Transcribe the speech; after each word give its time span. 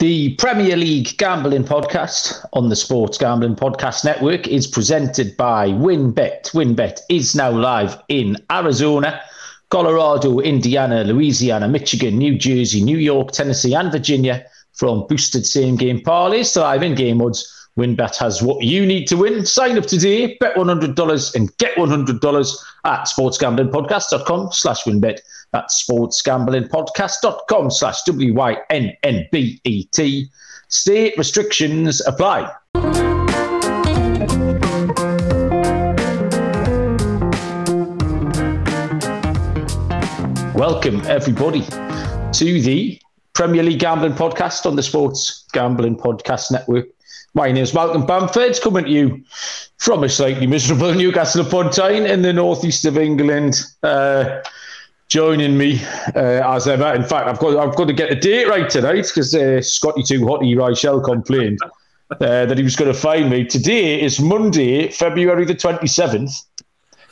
The 0.00 0.34
Premier 0.36 0.78
League 0.78 1.18
Gambling 1.18 1.64
Podcast 1.64 2.46
on 2.54 2.70
the 2.70 2.74
Sports 2.74 3.18
Gambling 3.18 3.54
Podcast 3.56 4.02
Network 4.02 4.48
is 4.48 4.66
presented 4.66 5.36
by 5.36 5.68
WynnBET. 5.68 6.52
WynnBET 6.52 7.00
is 7.10 7.34
now 7.34 7.50
live 7.50 7.98
in 8.08 8.38
Arizona, 8.50 9.20
Colorado, 9.68 10.40
Indiana, 10.40 11.04
Louisiana, 11.04 11.68
Michigan, 11.68 12.16
New 12.16 12.38
Jersey, 12.38 12.82
New 12.82 12.96
York, 12.96 13.32
Tennessee, 13.32 13.74
and 13.74 13.92
Virginia 13.92 14.42
from 14.72 15.06
boosted 15.06 15.44
same 15.44 15.76
game 15.76 16.00
parlays 16.00 16.54
to 16.54 16.60
live 16.60 16.82
in 16.82 16.94
game 16.94 17.20
odds. 17.20 17.68
WynnBET 17.78 18.16
has 18.16 18.42
what 18.42 18.64
you 18.64 18.86
need 18.86 19.06
to 19.08 19.18
win. 19.18 19.44
Sign 19.44 19.76
up 19.76 19.84
today, 19.84 20.38
bet 20.40 20.56
$100 20.56 21.34
and 21.34 21.56
get 21.58 21.76
$100 21.76 22.56
at 22.86 23.00
sportsgamblingpodcast.com 23.06 24.48
slash 24.52 24.82
wynnbet. 24.84 25.18
That's 25.52 25.82
sportsgamblingpodcast.com 25.84 27.70
slash 27.72 28.02
W-Y-N-N-B-E-T. 28.04 28.60
State 30.68 31.18
restrictions 31.18 32.00
apply. 32.06 32.52
Welcome, 40.54 41.00
everybody, 41.06 41.62
to 41.62 42.60
the 42.60 43.00
Premier 43.32 43.62
League 43.64 43.80
Gambling 43.80 44.12
Podcast 44.12 44.66
on 44.66 44.76
the 44.76 44.82
Sports 44.82 45.46
Gambling 45.52 45.96
Podcast 45.96 46.52
Network. 46.52 46.86
My 47.34 47.50
name 47.50 47.62
is 47.62 47.74
Malcolm 47.74 48.06
Bamford, 48.06 48.60
coming 48.60 48.84
to 48.84 48.90
you 48.90 49.24
from 49.78 50.04
a 50.04 50.08
slightly 50.08 50.46
miserable 50.46 50.94
Newcastle 50.96 51.44
upon 51.44 51.70
Tyne 51.70 52.06
in 52.06 52.22
the 52.22 52.32
northeast 52.32 52.84
of 52.84 52.98
England. 52.98 53.62
Uh, 53.82 54.40
joining 55.10 55.58
me 55.58 55.82
uh, 56.14 56.54
as 56.54 56.66
ever. 56.68 56.94
In 56.94 57.02
fact, 57.02 57.28
I've 57.28 57.38
got 57.38 57.58
I've 57.58 57.76
got 57.76 57.88
to 57.88 57.92
get 57.92 58.08
the 58.08 58.16
date 58.16 58.48
right 58.48 58.70
tonight 58.70 59.02
because 59.02 59.34
uh, 59.34 59.60
Scotty 59.60 60.02
Too 60.02 60.20
Hotty 60.20 60.56
Rochelle 60.56 61.00
complained 61.00 61.58
uh, 62.12 62.46
that 62.46 62.56
he 62.56 62.64
was 62.64 62.76
going 62.76 62.92
to 62.92 62.98
find 62.98 63.28
me. 63.28 63.44
Today 63.44 64.00
is 64.00 64.20
Monday, 64.20 64.88
February 64.88 65.44
the 65.44 65.54
twenty 65.54 65.88
seventh, 65.88 66.32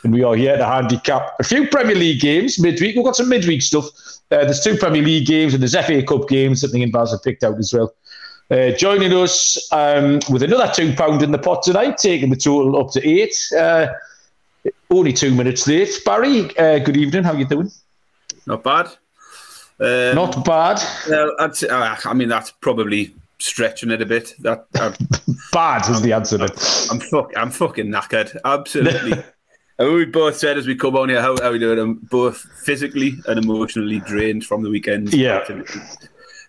and 0.04 0.14
we 0.14 0.22
are 0.22 0.36
here 0.36 0.56
to 0.56 0.64
handicap 0.64 1.34
a 1.40 1.44
few 1.44 1.68
Premier 1.68 1.96
League 1.96 2.20
games 2.20 2.58
midweek. 2.58 2.96
We've 2.96 3.04
got 3.04 3.16
some 3.16 3.28
midweek 3.28 3.62
stuff. 3.62 3.86
Uh, 4.30 4.44
there's 4.44 4.60
two 4.60 4.76
Premier 4.76 5.02
League 5.02 5.26
games 5.26 5.52
and 5.52 5.62
there's 5.62 5.74
FA 5.86 6.02
Cup 6.02 6.28
games 6.28 6.62
and 6.62 6.92
Baz 6.92 7.10
have 7.10 7.22
picked 7.22 7.42
out 7.42 7.58
as 7.58 7.72
well. 7.72 7.92
Uh, 8.50 8.70
joining 8.72 9.12
us 9.12 9.70
um, 9.72 10.20
with 10.30 10.42
another 10.42 10.70
two 10.72 10.94
pound 10.94 11.22
in 11.22 11.32
the 11.32 11.38
pot 11.38 11.62
tonight, 11.62 11.98
taking 11.98 12.30
the 12.30 12.36
total 12.36 12.78
up 12.78 12.90
to 12.92 13.06
eight. 13.06 13.34
Uh, 13.58 13.88
only 14.90 15.12
two 15.12 15.34
minutes 15.34 15.66
late. 15.66 15.90
Barry, 16.04 16.42
good 16.44 16.96
evening. 16.96 17.24
How 17.24 17.32
you 17.32 17.46
doing? 17.46 17.70
Not 18.48 18.64
bad. 18.64 18.86
Um, 19.78 20.14
Not 20.14 20.44
bad. 20.44 20.80
Uh, 21.08 21.32
uh, 21.36 21.96
I 22.04 22.14
mean, 22.14 22.30
that's 22.30 22.50
probably 22.50 23.14
stretching 23.38 23.90
it 23.90 24.00
a 24.00 24.06
bit. 24.06 24.34
That 24.40 24.66
uh, 24.80 24.92
bad 25.52 25.88
is 25.90 26.00
the 26.00 26.14
answer. 26.14 26.38
I'm, 26.40 26.48
I'm, 26.90 27.00
fuck, 27.00 27.30
I'm 27.36 27.50
fucking 27.50 27.88
knackered. 27.88 28.36
Absolutely. 28.46 29.22
we 29.78 30.06
both 30.06 30.38
said 30.38 30.56
as 30.56 30.66
we 30.66 30.76
come 30.76 30.96
on 30.96 31.10
here, 31.10 31.20
how, 31.20 31.36
how 31.42 31.52
we 31.52 31.58
doing? 31.58 31.78
I'm 31.78 31.94
both 32.10 32.38
physically 32.64 33.18
and 33.26 33.44
emotionally 33.44 34.00
drained 34.00 34.46
from 34.46 34.62
the 34.62 34.70
weekend. 34.70 35.12
Yeah. 35.12 35.46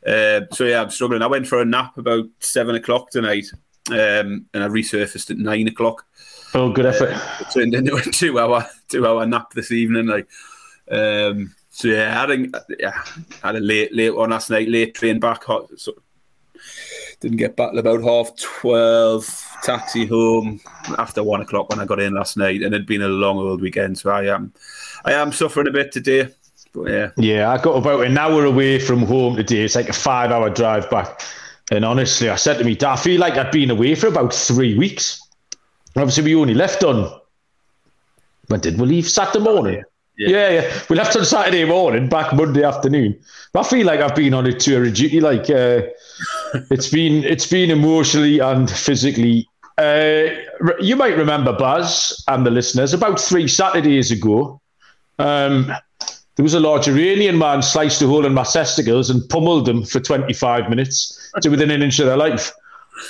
Uh, 0.08 0.42
so 0.54 0.64
yeah, 0.64 0.82
I'm 0.82 0.90
struggling. 0.90 1.22
I 1.22 1.28
went 1.28 1.48
for 1.48 1.62
a 1.62 1.66
nap 1.66 1.98
about 1.98 2.28
seven 2.40 2.76
o'clock 2.76 3.10
tonight, 3.12 3.48
um, 3.92 4.46
and 4.54 4.64
I 4.64 4.70
resurfaced 4.70 5.32
at 5.32 5.38
nine 5.38 5.68
o'clock. 5.68 6.06
Oh, 6.54 6.72
good 6.72 6.86
effort! 6.86 7.12
Uh, 7.12 7.44
turned 7.52 7.76
into 7.76 7.98
a 7.98 8.02
two-hour 8.14 8.66
two-hour 8.88 9.26
nap 9.26 9.52
this 9.52 9.74
evening. 9.74 10.08
Like, 10.08 10.30
um, 10.90 11.54
so 11.80 11.88
yeah, 11.88 12.10
I 12.10 12.20
had 12.20 12.32
uh, 12.32 12.60
a, 12.60 12.76
yeah, 12.78 13.04
had 13.42 13.56
a 13.56 13.60
late 13.62 13.96
late 13.96 14.14
one 14.14 14.32
last 14.32 14.50
night. 14.50 14.68
Late 14.68 14.94
train 14.96 15.20
back. 15.20 15.46
Hot, 15.46 15.70
so 15.78 15.94
didn't 17.22 17.38
get 17.38 17.56
back 17.56 17.72
till 17.72 17.80
about 17.80 18.04
half 18.04 18.36
twelve. 18.36 19.46
Taxi 19.64 20.06
home 20.06 20.60
after 20.98 21.24
one 21.24 21.42
o'clock 21.42 21.70
when 21.70 21.80
I 21.80 21.86
got 21.86 22.00
in 22.00 22.14
last 22.14 22.36
night, 22.36 22.62
and 22.62 22.74
it'd 22.74 22.86
been 22.86 23.02
a 23.02 23.08
long 23.08 23.38
old 23.38 23.62
weekend. 23.62 23.98
So 23.98 24.10
I 24.10 24.34
am, 24.34 24.54
I 25.06 25.14
am 25.14 25.32
suffering 25.32 25.68
a 25.68 25.72
bit 25.72 25.92
today. 25.92 26.30
But 26.74 26.92
yeah. 26.92 27.12
Yeah, 27.18 27.50
I 27.50 27.62
got 27.62 27.78
about 27.78 28.06
an 28.06 28.18
hour 28.18 28.46
away 28.46 28.80
from 28.80 29.00
home 29.04 29.36
today. 29.36 29.64
It's 29.64 29.76
like 29.76 29.90
a 29.90 29.94
five 29.94 30.32
hour 30.32 30.50
drive 30.50 30.90
back. 30.90 31.22
And 31.72 31.84
honestly, 31.84 32.30
I 32.30 32.36
said 32.36 32.58
to 32.58 32.64
me, 32.64 32.78
I 32.82 32.96
feel 32.96 33.20
like 33.20 33.34
I'd 33.34 33.52
been 33.52 33.72
away 33.72 33.96
for 33.96 34.08
about 34.08 34.34
three 34.34 34.78
weeks. 34.78 35.22
Obviously, 35.96 36.24
we 36.24 36.36
only 36.36 36.54
left 36.54 36.84
on, 36.84 37.20
when 38.48 38.60
did 38.60 38.80
we 38.80 38.88
leave? 38.88 39.10
Saturday 39.10 39.44
morning. 39.44 39.84
Oh, 39.84 39.89
Yeah. 40.20 40.30
yeah, 40.30 40.50
yeah. 40.50 40.80
We 40.90 40.98
left 40.98 41.16
on 41.16 41.24
Saturday 41.24 41.64
morning, 41.64 42.10
back 42.10 42.34
Monday 42.34 42.62
afternoon. 42.62 43.18
But 43.54 43.66
I 43.66 43.70
feel 43.70 43.86
like 43.86 44.02
I've 44.02 44.16
been 44.16 44.34
on 44.34 44.46
a 44.46 44.52
tour 44.52 44.86
of 44.86 44.94
duty. 44.94 45.22
Like 45.22 45.50
uh, 45.50 45.84
it's 46.70 46.90
been, 46.90 47.24
it's 47.24 47.48
been 47.48 47.72
emotionally 47.72 48.40
and 48.40 48.70
physically. 48.70 49.48
Uh, 49.78 50.26
you 50.82 50.98
might 50.98 51.16
remember 51.16 51.54
Baz 51.54 52.22
and 52.28 52.46
the 52.46 52.52
listeners 52.52 52.94
about 52.94 53.18
three 53.18 53.48
Saturdays 53.48 54.12
ago. 54.12 54.60
Um, 55.20 55.72
there 56.36 56.44
was 56.44 56.54
a 56.54 56.60
large 56.60 56.90
Iranian 56.90 57.38
man 57.38 57.62
sliced 57.62 58.02
a 58.02 58.08
hole 58.08 58.26
in 58.26 58.34
my 58.34 58.44
testicles 58.44 59.10
and 59.10 59.28
pummeled 59.30 59.68
them 59.68 59.86
for 59.86 60.02
25 60.02 60.70
minutes 60.70 61.32
to 61.42 61.50
within 61.50 61.72
an 61.72 61.82
inch 61.82 61.98
of 62.00 62.08
their 62.08 62.18
life. 62.18 62.52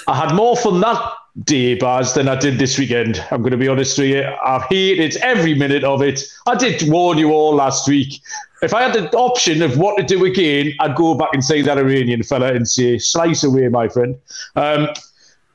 I 0.07 0.15
had 0.15 0.35
more 0.35 0.55
fun 0.55 0.79
that 0.81 1.13
day, 1.43 1.75
Baz, 1.75 2.13
than 2.13 2.27
I 2.27 2.35
did 2.35 2.59
this 2.59 2.77
weekend. 2.77 3.23
I'm 3.31 3.41
going 3.41 3.51
to 3.51 3.57
be 3.57 3.67
honest 3.67 3.97
with 3.97 4.09
you. 4.09 4.23
I've 4.43 4.63
hated 4.63 5.15
every 5.17 5.53
minute 5.53 5.83
of 5.83 6.01
it. 6.01 6.21
I 6.47 6.55
did 6.55 6.89
warn 6.89 7.17
you 7.17 7.31
all 7.31 7.55
last 7.55 7.87
week. 7.87 8.21
If 8.61 8.73
I 8.73 8.83
had 8.83 8.93
the 8.93 9.09
option 9.17 9.61
of 9.61 9.77
what 9.77 9.97
to 9.97 10.03
do 10.03 10.25
again, 10.25 10.73
I'd 10.79 10.95
go 10.95 11.15
back 11.15 11.29
and 11.33 11.43
say 11.43 11.61
that 11.61 11.77
Iranian 11.77 12.23
fella 12.23 12.53
and 12.53 12.67
say, 12.67 12.97
slice 12.97 13.43
away, 13.43 13.69
my 13.69 13.87
friend. 13.87 14.17
Um, 14.55 14.89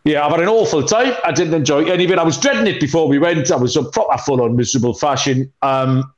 yeah, 0.04 0.24
I've 0.24 0.32
had 0.32 0.40
an 0.40 0.48
awful 0.48 0.82
time. 0.82 1.14
I 1.24 1.32
didn't 1.32 1.54
enjoy 1.54 1.84
any 1.84 2.04
of 2.04 2.10
it. 2.10 2.18
I 2.18 2.24
was 2.24 2.38
dreading 2.38 2.66
it 2.66 2.80
before 2.80 3.08
we 3.08 3.18
went. 3.18 3.50
I 3.50 3.56
was 3.56 3.76
a 3.76 3.84
proper 3.84 4.18
full 4.18 4.42
on 4.42 4.56
miserable 4.56 4.94
fashion. 4.94 5.52
Um, 5.62 6.12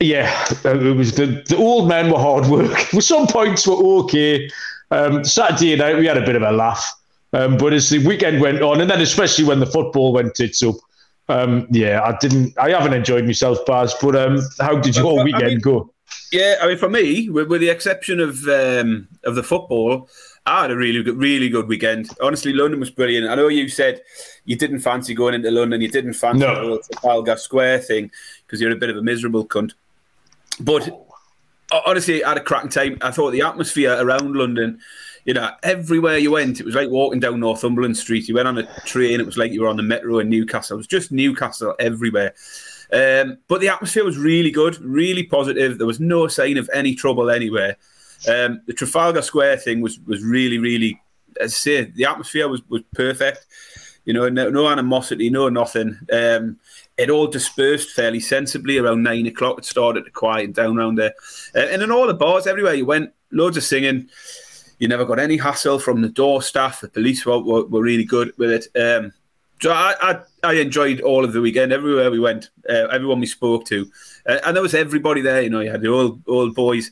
yeah, 0.00 0.46
it 0.64 0.96
was 0.96 1.14
the, 1.14 1.44
the 1.48 1.56
old 1.56 1.88
men 1.88 2.10
were 2.10 2.18
hard 2.18 2.46
work. 2.46 2.76
some 3.00 3.26
points 3.26 3.66
were 3.66 3.76
okay. 4.02 4.50
Um, 4.90 5.24
Saturday 5.24 5.76
night 5.76 5.96
we 5.96 6.06
had 6.06 6.16
a 6.16 6.26
bit 6.26 6.36
of 6.36 6.42
a 6.42 6.50
laugh, 6.50 6.84
um, 7.34 7.56
but 7.56 7.72
as 7.72 7.90
the 7.90 8.04
weekend 8.06 8.40
went 8.40 8.62
on, 8.62 8.80
and 8.80 8.88
then 8.88 9.00
especially 9.00 9.44
when 9.44 9.60
the 9.60 9.66
football 9.66 10.12
went 10.12 10.34
tits 10.34 10.62
up, 10.62 10.76
um, 11.28 11.66
yeah, 11.70 12.02
I 12.02 12.16
didn't. 12.18 12.56
I 12.58 12.70
haven't 12.70 12.94
enjoyed 12.94 13.24
myself, 13.24 13.58
Baz. 13.66 13.94
But 14.00 14.14
um, 14.16 14.40
how 14.60 14.78
did 14.78 14.96
your 14.96 15.24
weekend 15.24 15.44
I 15.44 15.48
mean, 15.48 15.58
go? 15.60 15.92
Yeah, 16.30 16.56
I 16.60 16.68
mean, 16.68 16.78
for 16.78 16.88
me, 16.88 17.28
with, 17.30 17.48
with 17.48 17.60
the 17.60 17.70
exception 17.70 18.20
of 18.20 18.46
um, 18.46 19.08
of 19.24 19.34
the 19.34 19.42
football, 19.42 20.08
I 20.46 20.62
had 20.62 20.70
a 20.70 20.76
really 20.76 21.02
good, 21.02 21.16
really 21.16 21.48
good 21.48 21.66
weekend. 21.66 22.10
Honestly, 22.20 22.52
London 22.52 22.78
was 22.78 22.90
brilliant. 22.90 23.28
I 23.28 23.34
know 23.34 23.48
you 23.48 23.68
said 23.68 24.02
you 24.44 24.56
didn't 24.56 24.80
fancy 24.80 25.14
going 25.14 25.34
into 25.34 25.50
London, 25.50 25.80
you 25.80 25.88
didn't 25.88 26.12
fancy 26.14 26.40
no. 26.40 26.76
the 26.76 26.82
Trafalgar 26.92 27.38
Square 27.38 27.80
thing 27.80 28.10
because 28.46 28.60
you're 28.60 28.70
a 28.70 28.76
bit 28.76 28.90
of 28.90 28.96
a 28.96 29.02
miserable 29.02 29.46
cunt. 29.46 29.72
But 30.60 30.88
honestly, 31.86 32.22
I 32.22 32.30
had 32.30 32.38
a 32.38 32.42
cracking 32.42 32.70
time. 32.70 32.98
I 33.00 33.10
thought 33.10 33.30
the 33.30 33.42
atmosphere 33.42 33.96
around 33.98 34.36
London, 34.36 34.80
you 35.24 35.34
know, 35.34 35.50
everywhere 35.62 36.18
you 36.18 36.30
went, 36.30 36.60
it 36.60 36.66
was 36.66 36.74
like 36.74 36.90
walking 36.90 37.20
down 37.20 37.40
Northumberland 37.40 37.96
Street. 37.96 38.28
You 38.28 38.34
went 38.34 38.48
on 38.48 38.58
a 38.58 38.80
train, 38.80 39.20
it 39.20 39.26
was 39.26 39.38
like 39.38 39.52
you 39.52 39.62
were 39.62 39.68
on 39.68 39.76
the 39.76 39.82
metro 39.82 40.18
in 40.18 40.28
Newcastle. 40.28 40.74
It 40.74 40.78
was 40.78 40.86
just 40.86 41.12
Newcastle 41.12 41.74
everywhere. 41.78 42.34
Um, 42.92 43.38
but 43.48 43.60
the 43.60 43.68
atmosphere 43.68 44.04
was 44.04 44.18
really 44.18 44.50
good, 44.50 44.78
really 44.80 45.24
positive. 45.24 45.78
There 45.78 45.86
was 45.86 46.00
no 46.00 46.28
sign 46.28 46.58
of 46.58 46.68
any 46.72 46.94
trouble 46.94 47.30
anywhere. 47.30 47.76
Um, 48.28 48.60
the 48.66 48.72
Trafalgar 48.72 49.22
Square 49.22 49.58
thing 49.58 49.80
was 49.80 49.98
was 50.00 50.22
really, 50.22 50.58
really, 50.58 51.00
as 51.40 51.52
I 51.52 51.56
say, 51.56 51.84
the 51.84 52.04
atmosphere 52.04 52.48
was, 52.48 52.62
was 52.68 52.82
perfect. 52.94 53.46
You 54.04 54.12
know, 54.12 54.28
no, 54.28 54.50
no 54.50 54.68
animosity, 54.68 55.30
no 55.30 55.48
nothing. 55.48 55.98
Um, 56.12 56.58
it 56.96 57.10
all 57.10 57.26
dispersed 57.26 57.90
fairly 57.90 58.20
sensibly 58.20 58.78
around 58.78 59.02
nine 59.02 59.26
o'clock. 59.26 59.58
It 59.58 59.64
started 59.64 60.04
to 60.04 60.10
quiet 60.10 60.52
down 60.52 60.78
around 60.78 60.96
there. 60.96 61.14
Uh, 61.54 61.60
and 61.60 61.82
in 61.82 61.90
all 61.90 62.06
the 62.06 62.14
bars, 62.14 62.46
everywhere 62.46 62.74
you 62.74 62.86
went, 62.86 63.12
loads 63.32 63.56
of 63.56 63.64
singing. 63.64 64.08
You 64.78 64.88
never 64.88 65.04
got 65.04 65.18
any 65.18 65.36
hassle 65.36 65.78
from 65.78 66.02
the 66.02 66.08
door 66.08 66.42
staff. 66.42 66.80
The 66.80 66.88
police 66.88 67.24
were, 67.24 67.38
were, 67.38 67.64
were 67.66 67.82
really 67.82 68.04
good 68.04 68.32
with 68.36 68.50
it. 68.50 68.66
Um, 68.78 69.12
so 69.60 69.72
I, 69.72 69.94
I, 70.00 70.20
I, 70.42 70.52
enjoyed 70.54 71.00
all 71.00 71.24
of 71.24 71.32
the 71.32 71.40
weekend. 71.40 71.72
Everywhere 71.72 72.10
we 72.10 72.18
went, 72.18 72.50
uh, 72.68 72.88
everyone 72.90 73.20
we 73.20 73.26
spoke 73.26 73.64
to, 73.66 73.90
uh, 74.26 74.38
and 74.44 74.54
there 74.54 74.62
was 74.62 74.74
everybody 74.74 75.20
there. 75.20 75.42
You 75.42 75.50
know, 75.50 75.60
you 75.60 75.70
had 75.70 75.80
the 75.80 75.88
old 75.88 76.20
old 76.26 76.54
boys, 76.54 76.90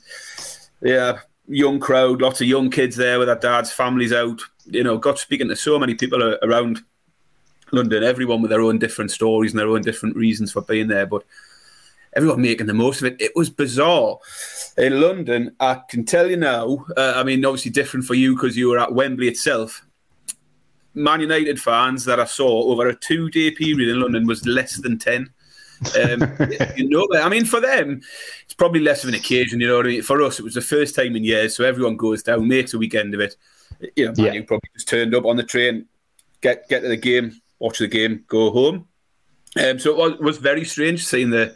yeah, 0.81 1.19
young 1.49 1.81
crowd, 1.81 2.23
lots 2.23 2.41
of 2.41 2.47
young 2.47 2.71
kids 2.71 2.97
there 2.97 3.19
with 3.19 3.29
their 3.29 3.37
dads, 3.37 3.73
families 3.73 4.13
out. 4.13 4.41
You 4.67 4.85
know, 4.85 4.97
got 4.97 5.19
speaking 5.19 5.49
to 5.49 5.57
so 5.57 5.79
many 5.79 5.95
people 5.97 6.23
around 6.43 6.83
London, 7.73 8.05
everyone 8.05 8.43
with 8.43 8.51
their 8.51 8.61
own 8.61 8.79
different 8.79 9.11
stories 9.11 9.53
and 9.53 9.59
their 9.59 9.69
own 9.69 9.83
different 9.83 10.17
reasons 10.17 10.53
for 10.53 10.63
being 10.63 10.89
there, 10.89 11.07
but 11.07 11.25
everyone 12.15 12.43
making 12.43 12.67
the 12.67 12.75
most 12.75 13.01
of 13.01 13.07
it. 13.07 13.21
It 13.21 13.33
was 13.35 13.51
bizarre. 13.51 14.19
In 14.77 15.01
London, 15.01 15.55
I 15.61 15.81
can 15.89 16.05
tell 16.05 16.31
you 16.31 16.37
now, 16.37 16.87
uh, 16.97 17.15
I 17.17 17.25
mean, 17.25 17.45
obviously 17.45 17.71
different 17.71 18.07
for 18.07 18.15
you 18.15 18.35
because 18.35 18.57
you 18.57 18.69
were 18.69 18.79
at 18.79 18.95
Wembley 18.95 19.29
itself. 19.29 19.85
Man 20.95 21.21
United 21.21 21.61
fans 21.61 22.05
that 22.05 22.21
I 22.21 22.25
saw 22.25 22.71
over 22.71 22.89
a 22.89 22.95
two 22.95 23.31
day 23.31 23.51
period 23.51 23.89
in 23.89 24.01
London 24.01 24.27
was 24.27 24.47
less 24.47 24.77
than 24.77 24.99
10. 24.99 25.31
Um, 26.03 26.37
you 26.77 26.89
know, 26.89 27.09
I 27.15 27.29
mean, 27.29 27.45
for 27.45 27.61
them, 27.61 28.03
it's 28.45 28.55
probably 28.55 28.81
less 28.81 29.03
of 29.03 29.09
an 29.09 29.15
occasion. 29.15 29.61
You 29.61 29.69
know 29.69 29.77
what 29.79 29.87
I 29.87 29.91
mean? 29.91 30.03
For 30.03 30.23
us, 30.23 30.39
it 30.39 30.45
was 30.45 30.55
the 30.55 30.61
first 30.61 30.95
time 30.95 31.17
in 31.17 31.25
years, 31.25 31.57
so 31.57 31.65
everyone 31.65 31.97
goes 31.97 32.23
down, 32.23 32.47
makes 32.47 32.75
a 32.75 32.79
weekend 32.79 33.15
of 33.15 33.21
it. 33.21 33.37
You 33.97 34.07
know, 34.07 34.15
yeah. 34.17 34.33
you 34.33 34.45
probably 34.45 34.69
just 34.75 34.89
turned 34.89 35.15
up 35.15 35.25
on 35.25 35.37
the 35.37 35.43
train, 35.43 35.87
get 36.41 36.69
get 36.69 36.81
to 36.81 36.89
the 36.89 36.97
game, 36.97 37.41
watch 37.59 37.79
the 37.79 37.89
game, 37.89 38.25
go 38.29 38.51
home. 38.51 38.87
Um, 39.59 39.79
so 39.79 39.91
it 39.91 39.97
was, 39.97 40.19
was 40.21 40.39
very 40.39 40.65
strange 40.65 41.05
seeing 41.05 41.31
the 41.31 41.55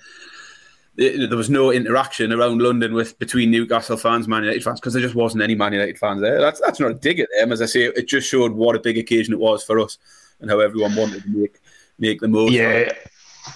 there 0.97 1.37
was 1.37 1.51
no 1.51 1.71
interaction 1.71 2.33
around 2.33 2.63
London 2.63 2.95
with 2.95 3.19
between 3.19 3.51
Newcastle 3.51 3.97
fans, 3.97 4.27
Man 4.27 4.43
United 4.43 4.65
fans, 4.65 4.81
because 4.81 4.95
there 4.95 5.03
just 5.03 5.15
wasn't 5.15 5.43
any 5.43 5.55
Man 5.55 5.73
United 5.73 5.99
fans 5.99 6.21
there. 6.21 6.41
That's 6.41 6.61
that's 6.61 6.81
not 6.81 6.91
a 6.91 6.95
dig 6.95 7.21
at 7.21 7.29
them, 7.39 7.53
as 7.53 7.61
I 7.61 7.67
say. 7.67 7.85
It 7.85 8.09
just 8.09 8.29
showed 8.29 8.53
what 8.53 8.77
a 8.77 8.81
big 8.81 8.97
occasion 8.99 9.35
it 9.35 9.41
was 9.41 9.63
for 9.63 9.79
us 9.79 9.99
and 10.41 10.51
how 10.51 10.61
everyone 10.61 10.95
wanted 10.95 11.23
to 11.25 11.29
make 11.29 11.61
make 11.99 12.21
the 12.21 12.29
most. 12.29 12.53
Yeah, 12.53 12.93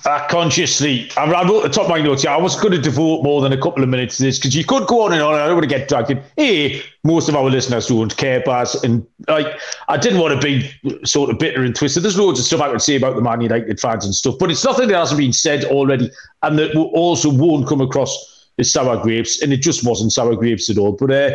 I 0.06 0.26
consciously, 0.30 1.10
I, 1.16 1.30
wrote 1.30 1.62
the 1.62 1.68
top 1.68 1.84
of 1.84 1.90
my 1.90 2.00
notes. 2.00 2.24
Yeah, 2.24 2.34
I 2.34 2.40
was 2.40 2.58
going 2.58 2.72
to 2.72 2.80
devote 2.80 3.22
more 3.22 3.42
than 3.42 3.52
a 3.52 3.60
couple 3.60 3.82
of 3.82 3.88
minutes 3.88 4.16
to 4.16 4.22
this 4.22 4.38
because 4.38 4.54
you 4.54 4.64
could 4.64 4.86
go 4.86 5.02
on 5.02 5.12
and 5.12 5.20
on. 5.20 5.34
I 5.34 5.46
don't 5.46 5.56
want 5.56 5.68
to 5.68 5.78
get 5.78 5.88
dragged 5.88 6.10
in. 6.10 6.22
A, 6.38 6.82
most 7.04 7.28
of 7.28 7.36
our 7.36 7.50
listeners 7.50 7.88
don't 7.88 8.16
care, 8.16 8.40
Baz, 8.40 8.82
and 8.82 9.06
like 9.28 9.46
I 9.88 9.96
didn't 9.96 10.20
want 10.20 10.40
to 10.40 10.46
be 10.46 11.04
sort 11.04 11.30
of 11.30 11.38
bitter 11.38 11.64
and 11.64 11.74
twisted. 11.74 12.02
There's 12.02 12.18
loads 12.18 12.38
of 12.38 12.46
stuff 12.46 12.60
I 12.60 12.70
could 12.70 12.80
say 12.80 12.96
about 12.96 13.16
the 13.16 13.22
Man 13.22 13.40
United 13.40 13.80
fans 13.80 14.04
and 14.04 14.14
stuff, 14.14 14.36
but 14.38 14.50
it's 14.50 14.64
nothing 14.64 14.88
that 14.88 14.96
hasn't 14.96 15.18
been 15.18 15.32
said 15.32 15.64
already, 15.64 16.10
and 16.42 16.58
that 16.58 16.74
also 16.76 17.30
won't 17.30 17.68
come 17.68 17.80
across 17.80 18.48
as 18.58 18.72
sour 18.72 18.96
grapes, 19.02 19.42
and 19.42 19.52
it 19.52 19.58
just 19.58 19.84
wasn't 19.84 20.12
sour 20.12 20.36
grapes 20.36 20.70
at 20.70 20.78
all. 20.78 20.92
But 20.92 21.10
uh, 21.10 21.30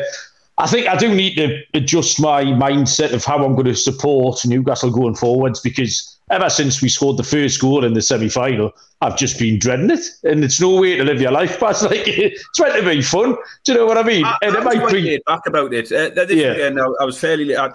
I 0.57 0.67
think 0.67 0.87
I 0.87 0.95
do 0.95 1.13
need 1.13 1.35
to 1.35 1.61
adjust 1.73 2.21
my 2.21 2.43
mindset 2.45 3.13
of 3.13 3.25
how 3.25 3.43
I'm 3.43 3.53
going 3.53 3.65
to 3.65 3.75
support 3.75 4.45
Newcastle 4.45 4.89
going 4.89 5.15
forwards 5.15 5.59
because 5.59 6.14
ever 6.31 6.49
since 6.49 6.81
we 6.81 6.89
scored 6.89 7.17
the 7.17 7.23
first 7.23 7.61
goal 7.61 7.85
in 7.85 7.93
the 7.93 8.01
semi 8.01 8.29
final, 8.29 8.71
I've 9.01 9.17
just 9.17 9.37
been 9.37 9.59
dreading 9.59 9.91
it. 9.91 10.05
And 10.23 10.43
it's 10.43 10.59
no 10.59 10.79
way 10.79 10.97
to 10.97 11.03
live 11.03 11.21
your 11.21 11.31
life, 11.31 11.59
but 11.59 11.71
it's 11.71 11.83
like 11.83 12.07
it's 12.07 12.59
meant 12.59 12.75
to 12.75 12.83
be 12.83 13.01
fun. 13.01 13.35
Do 13.63 13.71
you 13.71 13.77
know 13.77 13.85
what 13.85 13.97
I 13.97 14.03
mean? 14.03 14.25
I, 14.25 14.37
and 14.41 14.55
I 14.55 14.59
it 14.59 14.63
might 14.63 14.89
bring 14.89 15.19
back 15.25 15.45
about 15.45 15.73
it. 15.73 15.91
Uh, 15.91 16.09
this 16.09 16.31
yeah. 16.31 16.51
weekend, 16.51 16.79
I, 16.79 16.85
I 17.01 17.05
was 17.05 17.19
fairly. 17.19 17.55
I, 17.55 17.71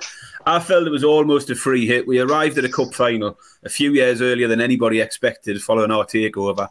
I 0.46 0.58
felt 0.58 0.86
it 0.86 0.90
was 0.90 1.04
almost 1.04 1.50
a 1.50 1.54
free 1.54 1.86
hit. 1.86 2.06
We 2.06 2.18
arrived 2.18 2.58
at 2.58 2.64
a 2.64 2.68
cup 2.68 2.94
final 2.94 3.38
a 3.62 3.68
few 3.68 3.92
years 3.92 4.22
earlier 4.22 4.48
than 4.48 4.60
anybody 4.60 5.00
expected 5.00 5.62
following 5.62 5.90
our 5.90 6.04
takeover. 6.04 6.68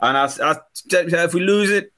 And 0.00 0.16
I, 0.16 0.28
I, 0.42 0.56
if 0.90 1.32
we 1.32 1.40
lose 1.40 1.70
it, 1.70 1.92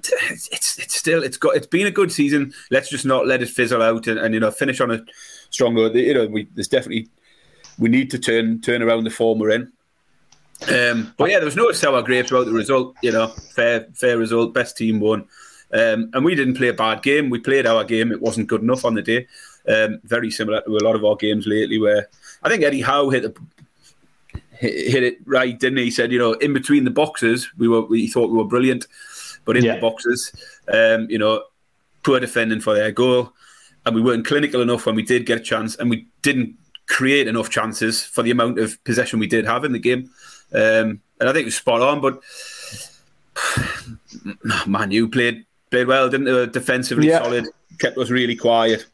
it's, 0.00 0.78
it's, 0.78 0.94
still 0.94 1.22
it's 1.22 1.36
got 1.36 1.56
it's 1.56 1.66
been 1.66 1.86
a 1.86 1.90
good 1.90 2.12
season. 2.12 2.52
Let's 2.70 2.90
just 2.90 3.06
not 3.06 3.26
let 3.26 3.42
it 3.42 3.48
fizzle 3.48 3.82
out 3.82 4.06
and, 4.06 4.18
and 4.18 4.34
you 4.34 4.40
know 4.40 4.50
finish 4.50 4.80
on 4.80 4.90
a 4.90 5.04
stronger. 5.50 5.88
You 5.88 6.14
know, 6.14 6.26
we, 6.26 6.48
there's 6.54 6.68
definitely 6.68 7.08
we 7.78 7.88
need 7.88 8.10
to 8.10 8.18
turn 8.18 8.60
turn 8.60 8.82
around 8.82 9.04
the 9.04 9.10
form 9.10 9.38
we're 9.38 9.50
in. 9.50 9.72
Um, 10.72 11.14
but 11.18 11.30
yeah, 11.30 11.36
there 11.36 11.44
was 11.44 11.56
no 11.56 11.70
sour 11.72 12.02
grapes 12.02 12.30
about 12.30 12.46
the 12.46 12.52
result. 12.52 12.96
You 13.02 13.12
know, 13.12 13.28
fair 13.28 13.86
fair 13.94 14.18
result, 14.18 14.54
best 14.54 14.76
team 14.76 15.00
won, 15.00 15.26
um, 15.72 16.10
and 16.12 16.24
we 16.24 16.34
didn't 16.34 16.56
play 16.56 16.68
a 16.68 16.74
bad 16.74 17.02
game. 17.02 17.30
We 17.30 17.38
played 17.38 17.66
our 17.66 17.84
game. 17.84 18.12
It 18.12 18.22
wasn't 18.22 18.48
good 18.48 18.62
enough 18.62 18.84
on 18.84 18.94
the 18.94 19.02
day. 19.02 19.26
Um, 19.68 20.00
very 20.04 20.30
similar 20.30 20.62
to 20.62 20.76
a 20.76 20.84
lot 20.84 20.94
of 20.94 21.04
our 21.04 21.16
games 21.16 21.46
lately, 21.46 21.78
where 21.78 22.08
I 22.42 22.48
think 22.48 22.62
Eddie 22.62 22.82
Howe 22.82 23.10
hit 23.10 23.22
the 23.24 23.34
hit, 24.58 25.02
it 25.02 25.18
right, 25.26 25.58
didn't 25.58 25.78
he? 25.78 25.84
He 25.84 25.90
said, 25.90 26.12
you 26.12 26.18
know, 26.18 26.32
in 26.34 26.52
between 26.52 26.84
the 26.84 26.90
boxes, 26.90 27.50
we 27.58 27.68
were 27.68 27.82
we 27.82 28.08
thought 28.08 28.30
we 28.30 28.38
were 28.38 28.44
brilliant, 28.44 28.86
but 29.44 29.56
in 29.56 29.64
yeah. 29.64 29.74
the 29.74 29.80
boxes, 29.80 30.32
um, 30.72 31.08
you 31.10 31.18
know, 31.18 31.42
poor 32.02 32.20
defending 32.20 32.60
for 32.60 32.74
their 32.74 32.92
goal, 32.92 33.32
and 33.84 33.94
we 33.94 34.02
weren't 34.02 34.26
clinical 34.26 34.62
enough 34.62 34.86
when 34.86 34.94
we 34.94 35.02
did 35.02 35.26
get 35.26 35.38
a 35.38 35.42
chance, 35.42 35.76
and 35.76 35.90
we 35.90 36.06
didn't 36.22 36.56
create 36.86 37.26
enough 37.28 37.50
chances 37.50 38.04
for 38.04 38.22
the 38.22 38.30
amount 38.30 38.58
of 38.58 38.82
possession 38.84 39.18
we 39.18 39.26
did 39.26 39.44
have 39.44 39.64
in 39.64 39.72
the 39.72 39.78
game. 39.78 40.10
Um, 40.52 41.00
and 41.18 41.28
I 41.28 41.32
think 41.32 41.42
it 41.42 41.46
was 41.46 41.56
spot 41.56 41.82
on. 41.82 42.00
But 42.00 42.20
man, 44.66 44.90
you 44.90 45.08
played 45.08 45.44
played 45.70 45.86
well, 45.86 46.08
didn't 46.08 46.26
they? 46.26 46.46
Defensively 46.46 47.08
yeah. 47.08 47.22
solid, 47.22 47.46
kept 47.78 47.98
us 47.98 48.10
really 48.10 48.36
quiet. 48.36 48.86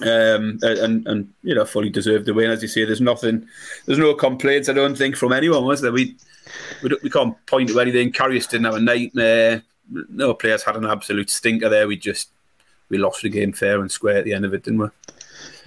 Um, 0.00 0.60
and 0.62 1.06
and 1.08 1.32
you 1.42 1.56
know 1.56 1.64
fully 1.64 1.90
deserved 1.90 2.26
the 2.26 2.34
win 2.34 2.50
as 2.50 2.62
you 2.62 2.68
say. 2.68 2.84
There's 2.84 3.00
nothing, 3.00 3.48
there's 3.86 3.98
no 3.98 4.14
complaints. 4.14 4.68
I 4.68 4.72
don't 4.72 4.96
think 4.96 5.16
from 5.16 5.32
anyone 5.32 5.64
was 5.64 5.80
there. 5.80 5.92
We 5.92 6.16
we, 6.82 6.90
we 7.02 7.10
can't 7.10 7.34
point 7.46 7.70
to 7.70 7.80
anything. 7.80 8.12
Karius 8.12 8.48
didn't 8.48 8.66
have 8.66 8.76
a 8.76 8.80
nightmare. 8.80 9.62
No 9.90 10.34
players 10.34 10.62
had 10.62 10.76
an 10.76 10.84
absolute 10.84 11.30
stinker 11.30 11.68
there. 11.68 11.88
We 11.88 11.96
just 11.96 12.28
we 12.88 12.98
lost 12.98 13.22
the 13.22 13.28
game 13.28 13.52
fair 13.52 13.80
and 13.80 13.90
square 13.90 14.18
at 14.18 14.24
the 14.24 14.34
end 14.34 14.44
of 14.44 14.54
it, 14.54 14.62
didn't 14.62 14.80
we? 14.80 14.88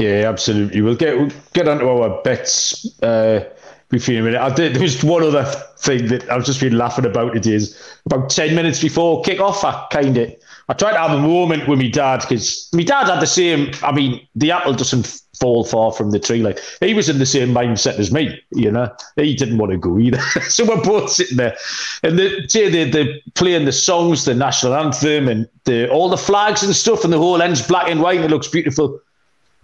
Yeah, 0.02 0.28
absolutely. 0.28 0.82
We'll 0.82 0.96
get 0.96 1.16
we'll 1.16 1.32
get 1.54 1.68
onto 1.68 1.88
our 1.88 2.22
bets 2.24 3.00
uh, 3.04 3.48
before 3.90 4.16
a 4.16 4.22
minute. 4.22 4.42
I 4.42 4.50
did. 4.52 4.74
There 4.74 4.82
was 4.82 5.04
one 5.04 5.22
other 5.22 5.46
thing 5.78 6.08
that 6.08 6.28
I've 6.28 6.44
just 6.44 6.60
been 6.60 6.76
laughing 6.76 7.06
about. 7.06 7.38
It 7.38 7.46
is 7.46 7.80
about 8.08 8.32
ten 8.32 8.56
minutes 8.56 8.82
before 8.82 9.22
kick 9.22 9.40
off. 9.40 9.64
I 9.64 9.86
kind 9.92 10.18
of 10.18 10.34
I 10.70 10.74
tried 10.74 10.94
to 10.94 10.98
have 10.98 11.12
a 11.12 11.22
moment 11.22 11.68
with 11.68 11.78
my 11.78 11.90
dad 11.90 12.22
because 12.22 12.68
my 12.74 12.82
dad 12.82 13.10
had 13.10 13.22
the 13.22 13.28
same. 13.28 13.74
I 13.84 13.92
mean, 13.92 14.28
the 14.34 14.50
apple 14.50 14.74
doesn't 14.74 15.22
fall 15.40 15.66
far 15.66 15.92
from 15.92 16.10
the 16.10 16.20
tree. 16.20 16.42
Like 16.42 16.60
he 16.80 16.96
was 16.96 17.08
in 17.08 17.20
the 17.20 17.26
same 17.28 17.50
mindset 17.50 18.00
as 18.00 18.12
me. 18.12 18.42
You 18.50 18.72
know, 18.72 18.90
he 19.18 19.36
didn't 19.36 19.60
want 19.60 19.72
to 19.72 19.78
go 19.78 20.00
either. 20.00 20.20
so 20.50 20.66
we're 20.66 20.82
both 20.82 21.12
sitting 21.12 21.38
there, 21.38 21.56
and 22.02 22.18
they 22.18 22.48
they 22.52 22.90
they're 22.90 23.20
playing 23.36 23.66
the 23.66 23.72
songs, 23.72 24.26
the 24.26 24.34
national 24.34 24.74
anthem, 24.74 25.28
and 25.28 25.48
the 25.66 25.88
all 25.92 26.10
the 26.10 26.18
flags 26.18 26.64
and 26.64 26.76
stuff, 26.76 27.04
and 27.04 27.14
the 27.14 27.20
whole 27.20 27.40
end's 27.40 27.68
black 27.68 27.88
and 27.88 28.02
white. 28.02 28.16
And 28.16 28.26
it 28.26 28.32
looks 28.32 28.48
beautiful. 28.48 29.00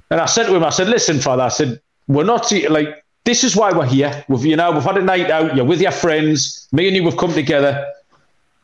And 0.10 0.22
I 0.22 0.26
said 0.26 0.46
to 0.46 0.56
him, 0.56 0.64
I 0.64 0.70
said, 0.70 0.88
listen, 0.88 1.20
father, 1.20 1.44
I 1.44 1.50
said, 1.50 1.82
we're 2.08 2.24
not 2.24 2.52
like 2.70 3.04
this 3.28 3.44
is 3.44 3.58
why 3.58 3.74
we're 3.74 3.86
here. 3.86 4.24
We've 4.30 4.46
you 4.46 4.56
know 4.56 4.72
we've 4.72 4.84
had 4.84 4.98
a 4.98 5.02
night 5.02 5.30
out. 5.30 5.54
You're 5.56 5.66
with 5.66 5.82
your 5.82 5.92
friends. 5.92 6.70
Me 6.72 6.88
and 6.88 6.96
you 6.96 7.04
have 7.04 7.18
come 7.18 7.34
together 7.34 7.86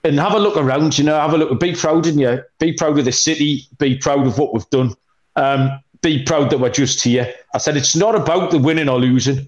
and 0.06 0.18
have 0.18 0.34
a 0.34 0.40
look 0.40 0.56
around. 0.56 0.98
You 0.98 1.04
know, 1.04 1.20
have 1.20 1.34
a 1.34 1.38
look. 1.38 1.60
Be 1.60 1.76
proud 1.76 2.08
in 2.08 2.18
you. 2.18 2.42
Be 2.60 2.72
proud 2.72 2.98
of 2.98 3.04
the 3.04 3.12
city. 3.12 3.68
Be 3.78 3.98
proud 3.98 4.26
of 4.26 4.38
what 4.38 4.54
we've 4.54 4.70
done. 4.70 4.96
Um, 5.36 5.82
be 6.02 6.24
proud 6.24 6.50
that 6.52 6.60
we're 6.60 6.70
just 6.70 7.04
here. 7.04 7.34
I 7.54 7.58
said 7.58 7.76
it's 7.76 7.96
not 7.96 8.16
about 8.16 8.52
the 8.52 8.58
winning 8.58 8.88
or 8.88 9.00
losing. 9.00 9.48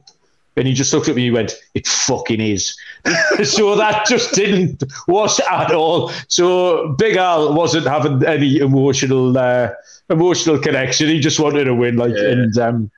And 0.57 0.67
he 0.67 0.73
just 0.73 0.93
looked 0.93 1.09
at 1.09 1.15
me 1.15 1.27
and 1.27 1.31
he 1.31 1.37
went, 1.37 1.53
It 1.73 1.87
fucking 1.87 2.41
is. 2.41 2.77
so 3.43 3.75
that 3.75 4.05
just 4.05 4.33
didn't 4.35 4.83
wash 5.07 5.39
at 5.39 5.71
all. 5.71 6.11
So 6.27 6.89
Big 6.97 7.15
Al 7.15 7.53
wasn't 7.53 7.87
having 7.87 8.25
any 8.25 8.57
emotional 8.57 9.37
uh, 9.37 9.69
emotional 10.09 10.59
connection. 10.59 11.09
He 11.09 11.19
just 11.19 11.39
wanted 11.39 11.65
to 11.65 11.75
win. 11.75 11.97
Like 11.97 12.13
yeah. 12.15 12.29
and 12.29 12.57
um 12.57 12.91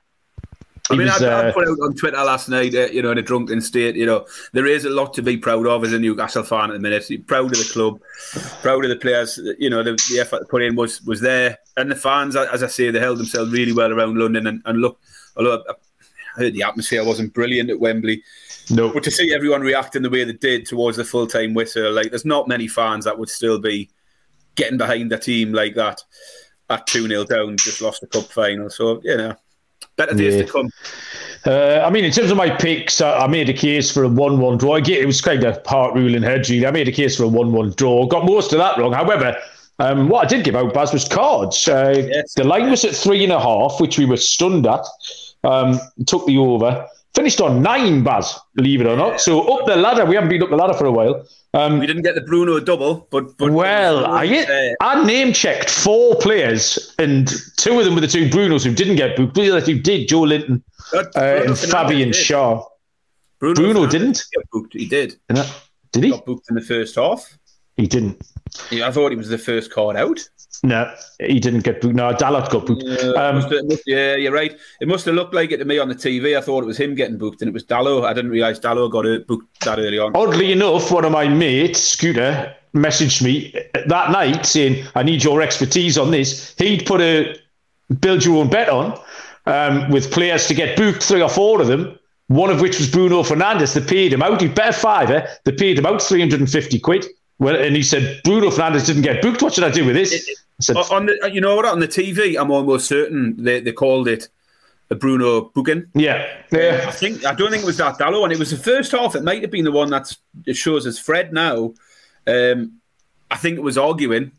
I 0.90 0.96
mean, 0.96 1.06
was, 1.06 1.22
I, 1.22 1.28
I, 1.28 1.48
uh, 1.48 1.52
put 1.52 1.68
out 1.68 1.78
on 1.80 1.94
Twitter 1.94 2.16
last 2.16 2.48
night, 2.48 2.74
uh, 2.74 2.86
you 2.86 3.02
know, 3.02 3.10
in 3.10 3.18
a 3.18 3.22
drunken 3.22 3.60
state, 3.60 3.94
you 3.94 4.06
know, 4.06 4.26
there 4.52 4.66
is 4.66 4.84
a 4.84 4.90
lot 4.90 5.12
to 5.14 5.22
be 5.22 5.36
proud 5.36 5.66
of 5.66 5.84
as 5.84 5.92
a 5.92 5.98
Newcastle 5.98 6.42
fan 6.42 6.70
at 6.70 6.74
the 6.74 6.78
minute. 6.78 7.10
Proud 7.26 7.52
of 7.52 7.58
the 7.58 7.70
club, 7.72 8.00
proud 8.62 8.84
of 8.84 8.90
the 8.90 8.96
players. 8.96 9.38
You 9.58 9.68
know, 9.68 9.82
the, 9.82 9.92
the 10.10 10.20
effort 10.20 10.48
put 10.48 10.62
in 10.62 10.76
was 10.76 11.02
was 11.02 11.20
there, 11.20 11.58
and 11.76 11.90
the 11.90 11.96
fans, 11.96 12.36
as 12.36 12.62
I 12.62 12.68
say, 12.68 12.90
they 12.90 13.00
held 13.00 13.18
themselves 13.18 13.52
really 13.52 13.72
well 13.72 13.92
around 13.92 14.18
London. 14.18 14.46
And, 14.46 14.62
and 14.64 14.80
look, 14.80 14.98
although 15.36 15.62
I 15.68 15.74
heard 16.40 16.54
the 16.54 16.62
atmosphere 16.62 17.04
wasn't 17.04 17.34
brilliant 17.34 17.70
at 17.70 17.80
Wembley, 17.80 18.22
no, 18.70 18.90
but 18.92 19.02
to 19.04 19.10
see 19.10 19.34
everyone 19.34 19.60
reacting 19.60 20.02
the 20.02 20.10
way 20.10 20.24
they 20.24 20.32
did 20.32 20.64
towards 20.64 20.96
the 20.96 21.04
full 21.04 21.26
time 21.26 21.52
whistle, 21.52 21.92
like 21.92 22.10
there's 22.10 22.24
not 22.24 22.48
many 22.48 22.66
fans 22.66 23.04
that 23.04 23.18
would 23.18 23.28
still 23.28 23.58
be 23.58 23.90
getting 24.54 24.78
behind 24.78 25.12
the 25.12 25.18
team 25.18 25.52
like 25.52 25.74
that 25.74 26.02
at 26.70 26.86
two 26.86 27.08
0 27.08 27.24
down, 27.24 27.56
just 27.56 27.80
lost 27.80 28.00
the 28.00 28.06
cup 28.06 28.24
final. 28.24 28.70
So 28.70 29.00
you 29.02 29.16
know 29.16 29.36
Better 29.98 30.14
days 30.14 30.36
yeah. 30.36 30.42
to 30.42 30.48
come. 30.48 30.70
Uh, 31.44 31.82
I 31.84 31.90
mean, 31.90 32.04
in 32.04 32.12
terms 32.12 32.30
of 32.30 32.36
my 32.36 32.50
picks, 32.50 33.00
I, 33.00 33.18
I 33.18 33.26
made 33.26 33.48
a 33.48 33.52
case 33.52 33.90
for 33.90 34.04
a 34.04 34.08
1 34.08 34.38
1 34.38 34.58
draw. 34.58 34.76
It 34.76 35.06
was 35.06 35.20
kind 35.20 35.42
of 35.42 35.62
part 35.64 35.94
ruling 35.94 36.22
head, 36.22 36.48
really. 36.48 36.66
I 36.66 36.70
made 36.70 36.86
a 36.86 36.92
case 36.92 37.16
for 37.16 37.24
a 37.24 37.28
1 37.28 37.52
1 37.52 37.72
draw. 37.72 38.06
Got 38.06 38.24
most 38.24 38.52
of 38.52 38.58
that 38.58 38.78
wrong. 38.78 38.92
However, 38.92 39.36
um, 39.80 40.08
what 40.08 40.24
I 40.24 40.28
did 40.28 40.44
give 40.44 40.54
out, 40.54 40.72
Baz, 40.72 40.92
was 40.92 41.06
cards. 41.06 41.66
Uh, 41.66 41.94
yes. 41.96 42.34
The 42.34 42.44
line 42.44 42.70
was 42.70 42.84
at 42.84 42.94
three 42.94 43.24
and 43.24 43.32
a 43.32 43.40
half, 43.40 43.80
which 43.80 43.98
we 43.98 44.04
were 44.04 44.16
stunned 44.16 44.66
at. 44.66 44.84
Um, 45.42 45.80
took 46.06 46.26
the 46.26 46.38
over. 46.38 46.86
Finished 47.14 47.40
on 47.40 47.62
nine, 47.62 48.04
Baz, 48.04 48.38
believe 48.54 48.80
it 48.80 48.86
or 48.86 48.96
not. 48.96 49.20
So 49.20 49.40
up 49.58 49.66
the 49.66 49.76
ladder. 49.76 50.04
We 50.04 50.14
haven't 50.14 50.30
been 50.30 50.42
up 50.42 50.50
the 50.50 50.56
ladder 50.56 50.74
for 50.74 50.86
a 50.86 50.92
while. 50.92 51.26
Um, 51.54 51.78
we 51.78 51.86
didn't 51.86 52.02
get 52.02 52.14
the 52.14 52.20
Bruno 52.20 52.60
double, 52.60 53.08
but, 53.10 53.36
but 53.38 53.50
well, 53.50 54.04
I, 54.04 54.76
I 54.80 55.04
name 55.04 55.32
checked 55.32 55.70
four 55.70 56.14
players, 56.16 56.94
and 56.98 57.26
two 57.56 57.78
of 57.78 57.86
them 57.86 57.94
were 57.94 58.02
the 58.02 58.06
two 58.06 58.28
Brunos 58.28 58.64
who 58.64 58.74
didn't 58.74 58.96
get 58.96 59.16
booked. 59.16 59.34
The 59.34 59.50
other 59.50 59.64
two 59.64 59.78
did, 59.80 60.08
Joelinton 60.08 60.62
uh, 60.92 61.04
and 61.16 61.58
Fabian 61.58 62.10
Schär. 62.10 62.62
Bruno, 63.38 63.54
Bruno 63.54 63.86
didn't. 63.86 64.24
Get 64.32 64.50
booked. 64.50 64.74
He 64.74 64.86
did. 64.86 65.16
Did 65.92 66.04
he? 66.04 66.10
Got 66.10 66.26
booked 66.26 66.50
in 66.50 66.56
the 66.56 66.62
first 66.62 66.96
half. 66.96 67.38
He 67.76 67.86
didn't. 67.86 68.20
I 68.72 68.90
thought 68.90 69.10
he 69.10 69.16
was 69.16 69.28
the 69.28 69.38
first 69.38 69.70
card 69.72 69.96
out. 69.96 70.20
No, 70.62 70.92
he 71.20 71.38
didn't 71.38 71.60
get 71.60 71.80
booked. 71.80 71.94
No, 71.94 72.12
Dalot 72.12 72.50
got 72.50 72.66
booked. 72.66 72.82
um, 73.16 73.36
must, 73.36 73.82
yeah, 73.86 74.16
you're 74.16 74.32
right. 74.32 74.56
It 74.80 74.88
must 74.88 75.04
have 75.06 75.14
looked 75.14 75.34
like 75.34 75.52
it 75.52 75.58
to 75.58 75.64
me 75.64 75.78
on 75.78 75.88
the 75.88 75.94
TV. 75.94 76.36
I 76.36 76.40
thought 76.40 76.64
it 76.64 76.66
was 76.66 76.78
him 76.78 76.94
getting 76.94 77.16
booked, 77.16 77.42
and 77.42 77.48
it 77.48 77.54
was 77.54 77.64
Dalot. 77.64 78.04
I 78.04 78.12
didn't 78.12 78.30
realise 78.30 78.58
Dalot 78.58 78.90
got 78.90 79.26
booked 79.26 79.60
that 79.64 79.78
early 79.78 79.98
on. 79.98 80.16
Oddly 80.16 80.52
enough, 80.52 80.90
one 80.90 81.04
of 81.04 81.12
my 81.12 81.28
mates, 81.28 81.80
Scooter, 81.80 82.54
messaged 82.74 83.22
me 83.22 83.54
that 83.86 84.10
night 84.10 84.46
saying, 84.46 84.84
"I 84.94 85.02
need 85.02 85.22
your 85.22 85.42
expertise 85.42 85.96
on 85.96 86.10
this." 86.10 86.54
He'd 86.58 86.86
put 86.86 87.00
a 87.00 87.36
build 88.00 88.24
your 88.24 88.38
own 88.38 88.50
bet 88.50 88.68
on 88.68 88.98
um, 89.46 89.90
with 89.90 90.10
players 90.10 90.46
to 90.48 90.54
get 90.54 90.76
booked, 90.76 91.02
three 91.02 91.22
or 91.22 91.28
four 91.28 91.60
of 91.60 91.68
them, 91.68 91.98
one 92.26 92.50
of 92.50 92.60
which 92.60 92.78
was 92.78 92.90
Bruno 92.90 93.22
Fernandes. 93.22 93.74
They 93.74 93.80
paid 93.80 94.12
him 94.12 94.22
out. 94.22 94.40
He 94.40 94.48
bet 94.48 94.74
five. 94.74 95.10
Eh? 95.10 95.26
They 95.44 95.52
paid 95.52 95.78
him 95.78 95.86
out 95.86 96.02
350 96.02 96.78
quid. 96.80 97.06
Well, 97.38 97.56
and 97.56 97.76
he 97.76 97.82
said 97.82 98.20
Bruno 98.24 98.50
Fernandes 98.50 98.86
didn't 98.86 99.02
get 99.02 99.22
booked. 99.22 99.42
What 99.42 99.54
should 99.54 99.64
I 99.64 99.70
do 99.70 99.84
with 99.84 99.94
this? 99.94 100.28
Said, 100.60 100.76
on 100.76 101.06
the, 101.06 101.30
you 101.32 101.40
know 101.40 101.54
what? 101.54 101.66
On 101.66 101.78
the 101.78 101.86
TV, 101.86 102.40
I'm 102.40 102.50
almost 102.50 102.88
certain 102.88 103.42
they, 103.42 103.60
they 103.60 103.72
called 103.72 104.08
it 104.08 104.28
a 104.90 104.96
Bruno 104.96 105.42
booking. 105.42 105.86
Yeah, 105.94 106.26
yeah. 106.50 106.84
I 106.88 106.90
think 106.90 107.24
I 107.24 107.34
don't 107.34 107.50
think 107.50 107.62
it 107.62 107.66
was 107.66 107.76
that 107.76 107.98
Dalot, 107.98 108.24
and 108.24 108.32
it 108.32 108.38
was 108.38 108.50
the 108.50 108.56
first 108.56 108.90
half. 108.92 109.14
It 109.14 109.22
might 109.22 109.42
have 109.42 109.50
been 109.50 109.64
the 109.64 109.72
one 109.72 109.90
that 109.90 110.12
shows 110.52 110.86
as 110.86 110.98
Fred 110.98 111.32
now. 111.32 111.74
Um, 112.26 112.80
I 113.30 113.36
think 113.36 113.56
it 113.56 113.62
was 113.62 113.78
arguing. 113.78 114.32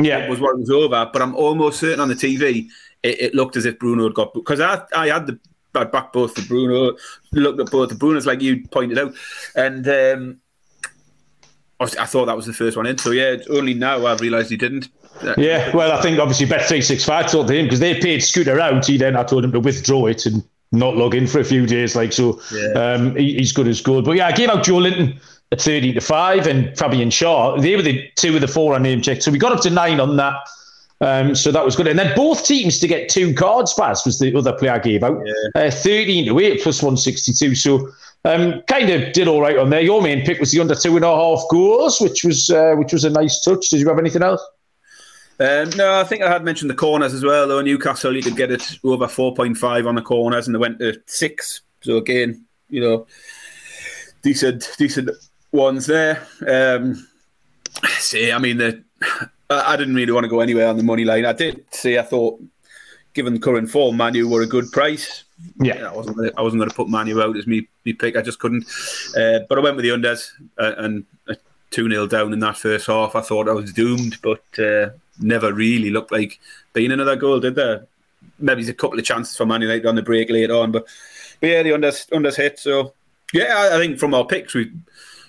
Yeah, 0.00 0.28
was 0.28 0.40
what 0.40 0.54
it 0.54 0.60
was 0.60 0.70
over. 0.70 1.10
But 1.12 1.22
I'm 1.22 1.34
almost 1.34 1.80
certain 1.80 2.00
on 2.00 2.08
the 2.08 2.14
TV 2.14 2.68
it, 3.04 3.20
it 3.20 3.34
looked 3.34 3.56
as 3.56 3.66
if 3.66 3.78
Bruno 3.78 4.04
had 4.04 4.14
got 4.14 4.34
because 4.34 4.60
I 4.60 4.82
I 4.96 5.08
had 5.08 5.26
the 5.28 5.38
I'd 5.76 5.90
back 5.90 6.12
both 6.12 6.34
the 6.34 6.42
Bruno, 6.42 6.96
looked 7.32 7.60
at 7.60 7.70
both 7.70 7.88
the 7.88 7.96
Brunos 7.96 8.26
like 8.26 8.40
you 8.40 8.66
pointed 8.68 8.98
out, 8.98 9.12
and 9.56 9.86
um, 9.88 10.40
I 11.80 12.06
thought 12.06 12.26
that 12.26 12.36
was 12.36 12.46
the 12.46 12.52
first 12.52 12.76
one 12.76 12.86
in. 12.86 12.98
So 12.98 13.10
yeah, 13.10 13.36
only 13.50 13.74
now 13.74 14.06
I've 14.06 14.20
realised 14.20 14.50
he 14.50 14.56
didn't. 14.56 14.88
Yeah, 15.36 15.74
well, 15.74 15.92
I 15.92 16.02
think 16.02 16.18
obviously 16.18 16.46
Bet 16.46 16.66
three 16.66 16.82
six 16.82 17.04
five 17.04 17.30
told 17.30 17.50
him 17.50 17.66
because 17.66 17.80
they 17.80 17.98
paid 18.00 18.22
Scooter 18.22 18.60
out. 18.60 18.86
He 18.86 18.96
then 18.96 19.16
I 19.16 19.22
told 19.22 19.44
him 19.44 19.52
to 19.52 19.60
withdraw 19.60 20.06
it 20.06 20.26
and 20.26 20.42
not 20.72 20.96
log 20.96 21.14
in 21.14 21.26
for 21.26 21.40
a 21.40 21.44
few 21.44 21.66
days. 21.66 21.94
Like 21.94 22.12
so, 22.12 22.40
yeah. 22.52 22.72
um, 22.72 23.16
he, 23.16 23.34
he's 23.34 23.52
good 23.52 23.68
as 23.68 23.80
gold. 23.80 24.04
But 24.04 24.16
yeah, 24.16 24.26
I 24.26 24.32
gave 24.32 24.48
out 24.48 24.64
Joelinton 24.64 25.20
at 25.52 25.60
thirty 25.60 25.92
to 25.92 26.00
five 26.00 26.46
and 26.46 26.76
Fabian 26.76 27.10
Schär. 27.10 27.60
They 27.60 27.76
were 27.76 27.82
the 27.82 28.08
two 28.16 28.34
of 28.34 28.40
the 28.40 28.48
four 28.48 28.74
I 28.74 28.78
name 28.78 29.02
checked. 29.02 29.22
So 29.22 29.30
we 29.30 29.38
got 29.38 29.52
up 29.52 29.60
to 29.62 29.70
nine 29.70 30.00
on 30.00 30.16
that. 30.16 30.34
Um, 31.00 31.34
so 31.34 31.52
that 31.52 31.64
was 31.64 31.76
good. 31.76 31.86
And 31.86 31.98
then 31.98 32.14
both 32.16 32.46
teams 32.46 32.78
to 32.78 32.88
get 32.88 33.08
two 33.08 33.34
cards 33.34 33.74
pass 33.74 34.06
was 34.06 34.18
the 34.18 34.34
other 34.36 34.52
play 34.52 34.68
I 34.68 34.78
gave 34.78 35.02
out. 35.02 35.20
Yeah. 35.24 35.66
Uh, 35.66 35.70
13 35.70 36.26
to 36.26 36.38
8 36.38 36.62
plus 36.62 36.82
162. 36.82 37.54
So 37.56 37.90
um, 38.24 38.62
kind 38.62 38.90
of 38.90 39.12
did 39.12 39.28
all 39.28 39.40
right 39.40 39.58
on 39.58 39.70
there. 39.70 39.80
Your 39.80 40.02
main 40.02 40.24
pick 40.24 40.40
was 40.40 40.50
the 40.50 40.60
under 40.60 40.74
two 40.74 40.96
and 40.96 41.04
a 41.04 41.14
half 41.14 41.42
goals, 41.50 42.00
which 42.00 42.24
was 42.24 42.50
uh, 42.50 42.74
which 42.76 42.92
was 42.92 43.04
a 43.04 43.10
nice 43.10 43.40
touch. 43.40 43.68
Did 43.68 43.80
you 43.80 43.88
have 43.88 43.98
anything 43.98 44.22
else? 44.22 44.42
Um, 45.40 45.70
no, 45.70 45.98
I 45.98 46.04
think 46.04 46.22
I 46.22 46.30
had 46.30 46.44
mentioned 46.44 46.70
the 46.70 46.74
corners 46.74 47.12
as 47.12 47.24
well. 47.24 47.48
Though 47.48 47.60
Newcastle, 47.60 48.14
you 48.14 48.22
could 48.22 48.36
get 48.36 48.52
it 48.52 48.78
over 48.84 49.06
4.5 49.06 49.88
on 49.88 49.96
the 49.96 50.02
corners, 50.02 50.46
and 50.46 50.54
they 50.54 50.60
went 50.60 50.78
to 50.78 51.00
six. 51.06 51.62
So 51.82 51.96
again, 51.96 52.44
you 52.68 52.80
know, 52.80 53.06
decent, 54.22 54.72
decent 54.78 55.10
ones 55.50 55.86
there. 55.86 56.26
Um, 56.46 57.06
see, 57.98 58.30
I 58.30 58.38
mean, 58.38 58.58
the 58.58 58.84
I 59.50 59.76
didn't 59.76 59.94
really 59.94 60.12
want 60.12 60.24
to 60.24 60.28
go 60.28 60.40
anywhere 60.40 60.68
on 60.68 60.76
the 60.76 60.82
money 60.82 61.04
line. 61.04 61.26
I 61.26 61.32
did 61.32 61.64
say 61.70 61.98
I 61.98 62.02
thought, 62.02 62.40
given 63.14 63.40
current 63.40 63.70
form, 63.70 63.96
Manu 63.96 64.28
were 64.28 64.42
a 64.42 64.46
good 64.46 64.70
price. 64.72 65.24
Yeah, 65.60 65.88
I 65.88 65.92
wasn't. 65.92 66.16
Gonna, 66.16 66.32
I 66.36 66.42
wasn't 66.42 66.60
going 66.60 66.70
to 66.70 66.76
put 66.76 66.88
Manu 66.88 67.22
out 67.22 67.36
as 67.36 67.46
me, 67.46 67.66
me 67.84 67.92
pick. 67.92 68.16
I 68.16 68.22
just 68.22 68.38
couldn't. 68.38 68.64
Uh, 69.16 69.40
but 69.48 69.58
I 69.58 69.60
went 69.62 69.76
with 69.76 69.84
the 69.84 69.90
unders 69.90 70.30
uh, 70.58 70.74
and 70.78 71.04
two 71.70 71.90
0 71.90 72.06
down 72.06 72.32
in 72.32 72.38
that 72.40 72.56
first 72.56 72.86
half. 72.86 73.16
I 73.16 73.20
thought 73.20 73.48
I 73.48 73.52
was 73.52 73.72
doomed, 73.72 74.18
but 74.22 74.44
uh, 74.58 74.90
never 75.20 75.52
really 75.52 75.90
looked 75.90 76.12
like 76.12 76.38
being 76.72 76.92
another 76.92 77.16
goal, 77.16 77.40
did 77.40 77.56
there? 77.56 77.86
Maybe 78.38 78.68
a 78.68 78.74
couple 78.74 78.98
of 78.98 79.04
chances 79.04 79.36
for 79.36 79.46
Man 79.46 79.62
United 79.62 79.86
on 79.86 79.94
the 79.94 80.02
break 80.02 80.30
later 80.30 80.54
on, 80.54 80.72
but 80.72 80.86
but 81.40 81.50
yeah, 81.50 81.62
the 81.62 81.70
unders 81.70 82.08
unders 82.10 82.36
hit. 82.36 82.58
So 82.58 82.94
yeah, 83.32 83.54
I, 83.56 83.76
I 83.76 83.78
think 83.78 83.98
from 83.98 84.14
our 84.14 84.24
picks 84.24 84.54
we've, 84.54 84.72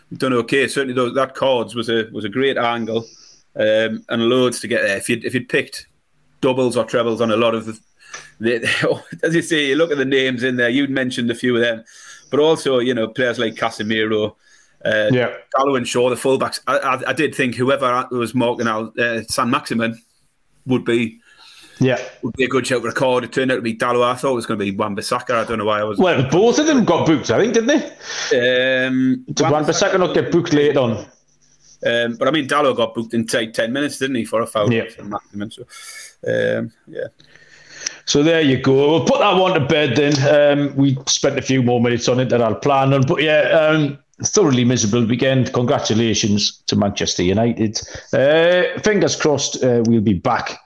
we've 0.10 0.20
done 0.20 0.34
okay. 0.34 0.68
Certainly, 0.68 0.94
those, 0.94 1.16
that 1.16 1.36
cards 1.36 1.76
was 1.76 1.90
a 1.90 2.10
was 2.12 2.26
a 2.26 2.30
great 2.30 2.58
angle 2.58 3.06
um, 3.56 4.06
and 4.10 4.24
loads 4.24 4.60
to 4.62 4.68
get 4.68 4.84
there. 4.84 4.98
If 4.98 5.10
you 5.10 5.20
if 5.24 5.34
you'd 5.34 5.50
picked 5.50 5.88
doubles 6.46 6.78
or 6.78 6.86
trebles 6.86 7.22
on 7.22 7.32
a 7.32 7.36
lot 7.36 7.56
of 7.56 7.66
the, 7.66 7.80
the, 8.40 9.04
as 9.24 9.34
you 9.34 9.42
say, 9.42 9.66
you 9.66 9.76
look 9.76 9.92
at 9.92 9.98
the 9.98 10.06
names 10.06 10.44
in 10.44 10.58
there. 10.58 10.70
You'd 10.70 10.92
mentioned 10.92 11.32
a 11.32 11.36
few 11.36 11.56
of 11.56 11.62
them, 11.62 11.84
but 12.30 12.40
also 12.40 12.78
you 12.78 12.94
know 12.94 13.08
players 13.08 13.40
like 13.40 13.56
Casemiro. 13.56 14.36
Uh, 14.86 15.10
yeah, 15.12 15.34
Dalot 15.56 15.78
and 15.78 15.88
Shaw, 15.88 16.12
the 16.12 16.16
fullbacks. 16.16 16.60
I, 16.68 16.78
I, 16.78 17.10
I, 17.10 17.14
did 17.14 17.34
think 17.34 17.56
whoever 17.56 18.08
was 18.12 18.36
marking 18.36 18.68
out 18.68 18.98
uh, 19.00 19.24
Saint-Maximin 19.24 20.00
would 20.68 20.86
be 20.86 21.20
yeah, 21.80 22.00
would 22.22 22.36
be 22.36 22.44
a 22.44 22.48
good 22.48 22.68
shout 22.68 22.84
for 22.84 22.90
a 22.90 22.94
card. 22.94 23.24
It 23.24 23.34
turned 23.34 23.52
out 23.52 23.56
to 23.56 23.62
be 23.64 23.76
Dalot. 23.76 24.06
I 24.06 24.14
thought 24.14 24.34
it 24.34 24.36
was 24.36 24.46
going 24.46 24.60
to 24.60 24.66
be 24.66 24.78
Wan-Bissaka. 24.78 25.32
I 25.32 25.46
don't 25.46 25.58
know 25.58 25.66
why 25.66 25.80
I 25.80 25.84
was. 25.84 25.98
Well, 25.98 26.30
both 26.30 26.60
of 26.60 26.68
them 26.68 26.86
got 26.86 27.08
booked, 27.08 27.32
I 27.32 27.40
think, 27.40 27.56
didn't 27.56 27.68
they? 28.30 28.86
Um, 28.86 29.26
Did 29.34 29.50
Wan-Bissaka 29.50 29.98
not 29.98 30.14
get 30.14 30.32
booked 30.32 30.54
late 30.54 30.78
on? 30.78 31.08
Um, 31.86 32.16
but 32.18 32.28
I 32.28 32.32
mean, 32.32 32.48
Dalot 32.48 32.78
got 32.78 32.94
booked 32.94 33.14
in 33.14 33.28
say, 33.28 33.52
10 33.52 33.74
minutes, 33.74 34.00
didn't 34.00 34.16
he, 34.16 34.26
for 34.26 34.42
a 34.42 34.48
foul? 34.48 34.72
Yeah. 34.72 34.86
So, 35.50 35.66
um, 36.28 36.72
yeah. 36.88 37.08
So 38.06 38.22
there 38.22 38.42
you 38.42 38.62
go. 38.62 38.92
We'll 38.92 39.06
put 39.06 39.20
that 39.20 39.36
one 39.36 39.60
to 39.60 39.66
bed 39.66 39.96
then. 39.96 40.60
Um, 40.60 40.76
we 40.76 40.98
spent 41.08 41.40
a 41.40 41.42
few 41.42 41.64
more 41.64 41.82
minutes 41.82 42.08
on 42.08 42.20
it 42.20 42.30
than 42.30 42.42
I'll 42.42 42.56
plan 42.56 42.94
on. 42.94 43.02
But 43.02 43.24
yeah, 43.24 43.42
um, 43.50 43.98
thoroughly 44.24 44.64
miserable 44.64 45.08
weekend. 45.08 45.52
Congratulations 45.54 46.62
to 46.68 46.76
Manchester 46.76 47.24
United. 47.24 47.82
Uh, 48.14 48.80
fingers 48.82 49.16
crossed 49.16 49.64
uh, 49.64 49.84
we'll 49.88 50.02
be 50.02 50.14
back. 50.14 50.60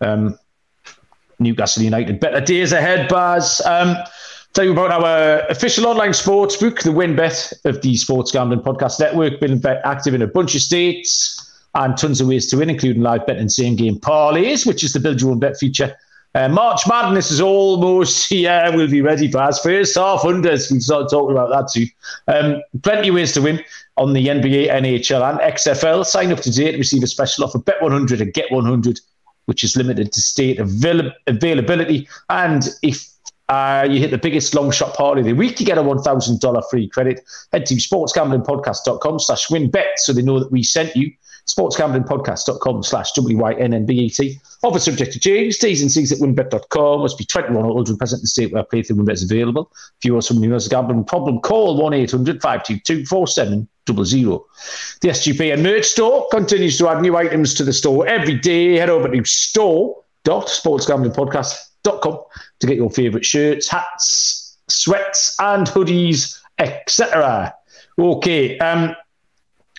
Um, 0.00 0.38
Newcastle 1.38 1.82
United. 1.82 2.18
Better 2.18 2.40
days 2.40 2.72
ahead, 2.72 3.08
Baz. 3.08 3.60
Um, 3.66 3.96
Tell 4.56 4.64
you 4.64 4.72
about 4.72 4.90
our 4.90 5.40
official 5.50 5.86
online 5.86 6.14
sports 6.14 6.56
book, 6.56 6.80
the 6.80 6.88
WynnBET 6.88 7.66
of 7.66 7.82
the 7.82 7.94
Sports 7.94 8.32
Gambling 8.32 8.60
Podcast 8.60 8.98
Network. 8.98 9.38
Been 9.38 9.62
active 9.84 10.14
in 10.14 10.22
a 10.22 10.26
bunch 10.26 10.54
of 10.54 10.62
states 10.62 11.55
and 11.76 11.96
tons 11.96 12.20
of 12.20 12.28
ways 12.28 12.46
to 12.48 12.56
win, 12.56 12.70
including 12.70 13.02
live 13.02 13.26
bet 13.26 13.36
and 13.36 13.52
same 13.52 13.76
game 13.76 13.98
parlays, 13.98 14.66
which 14.66 14.82
is 14.82 14.92
the 14.92 15.00
build 15.00 15.20
your 15.20 15.30
own 15.30 15.38
bet 15.38 15.56
feature. 15.56 15.94
Uh, 16.34 16.48
March 16.48 16.82
Madness 16.86 17.30
is 17.30 17.40
almost 17.40 18.28
here. 18.30 18.70
We'll 18.74 18.90
be 18.90 19.02
ready 19.02 19.30
for 19.30 19.38
us. 19.38 19.62
First 19.62 19.96
half 19.96 20.22
unders. 20.22 20.70
We 20.70 20.80
started 20.80 21.08
talking 21.08 21.36
about 21.36 21.50
that 21.50 21.70
too. 21.72 21.86
Um, 22.28 22.62
plenty 22.82 23.08
of 23.08 23.14
ways 23.14 23.32
to 23.34 23.42
win 23.42 23.62
on 23.96 24.12
the 24.12 24.26
NBA, 24.26 24.70
NHL, 24.70 25.30
and 25.30 25.54
XFL. 25.54 26.04
Sign 26.04 26.32
up 26.32 26.40
today 26.40 26.72
to 26.72 26.78
receive 26.78 27.02
a 27.02 27.06
special 27.06 27.44
offer. 27.44 27.58
Bet 27.58 27.80
100 27.80 28.20
and 28.20 28.32
get 28.32 28.50
100, 28.50 29.00
which 29.46 29.64
is 29.64 29.76
limited 29.76 30.12
to 30.12 30.20
state 30.20 30.58
avail- 30.58 31.12
availability. 31.26 32.08
And 32.28 32.68
if 32.82 33.06
uh, 33.48 33.86
you 33.88 34.00
hit 34.00 34.10
the 34.10 34.18
biggest 34.18 34.54
long 34.54 34.70
shot 34.70 34.94
party 34.94 35.20
of 35.20 35.26
the 35.26 35.32
week, 35.32 35.60
you 35.60 35.66
get 35.66 35.78
a 35.78 35.82
$1,000 35.82 36.70
free 36.70 36.88
credit. 36.88 37.20
Head 37.52 37.66
to 37.66 37.74
sportsgamblingpodcast.com 37.74 39.20
slash 39.20 39.48
wynnbet 39.48 39.96
so 39.96 40.12
they 40.12 40.22
know 40.22 40.40
that 40.40 40.50
we 40.50 40.62
sent 40.62 40.96
you. 40.96 41.12
Sportsgamblingpodcast.com 41.48 42.82
slash 42.82 43.12
W-Y-N-N-B-E-T. 43.12 44.40
Offer 44.64 44.80
subject 44.80 45.12
to 45.12 45.20
change. 45.20 45.58
T's 45.58 45.80
and 45.80 45.92
C's 45.92 46.12
at 46.12 46.18
wynnbet.com. 46.18 47.00
Must 47.00 47.16
be 47.16 47.24
21 47.24 47.64
or 47.64 47.70
older 47.70 47.92
and 47.92 47.98
present 47.98 48.18
in 48.20 48.24
the 48.24 48.28
state 48.28 48.52
where 48.52 48.64
playthrough 48.64 48.96
wynnbet 48.96 49.12
is 49.12 49.22
available. 49.22 49.70
If 49.98 50.04
you 50.04 50.16
or 50.16 50.22
someone 50.22 50.48
who 50.48 50.54
has 50.54 50.66
a 50.66 50.70
gambling 50.70 51.04
problem, 51.04 51.40
call 51.40 51.80
1-800-522-4700. 51.80 53.68
The 53.86 55.08
SGPN 55.08 55.62
merch 55.62 55.84
store 55.84 56.26
continues 56.32 56.76
to 56.78 56.88
add 56.88 57.02
new 57.02 57.16
items 57.16 57.54
to 57.54 57.62
the 57.62 57.72
store 57.72 58.04
every 58.08 58.34
day. 58.34 58.74
Head 58.74 58.90
over 58.90 59.08
to 59.08 59.24
store.sportsgamblingpodcast.com 59.24 62.18
to 62.58 62.66
get 62.66 62.76
your 62.76 62.90
favourite 62.90 63.24
shirts, 63.24 63.68
hats, 63.68 64.58
sweats, 64.68 65.36
and 65.38 65.68
hoodies, 65.68 66.36
etc. 66.58 67.54
Okay. 67.98 68.58
Um, 68.58 68.94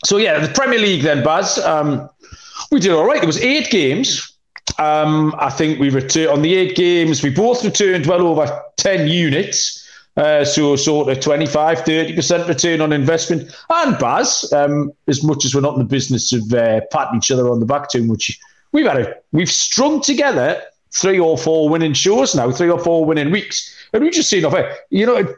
so 0.05 0.17
yeah, 0.17 0.39
the 0.39 0.51
Premier 0.53 0.79
League 0.79 1.03
then, 1.03 1.23
Baz. 1.23 1.57
Um, 1.59 2.09
we 2.71 2.79
did 2.79 2.91
all 2.91 3.05
right. 3.05 3.21
It 3.21 3.25
was 3.25 3.39
eight 3.39 3.69
games. 3.69 4.37
Um, 4.77 5.33
I 5.39 5.49
think 5.49 5.79
we 5.79 5.89
returned 5.89 6.29
on 6.29 6.41
the 6.41 6.55
eight 6.55 6.75
games. 6.75 7.23
We 7.23 7.29
both 7.29 7.63
returned 7.63 8.05
well 8.05 8.27
over 8.27 8.63
ten 8.77 9.07
units. 9.07 9.83
Uh, 10.17 10.43
so 10.43 10.75
sort 10.75 11.09
of 11.09 11.19
25, 11.19 11.77
30% 11.77 12.47
return 12.47 12.81
on 12.81 12.91
investment. 12.91 13.55
And 13.69 13.99
Baz, 13.99 14.51
um, 14.51 14.91
as 15.07 15.23
much 15.23 15.45
as 15.45 15.53
we're 15.53 15.61
not 15.61 15.73
in 15.73 15.79
the 15.79 15.85
business 15.85 16.33
of 16.33 16.51
uh, 16.55 16.81
patting 16.91 17.17
each 17.17 17.29
other 17.29 17.47
on 17.49 17.59
the 17.59 17.67
back 17.67 17.91
too 17.91 18.03
much, 18.03 18.39
we've 18.71 18.87
had 18.87 18.97
a, 18.99 19.13
we've 19.31 19.51
strung 19.51 20.01
together 20.01 20.59
three 20.91 21.19
or 21.19 21.37
four 21.37 21.69
winning 21.69 21.93
shows 21.93 22.33
now, 22.33 22.49
three 22.49 22.69
or 22.69 22.79
four 22.79 23.05
winning 23.05 23.29
weeks. 23.29 23.71
And 23.93 24.03
we 24.03 24.09
just 24.09 24.27
seen 24.27 24.43
off 24.43 24.55
it. 24.55 24.75
You 24.89 25.05
know, 25.05 25.35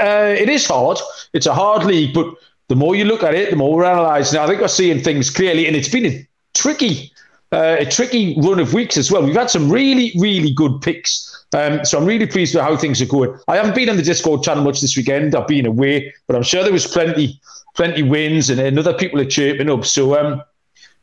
uh, 0.00 0.34
it 0.38 0.48
is 0.48 0.64
hard. 0.64 0.98
It's 1.32 1.46
a 1.46 1.54
hard 1.54 1.84
league, 1.84 2.14
but 2.14 2.32
the 2.68 2.76
more 2.76 2.94
you 2.94 3.04
look 3.04 3.22
at 3.22 3.34
it, 3.34 3.50
the 3.50 3.56
more 3.56 3.74
we're 3.74 3.84
analysing. 3.84 4.38
I 4.38 4.46
think 4.46 4.60
we're 4.60 4.68
seeing 4.68 5.02
things 5.02 5.30
clearly, 5.30 5.66
and 5.66 5.74
it's 5.74 5.88
been 5.88 6.06
a 6.06 6.28
tricky, 6.54 7.12
uh, 7.52 7.76
a 7.80 7.86
tricky 7.86 8.36
run 8.40 8.60
of 8.60 8.74
weeks 8.74 8.96
as 8.96 9.10
well. 9.10 9.22
We've 9.22 9.34
had 9.34 9.50
some 9.50 9.70
really, 9.70 10.12
really 10.18 10.52
good 10.52 10.80
picks. 10.82 11.24
Um, 11.54 11.82
so 11.84 11.98
I'm 11.98 12.04
really 12.04 12.26
pleased 12.26 12.54
with 12.54 12.62
how 12.62 12.76
things 12.76 13.00
are 13.00 13.06
going. 13.06 13.38
I 13.48 13.56
haven't 13.56 13.74
been 13.74 13.88
on 13.88 13.96
the 13.96 14.02
Discord 14.02 14.42
channel 14.42 14.62
much 14.64 14.82
this 14.82 14.96
weekend. 14.96 15.34
I've 15.34 15.48
been 15.48 15.64
away, 15.64 16.12
but 16.26 16.36
I'm 16.36 16.42
sure 16.42 16.62
there 16.62 16.72
was 16.72 16.86
plenty, 16.86 17.40
plenty 17.74 18.02
wins, 18.02 18.50
and, 18.50 18.60
and 18.60 18.78
other 18.78 18.92
people 18.92 19.18
are 19.18 19.24
chirping 19.24 19.70
up. 19.70 19.86
So 19.86 20.18
um, 20.20 20.42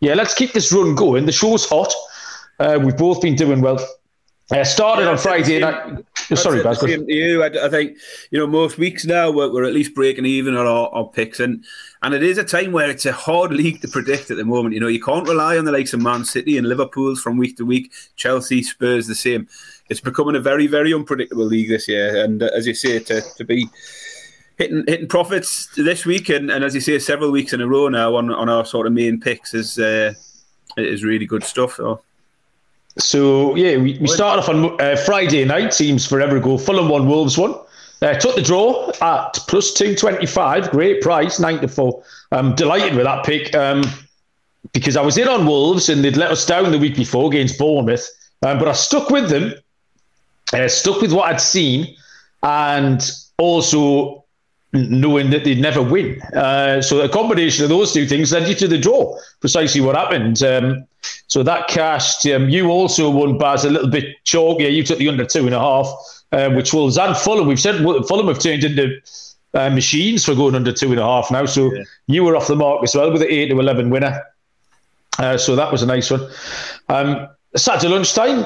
yeah, 0.02 0.14
let's 0.14 0.36
keep 0.36 0.54
this 0.54 0.72
run 0.72 0.94
going. 0.94 1.26
The 1.26 1.32
show's 1.32 1.68
hot. 1.68 1.92
Uh, 2.60 2.80
we've 2.82 2.96
both 2.96 3.22
been 3.22 3.36
doing 3.36 3.62
well. 3.62 3.80
I 4.52 4.62
started 4.62 5.08
on 5.08 5.18
Friday 5.18 5.60
night. 5.60 6.06
Sorry, 6.36 6.62
Baz. 6.62 6.82
You, 6.84 7.44
I, 7.44 7.66
I, 7.66 7.70
think 7.70 7.98
you 8.30 8.38
know 8.38 8.46
most 8.46 8.78
weeks 8.78 9.04
now 9.04 9.32
we're, 9.32 9.52
we're 9.52 9.64
at 9.64 9.74
least 9.74 9.96
breaking 9.96 10.26
even 10.26 10.56
on 10.56 10.68
our, 10.68 10.88
our, 10.90 11.08
picks, 11.08 11.40
and 11.40 11.64
and 12.04 12.14
it 12.14 12.22
is 12.22 12.38
a 12.38 12.44
time 12.44 12.72
where 12.72 12.90
it's 12.90 13.08
a 13.08 13.12
hard 13.12 13.52
league 13.52 13.82
to 13.82 13.88
predict 13.88 14.30
at 14.30 14.38
the 14.38 14.46
moment. 14.46 14.76
You 14.76 14.82
know, 14.82 14.88
you 14.88 15.02
can't 15.02 15.28
rely 15.28 15.58
on 15.58 15.66
the 15.66 15.72
likes 15.72 15.94
of 15.94 16.02
Man 16.02 16.26
City 16.26 16.60
and 16.60 16.70
Liverpool's 16.70 17.22
from 17.22 17.38
week 17.38 17.58
to 17.58 17.66
week. 17.66 17.92
Chelsea, 18.18 18.62
Spurs, 18.62 19.08
the 19.08 19.16
same. 19.16 19.48
It's 19.90 20.00
becoming 20.00 20.36
a 20.36 20.40
very 20.40 20.68
very 20.68 20.94
unpredictable 20.94 21.46
league 21.46 21.70
this 21.70 21.88
year, 21.88 22.24
and 22.24 22.44
uh, 22.44 22.50
as 22.56 22.68
you 22.68 22.76
say, 22.76 23.00
to 23.00 23.22
to 23.22 23.44
be 23.44 23.68
hitting 24.60 24.84
hitting 24.88 25.08
profits 25.08 25.70
this 25.76 26.06
week, 26.06 26.30
and, 26.30 26.52
and 26.52 26.64
as 26.64 26.76
you 26.76 26.82
say, 26.82 27.00
several 27.00 27.32
weeks 27.32 27.54
in 27.54 27.62
a 27.62 27.68
row 27.68 27.88
now 27.88 28.16
on 28.16 28.32
on 28.32 28.48
our 28.50 28.66
sort 28.66 28.86
of 28.86 28.94
main 28.94 29.20
picks 29.20 29.56
is 29.56 29.80
uh, 29.80 30.14
is 30.78 31.04
really 31.04 31.26
good 31.26 31.44
stuff. 31.44 31.76
So. 31.76 32.02
So 32.98 33.56
yeah, 33.56 33.78
we, 33.78 33.98
we 34.00 34.08
started 34.08 34.42
off 34.42 34.50
on 34.50 34.80
uh, 34.80 34.96
Friday 34.96 35.44
night. 35.46 35.72
Teams 35.72 36.06
forever 36.06 36.38
ago. 36.38 36.58
Fulham 36.58 36.90
one, 36.90 37.08
Wolves 37.08 37.38
one. 37.38 37.56
Uh, 38.02 38.14
took 38.14 38.36
the 38.36 38.42
draw 38.42 38.92
at 39.02 39.34
plus 39.48 39.74
two 39.74 39.96
twenty 39.96 40.26
five. 40.26 40.70
Great 40.72 41.02
price, 41.02 41.40
nine 41.40 41.60
to 41.60 41.68
four. 41.68 42.04
I'm 42.32 42.56
delighted 42.56 42.96
with 42.96 43.06
that 43.06 43.26
pick 43.26 43.56
um, 43.56 43.84
because 44.74 44.96
I 44.98 45.02
was 45.02 45.18
in 45.18 45.28
on 45.28 45.46
Wolves 45.46 45.90
and 45.90 46.04
they'd 46.04 46.18
let 46.18 46.32
us 46.32 46.46
down 46.46 46.72
the 46.72 46.80
week 46.80 46.96
before 46.96 47.30
against 47.30 47.58
Bournemouth, 47.58 48.08
um, 48.44 48.60
but 48.60 48.68
I 48.68 48.74
stuck 48.74 49.10
with 49.10 49.30
them. 49.30 49.54
Uh, 50.54 50.68
stuck 50.68 51.02
with 51.02 51.12
what 51.12 51.32
I'd 51.32 51.42
seen, 51.42 51.96
and 52.44 53.02
also 53.38 54.24
knowing 54.74 55.30
that 55.32 55.44
they'd 55.44 55.60
never 55.60 55.82
win. 55.82 56.22
Uh, 56.34 56.82
so 56.82 57.02
a 57.02 57.10
combination 57.10 57.64
of 57.64 57.70
those 57.70 57.94
two 57.94 58.06
things 58.06 58.32
led 58.32 58.48
you 58.48 58.56
to 58.56 58.68
the 58.68 58.78
draw. 58.78 59.18
Precisely 59.40 59.82
what 59.82 59.96
happened. 59.96 60.44
Um, 60.44 60.86
so 61.28 61.44
that 61.44 61.68
cashed. 61.68 62.26
Um, 62.28 62.50
you 62.50 62.70
also 62.70 63.10
won, 63.10 63.38
Baz, 63.38 63.66
a 63.66 63.70
little 63.70 63.90
bit 63.90 64.24
chalk. 64.24 64.60
Yeah, 64.60 64.68
You 64.68 64.84
took 64.84 65.00
the 65.00 65.10
under 65.10 65.26
two 65.26 65.46
and 65.46 65.54
a 65.54 65.60
half, 65.60 65.88
uh, 66.32 66.50
which 66.52 66.74
will 66.74 66.88
and 67.00 67.18
Fulham. 67.18 67.48
We've 67.48 67.60
said 67.60 67.82
Fulham 67.82 68.28
have 68.28 68.40
turned 68.40 68.64
into 68.64 69.00
uh, 69.54 69.70
machines 69.70 70.26
for 70.26 70.36
going 70.36 70.56
under 70.56 70.72
two 70.72 70.92
and 70.92 71.00
a 71.00 71.04
half 71.04 71.32
now. 71.32 71.46
So 71.46 71.74
yeah. 71.74 71.84
you 72.08 72.24
were 72.24 72.36
off 72.36 72.48
the 72.48 72.56
mark 72.56 72.84
as 72.84 72.96
well 72.96 73.12
with 73.12 73.22
the 73.22 73.34
eight 73.34 73.50
to 73.50 73.60
eleven 73.60 73.90
winner. 73.90 74.24
Uh, 75.18 75.38
so 75.38 75.56
that 75.56 75.72
was 75.72 75.82
a 75.82 75.86
nice 75.86 76.12
one. 76.12 76.30
Um, 76.90 77.28
Saturday 77.56 77.94
lunchtime. 77.94 78.46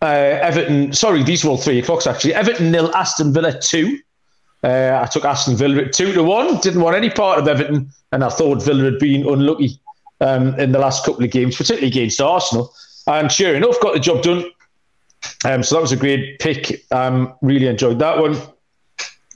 Uh, 0.00 0.38
Everton, 0.42 0.92
sorry, 0.92 1.22
these 1.22 1.44
were 1.44 1.50
all 1.50 1.56
three 1.56 1.78
o'clocks 1.78 2.08
actually. 2.08 2.34
Everton 2.34 2.72
nil, 2.72 2.92
Aston 2.94 3.32
Villa 3.32 3.56
two. 3.60 4.00
Uh, 4.64 5.00
I 5.00 5.06
took 5.06 5.24
Aston 5.24 5.56
Villa 5.56 5.82
at 5.82 5.92
two 5.92 6.12
to 6.12 6.24
one. 6.24 6.58
Didn't 6.58 6.80
want 6.80 6.96
any 6.96 7.08
part 7.08 7.38
of 7.38 7.46
Everton, 7.46 7.88
and 8.10 8.24
I 8.24 8.28
thought 8.28 8.62
Villa 8.62 8.84
had 8.84 8.98
been 8.98 9.26
unlucky 9.26 9.80
um, 10.22 10.58
in 10.58 10.72
the 10.72 10.78
last 10.78 11.04
couple 11.04 11.24
of 11.24 11.30
games, 11.30 11.56
particularly 11.56 11.88
against 11.88 12.20
Arsenal. 12.20 12.72
And 13.06 13.30
sure 13.30 13.54
enough, 13.54 13.80
got 13.80 13.94
the 13.94 14.00
job 14.00 14.22
done. 14.22 14.44
Um, 15.44 15.62
so 15.62 15.74
that 15.74 15.82
was 15.82 15.92
a 15.92 15.96
great 15.96 16.38
pick. 16.38 16.84
Um, 16.90 17.34
really 17.42 17.66
enjoyed 17.66 17.98
that 17.98 18.18
one. 18.18 18.40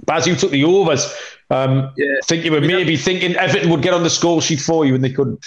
Baz, 0.04 0.26
you 0.26 0.36
took 0.36 0.50
the 0.50 0.64
overs. 0.64 1.04
Um, 1.50 1.92
yeah. 1.96 2.14
I 2.22 2.26
think 2.26 2.44
you 2.44 2.52
were 2.52 2.60
maybe 2.60 2.96
thinking 2.96 3.34
Everton 3.36 3.70
would 3.70 3.82
get 3.82 3.94
on 3.94 4.02
the 4.02 4.10
score 4.10 4.40
sheet 4.40 4.60
for 4.60 4.84
you, 4.84 4.94
and 4.94 5.02
they 5.02 5.12
couldn't. 5.12 5.44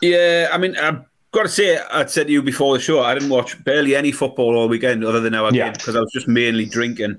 Yeah, 0.00 0.48
I 0.52 0.58
mean, 0.58 0.76
I've 0.76 1.04
got 1.32 1.44
to 1.44 1.48
say, 1.48 1.78
I'd 1.78 2.10
said 2.10 2.26
to 2.26 2.32
you 2.32 2.42
before 2.42 2.76
the 2.76 2.82
show, 2.82 3.02
I 3.02 3.14
didn't 3.14 3.30
watch 3.30 3.62
barely 3.64 3.96
any 3.96 4.12
football 4.12 4.56
all 4.56 4.68
weekend 4.68 5.04
other 5.04 5.20
than 5.20 5.34
our 5.34 5.52
yeah. 5.52 5.64
game 5.64 5.72
because 5.72 5.96
I 5.96 6.00
was 6.00 6.12
just 6.12 6.28
mainly 6.28 6.66
drinking 6.66 7.18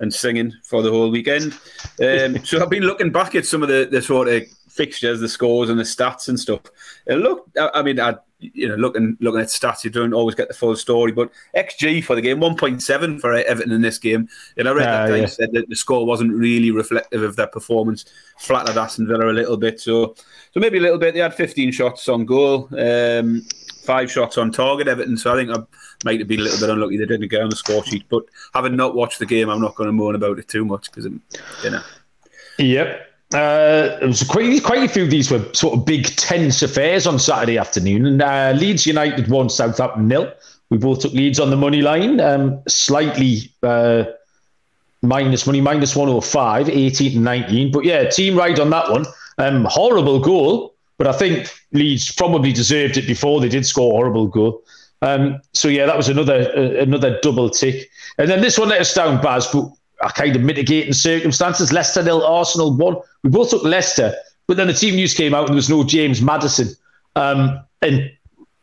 and 0.00 0.14
singing 0.14 0.52
for 0.64 0.82
the 0.82 0.90
whole 0.90 1.10
weekend. 1.10 1.54
Um, 2.02 2.38
so 2.44 2.62
I've 2.62 2.70
been 2.70 2.84
looking 2.84 3.10
back 3.10 3.34
at 3.34 3.46
some 3.46 3.62
of 3.62 3.68
the, 3.68 3.88
the 3.90 4.02
sort 4.02 4.28
of 4.28 4.42
fixtures, 4.78 5.18
the 5.18 5.28
scores, 5.28 5.68
and 5.68 5.78
the 5.78 5.82
stats 5.82 6.28
and 6.28 6.38
stuff. 6.38 6.60
It 7.06 7.16
looked, 7.16 7.58
I, 7.58 7.82
mean, 7.82 7.98
I 7.98 8.14
you 8.38 8.68
know, 8.68 8.76
looking 8.76 9.16
looking 9.20 9.40
at 9.40 9.48
stats, 9.48 9.82
you 9.82 9.90
don't 9.90 10.14
always 10.14 10.36
get 10.36 10.46
the 10.46 10.54
full 10.54 10.76
story. 10.76 11.10
But 11.10 11.30
XG 11.56 12.04
for 12.04 12.14
the 12.14 12.22
game, 12.22 12.38
one 12.38 12.56
point 12.56 12.80
seven 12.80 13.18
for 13.18 13.34
Everton 13.34 13.72
in 13.72 13.82
this 13.82 13.98
game. 13.98 14.28
And 14.56 14.68
I 14.68 14.72
read 14.72 14.88
uh, 14.88 15.06
that 15.08 15.20
yeah. 15.20 15.26
said 15.26 15.50
that 15.52 15.68
the 15.68 15.74
score 15.74 16.06
wasn't 16.06 16.32
really 16.32 16.70
reflective 16.70 17.22
of 17.22 17.34
their 17.34 17.48
performance. 17.48 18.04
Flattered 18.38 18.78
Aston 18.78 19.08
Villa 19.08 19.30
a 19.30 19.32
little 19.32 19.56
bit, 19.56 19.80
so 19.80 20.14
so 20.52 20.60
maybe 20.60 20.78
a 20.78 20.82
little 20.82 20.98
bit. 20.98 21.14
They 21.14 21.20
had 21.20 21.34
fifteen 21.34 21.72
shots 21.72 22.08
on 22.08 22.24
goal. 22.24 22.68
Um, 22.78 23.42
five 23.82 24.10
shots 24.12 24.38
on 24.38 24.52
target, 24.52 24.86
Everton. 24.86 25.16
So 25.16 25.32
I 25.32 25.36
think 25.36 25.50
I 25.50 25.60
might 26.04 26.20
have 26.20 26.28
been 26.28 26.40
a 26.40 26.44
little 26.44 26.60
bit 26.60 26.70
unlucky 26.70 26.96
they 26.96 27.06
didn't 27.06 27.28
get 27.28 27.42
on 27.42 27.50
the 27.50 27.56
score 27.56 27.84
sheet. 27.84 28.04
But 28.08 28.24
having 28.54 28.76
not 28.76 28.94
watched 28.94 29.18
the 29.18 29.26
game, 29.26 29.48
I'm 29.48 29.60
not 29.60 29.74
going 29.74 29.88
to 29.88 29.92
moan 29.92 30.14
about 30.14 30.38
it 30.38 30.46
too 30.46 30.64
much 30.64 30.90
because, 30.90 31.06
you 31.06 31.70
know. 31.70 31.82
Yep. 32.58 33.07
Uh, 33.34 33.98
it 34.00 34.06
was 34.06 34.22
quite, 34.22 34.62
quite 34.64 34.82
a 34.84 34.88
few 34.88 35.04
of 35.04 35.10
these 35.10 35.30
were 35.30 35.44
sort 35.52 35.74
of 35.78 35.84
big 35.84 36.06
tense 36.16 36.62
affairs 36.62 37.06
on 37.06 37.18
Saturday 37.18 37.58
afternoon. 37.58 38.06
And 38.06 38.22
uh, 38.22 38.54
Leeds 38.56 38.86
United 38.86 39.28
won 39.28 39.50
Southampton 39.50 40.08
nil. 40.08 40.32
We 40.70 40.78
both 40.78 41.00
took 41.00 41.12
Leeds 41.12 41.38
on 41.38 41.50
the 41.50 41.56
money 41.56 41.82
line, 41.82 42.20
um, 42.20 42.62
slightly 42.68 43.52
uh, 43.62 44.04
minus 45.02 45.46
money, 45.46 45.60
minus 45.60 45.94
105, 45.94 46.68
18 46.68 47.16
and 47.16 47.24
19. 47.24 47.72
But 47.72 47.84
yeah, 47.84 48.08
team 48.08 48.36
ride 48.36 48.60
on 48.60 48.70
that 48.70 48.90
one. 48.90 49.06
Um, 49.38 49.66
horrible 49.66 50.20
goal. 50.20 50.74
But 50.96 51.06
I 51.06 51.12
think 51.12 51.50
Leeds 51.72 52.12
probably 52.12 52.52
deserved 52.52 52.96
it 52.96 53.06
before 53.06 53.40
they 53.40 53.48
did 53.48 53.64
score 53.64 53.92
a 53.92 53.94
horrible 53.94 54.26
goal. 54.26 54.62
Um, 55.00 55.40
so 55.52 55.68
yeah, 55.68 55.86
that 55.86 55.96
was 55.96 56.08
another 56.08 56.50
uh, 56.56 56.82
another 56.82 57.20
double 57.20 57.48
tick. 57.48 57.88
And 58.18 58.28
then 58.28 58.40
this 58.40 58.58
one 58.58 58.68
let 58.68 58.80
us 58.80 58.92
down, 58.92 59.22
Baz, 59.22 59.46
but 59.46 59.70
a 60.00 60.10
kind 60.10 60.36
of 60.36 60.42
mitigating 60.42 60.92
circumstances. 60.92 61.72
Leicester 61.72 62.02
nil, 62.02 62.24
Arsenal 62.24 62.76
one. 62.76 62.96
We 63.22 63.30
both 63.30 63.50
took 63.50 63.64
Leicester, 63.64 64.14
but 64.46 64.56
then 64.56 64.68
the 64.68 64.74
team 64.74 64.94
news 64.94 65.14
came 65.14 65.34
out 65.34 65.40
and 65.40 65.48
there 65.48 65.56
was 65.56 65.68
no 65.68 65.84
James 65.84 66.20
Maddison. 66.20 66.68
Um, 67.16 67.60
and 67.82 68.10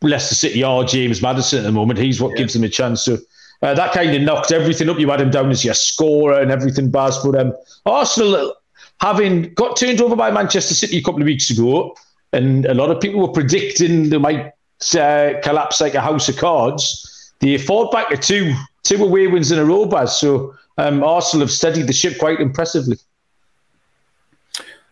Leicester 0.01 0.35
City 0.35 0.63
are 0.63 0.83
James 0.83 1.21
Maddison 1.21 1.59
at 1.59 1.63
the 1.63 1.71
moment. 1.71 1.99
He's 1.99 2.21
what 2.21 2.31
yeah. 2.31 2.37
gives 2.37 2.53
them 2.53 2.63
a 2.63 2.69
chance. 2.69 3.03
So 3.03 3.17
uh, 3.61 3.73
that 3.73 3.93
kind 3.93 4.13
of 4.15 4.21
knocked 4.21 4.51
everything 4.51 4.89
up. 4.89 4.99
You 4.99 5.09
had 5.09 5.21
him 5.21 5.31
down 5.31 5.51
as 5.51 5.63
your 5.63 5.73
scorer 5.73 6.39
and 6.39 6.51
everything, 6.51 6.91
Baz. 6.91 7.17
But 7.23 7.39
um, 7.39 7.53
Arsenal, 7.85 8.55
having 9.01 9.53
got 9.53 9.77
turned 9.77 10.01
over 10.01 10.15
by 10.15 10.31
Manchester 10.31 10.73
City 10.73 10.97
a 10.97 11.01
couple 11.01 11.21
of 11.21 11.25
weeks 11.25 11.49
ago, 11.49 11.95
and 12.33 12.65
a 12.65 12.73
lot 12.73 12.91
of 12.91 12.99
people 12.99 13.21
were 13.21 13.33
predicting 13.33 14.09
they 14.09 14.17
might 14.17 14.53
uh, 14.97 15.33
collapse 15.41 15.81
like 15.81 15.95
a 15.95 16.01
house 16.01 16.27
of 16.29 16.37
cards. 16.37 17.33
They 17.39 17.57
fought 17.57 17.91
back 17.91 18.09
to 18.09 18.17
two 18.17 18.53
two 18.85 19.03
away 19.03 19.27
wins 19.27 19.51
in 19.51 19.59
a 19.59 19.65
row, 19.65 19.85
Baz. 19.85 20.17
So 20.17 20.55
um, 20.77 21.03
Arsenal 21.03 21.45
have 21.45 21.51
steadied 21.51 21.87
the 21.87 21.93
ship 21.93 22.17
quite 22.17 22.39
impressively. 22.39 22.97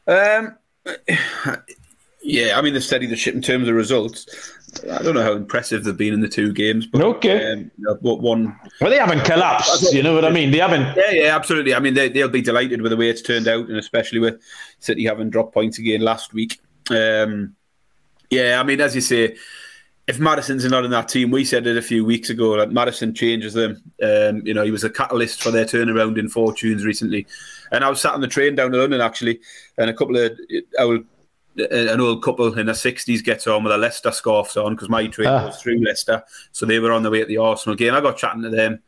Um, 0.05 0.57
yeah, 2.21 2.57
I 2.57 2.61
mean 2.61 2.73
they've 2.73 2.83
steadied 2.83 3.09
the 3.09 3.15
ship 3.15 3.35
in 3.35 3.41
terms 3.41 3.69
of 3.69 3.75
results. 3.75 4.51
I 4.91 5.03
don't 5.03 5.13
know 5.13 5.23
how 5.23 5.33
impressive 5.33 5.83
they've 5.83 5.95
been 5.95 6.15
in 6.15 6.21
the 6.21 6.27
two 6.27 6.51
games, 6.51 6.87
but 6.87 7.01
okay, 7.01 7.53
um, 7.53 7.71
one. 8.01 8.59
Well, 8.81 8.89
they 8.89 8.97
haven't 8.97 9.23
collapsed. 9.23 9.93
You 9.93 10.01
know 10.01 10.15
what 10.15 10.25
I 10.25 10.31
mean? 10.31 10.49
They 10.49 10.57
haven't. 10.57 10.97
Yeah, 10.97 11.11
yeah, 11.11 11.35
absolutely. 11.35 11.75
I 11.75 11.79
mean, 11.79 11.93
they, 11.93 12.09
they'll 12.09 12.27
be 12.27 12.41
delighted 12.41 12.81
with 12.81 12.89
the 12.89 12.97
way 12.97 13.09
it's 13.09 13.21
turned 13.21 13.47
out, 13.47 13.67
and 13.69 13.77
especially 13.77 14.19
with 14.19 14.41
City 14.79 15.05
having 15.05 15.29
dropped 15.29 15.53
points 15.53 15.77
again 15.77 16.01
last 16.01 16.33
week. 16.33 16.59
Um, 16.89 17.55
yeah, 18.31 18.59
I 18.59 18.63
mean, 18.63 18.81
as 18.81 18.95
you 18.95 19.01
say, 19.01 19.35
if 20.07 20.19
Maddison's 20.19 20.65
not 20.65 20.83
in 20.83 20.91
that 20.91 21.07
team, 21.07 21.31
we 21.31 21.45
said 21.45 21.65
it 21.65 21.77
a 21.77 21.81
few 21.81 22.03
weeks 22.03 22.29
ago 22.29 22.57
that 22.57 22.71
Maddison 22.71 23.13
changes 23.13 23.53
them. 23.53 23.81
Um, 24.03 24.45
you 24.45 24.53
know, 24.53 24.63
he 24.63 24.71
was 24.71 24.83
a 24.83 24.89
catalyst 24.89 25.41
for 25.41 25.49
their 25.49 25.65
turnaround 25.65 26.17
in 26.17 26.27
fortunes 26.27 26.83
recently. 26.83 27.25
And 27.71 27.85
I 27.85 27.89
was 27.89 28.01
sat 28.01 28.13
on 28.13 28.21
the 28.21 28.27
train 28.27 28.55
down 28.55 28.71
to 28.71 28.77
London 28.77 28.99
actually, 28.99 29.39
and 29.77 29.89
a 29.89 29.93
couple 29.93 30.17
of 30.17 30.37
old, 30.77 31.05
an 31.55 32.01
old 32.01 32.21
couple 32.21 32.57
in 32.59 32.65
their 32.65 32.75
sixties 32.75 33.21
gets 33.21 33.47
on 33.47 33.63
with 33.63 33.71
their 33.71 33.77
Leicester 33.77 34.11
scarves 34.11 34.57
on 34.57 34.75
because 34.75 34.89
my 34.89 35.07
train 35.07 35.29
ah. 35.29 35.45
goes 35.45 35.61
through 35.61 35.83
Leicester, 35.83 36.23
so 36.51 36.65
they 36.65 36.79
were 36.79 36.91
on 36.91 37.03
the 37.03 37.11
way 37.11 37.21
at 37.21 37.29
the 37.29 37.37
Arsenal 37.37 37.75
game. 37.75 37.93
I 37.93 38.01
got 38.01 38.17
chatting 38.17 38.41
to 38.41 38.49
them. 38.49 38.81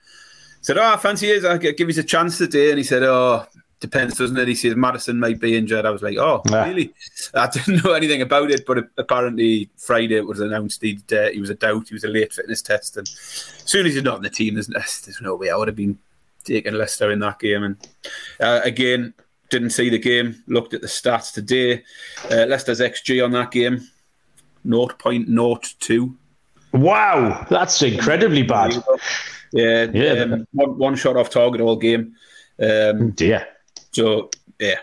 Said, 0.62 0.78
"Oh, 0.78 0.84
I 0.84 0.98
fancy 0.98 1.30
is 1.30 1.46
I 1.46 1.58
give 1.58 1.80
you 1.80 2.00
a 2.00 2.04
chance 2.04 2.38
today," 2.38 2.70
and 2.70 2.78
he 2.78 2.84
said, 2.84 3.04
"Oh." 3.04 3.46
Depends, 3.80 4.18
doesn't 4.18 4.38
it? 4.38 4.48
He 4.48 4.56
says 4.56 4.76
Maddison 4.76 5.20
might 5.20 5.40
be 5.40 5.58
injured. 5.58 5.86
I 5.86 5.92
was 5.92 6.02
like, 6.02 6.18
oh, 6.18 6.42
yeah. 6.50 6.68
really? 6.68 6.94
I 7.34 7.48
didn't 7.48 7.84
know 7.84 7.94
anything 7.94 8.22
about 8.22 8.52
it, 8.52 8.66
but 8.66 8.90
apparently 8.98 9.70
Friday 9.78 10.16
it 10.16 10.28
was 10.28 10.40
announced 10.40 10.82
he 10.82 11.00
uh, 11.12 11.30
he 11.30 11.40
was 11.40 11.50
a 11.50 11.56
doubt. 11.56 11.90
He 11.90 11.96
was 11.96 12.04
a 12.04 12.10
late 12.10 12.34
fitness 12.34 12.62
test, 12.62 12.98
and 12.98 13.08
as 13.08 13.64
soon 13.66 13.86
as 13.86 13.94
he's 13.94 14.04
not 14.04 14.18
in 14.18 14.24
the 14.24 14.30
team, 14.30 14.56
there's, 14.56 14.68
there's 14.68 15.22
no 15.22 15.36
way 15.36 15.50
I 15.50 15.56
would 15.56 15.68
have 15.68 15.78
been 15.78 15.98
taking 16.44 16.74
Leicester 16.74 17.12
in 17.12 17.20
that 17.20 17.40
game. 17.40 17.64
And 17.64 17.88
uh, 18.40 18.62
again, 18.64 19.14
didn't 19.50 19.72
see 19.72 19.90
the 19.90 20.00
game. 20.00 20.44
Looked 20.48 20.74
at 20.74 20.82
the 20.82 20.88
stats 20.88 21.34
today. 21.34 21.84
Uh, 22.32 22.46
Leicester's 22.46 22.80
xG 22.80 23.24
on 23.24 23.32
that 23.32 23.52
game, 23.52 23.88
0.02. 24.66 26.16
Wow, 26.74 27.46
that's 27.50 27.82
incredibly 27.82 28.44
bad. 28.44 28.84
Yeah, 29.54 29.88
yeah. 29.94 30.24
Um, 30.24 30.48
one, 30.52 30.78
one 30.78 30.96
shot 30.96 31.16
off 31.16 31.30
target 31.30 31.62
all 31.62 31.78
game. 31.78 32.16
Um, 32.62 33.12
Dear. 33.12 33.48
So 33.96 34.30
yeah. 34.60 34.80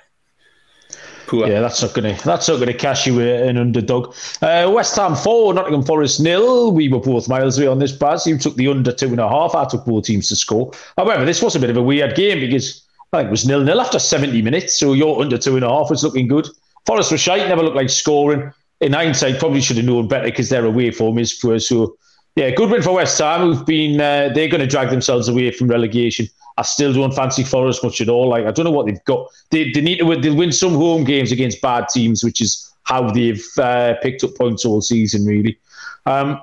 Poor. 1.26 1.46
Yeah, 1.46 1.60
that's 1.60 1.82
not 1.82 1.92
gonna 1.94 2.16
that's 2.24 2.48
not 2.48 2.58
gonna 2.58 2.74
cash 2.74 3.06
you 3.06 3.20
an 3.20 3.58
underdog. 3.58 4.14
Uh, 4.40 4.70
West 4.74 4.96
Ham 4.96 5.14
four, 5.14 5.52
Nottingham 5.52 5.84
Forest 5.84 6.20
nil. 6.20 6.72
We 6.72 6.88
were 6.88 6.98
both 6.98 7.28
miles 7.28 7.58
away 7.58 7.68
on 7.68 7.78
this, 7.78 7.92
Baz. 7.92 8.26
You 8.26 8.38
took 8.38 8.56
the 8.56 8.68
under 8.68 8.92
two 8.92 9.08
and 9.08 9.20
a 9.20 9.28
half. 9.28 9.54
I 9.54 9.66
took 9.66 9.84
both 9.84 10.04
teams 10.04 10.28
to 10.28 10.36
score. 10.36 10.72
However, 10.96 11.24
this 11.26 11.42
was 11.42 11.54
a 11.54 11.60
bit 11.60 11.70
of 11.70 11.76
a 11.76 11.82
weird 11.82 12.16
game 12.16 12.40
because 12.40 12.82
I 13.12 13.18
think 13.18 13.28
it 13.28 13.30
was 13.30 13.46
nil 13.46 13.62
nil 13.62 13.80
after 13.80 13.98
seventy 13.98 14.40
minutes. 14.40 14.74
So 14.74 14.94
your 14.94 15.20
under 15.20 15.36
two 15.36 15.56
and 15.56 15.64
a 15.64 15.68
half 15.68 15.90
was 15.90 16.02
looking 16.02 16.26
good. 16.26 16.48
Forest 16.86 17.12
was 17.12 17.20
shite, 17.20 17.46
never 17.48 17.62
looked 17.62 17.76
like 17.76 17.90
scoring. 17.90 18.50
In 18.80 18.94
hindsight, 18.94 19.38
probably 19.38 19.60
should 19.60 19.76
have 19.76 19.86
known 19.86 20.08
better 20.08 20.24
because 20.24 20.48
their 20.48 20.64
away 20.64 20.90
form 20.90 21.18
is 21.18 21.34
poor. 21.34 21.58
So 21.60 21.96
yeah, 22.36 22.50
good 22.50 22.70
win 22.70 22.82
for 22.82 22.94
West 22.94 23.18
Ham. 23.18 23.40
Who've 23.40 23.66
been 23.66 24.00
uh, 24.00 24.30
they're 24.34 24.48
going 24.48 24.60
to 24.60 24.66
drag 24.66 24.90
themselves 24.90 25.28
away 25.28 25.50
from 25.50 25.68
relegation. 25.68 26.28
I 26.56 26.62
still 26.62 26.92
don't 26.92 27.14
fancy 27.14 27.44
Forest 27.44 27.82
much 27.84 28.00
at 28.00 28.08
all. 28.08 28.28
Like 28.28 28.46
I 28.46 28.50
don't 28.50 28.64
know 28.64 28.70
what 28.70 28.86
they've 28.86 29.04
got. 29.04 29.28
They, 29.50 29.70
they 29.72 29.80
need 29.80 29.98
to 29.98 30.04
win, 30.04 30.20
they'll 30.20 30.36
win 30.36 30.52
some 30.52 30.74
home 30.74 31.04
games 31.04 31.32
against 31.32 31.60
bad 31.60 31.88
teams, 31.88 32.24
which 32.24 32.40
is 32.40 32.70
how 32.84 33.10
they've 33.10 33.46
uh, 33.58 33.94
picked 34.02 34.24
up 34.24 34.34
points 34.34 34.64
all 34.64 34.80
season. 34.80 35.26
Really, 35.26 35.58
um, 36.06 36.40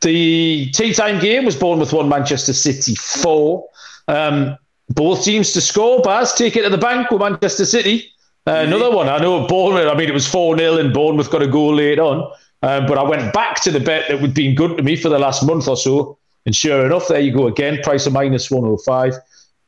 the 0.00 0.70
tea 0.72 0.92
time 0.92 1.20
game 1.20 1.44
was 1.44 1.56
Bournemouth 1.56 1.92
one, 1.92 2.08
Manchester 2.08 2.52
City 2.52 2.94
four. 2.94 3.68
Um, 4.08 4.56
both 4.88 5.24
teams 5.24 5.52
to 5.52 5.60
score. 5.60 6.00
Baz 6.02 6.34
take 6.34 6.56
it 6.56 6.62
to 6.62 6.68
the 6.68 6.78
bank 6.78 7.10
with 7.10 7.20
Manchester 7.20 7.64
City. 7.64 8.12
Uh, 8.46 8.64
another 8.66 8.90
one. 8.90 9.08
I 9.08 9.18
know 9.18 9.46
Bournemouth. 9.46 9.92
I 9.92 9.96
mean, 9.96 10.08
it 10.08 10.14
was 10.14 10.26
four 10.26 10.56
0 10.58 10.78
and 10.78 10.92
Bournemouth 10.92 11.30
got 11.30 11.42
a 11.42 11.46
goal 11.46 11.76
late 11.76 11.98
on. 11.98 12.30
Um, 12.62 12.86
but 12.86 12.96
I 12.96 13.02
went 13.02 13.32
back 13.32 13.60
to 13.62 13.70
the 13.70 13.80
bet 13.80 14.08
that 14.08 14.20
would 14.20 14.34
been 14.34 14.54
good 14.54 14.76
to 14.76 14.82
me 14.82 14.96
for 14.96 15.08
the 15.08 15.18
last 15.18 15.44
month 15.44 15.68
or 15.68 15.76
so. 15.76 16.18
And 16.46 16.54
sure 16.54 16.86
enough, 16.86 17.08
there 17.08 17.20
you 17.20 17.32
go 17.32 17.46
again. 17.46 17.80
Price 17.82 18.06
of 18.06 18.12
minus 18.12 18.50
105. 18.50 19.14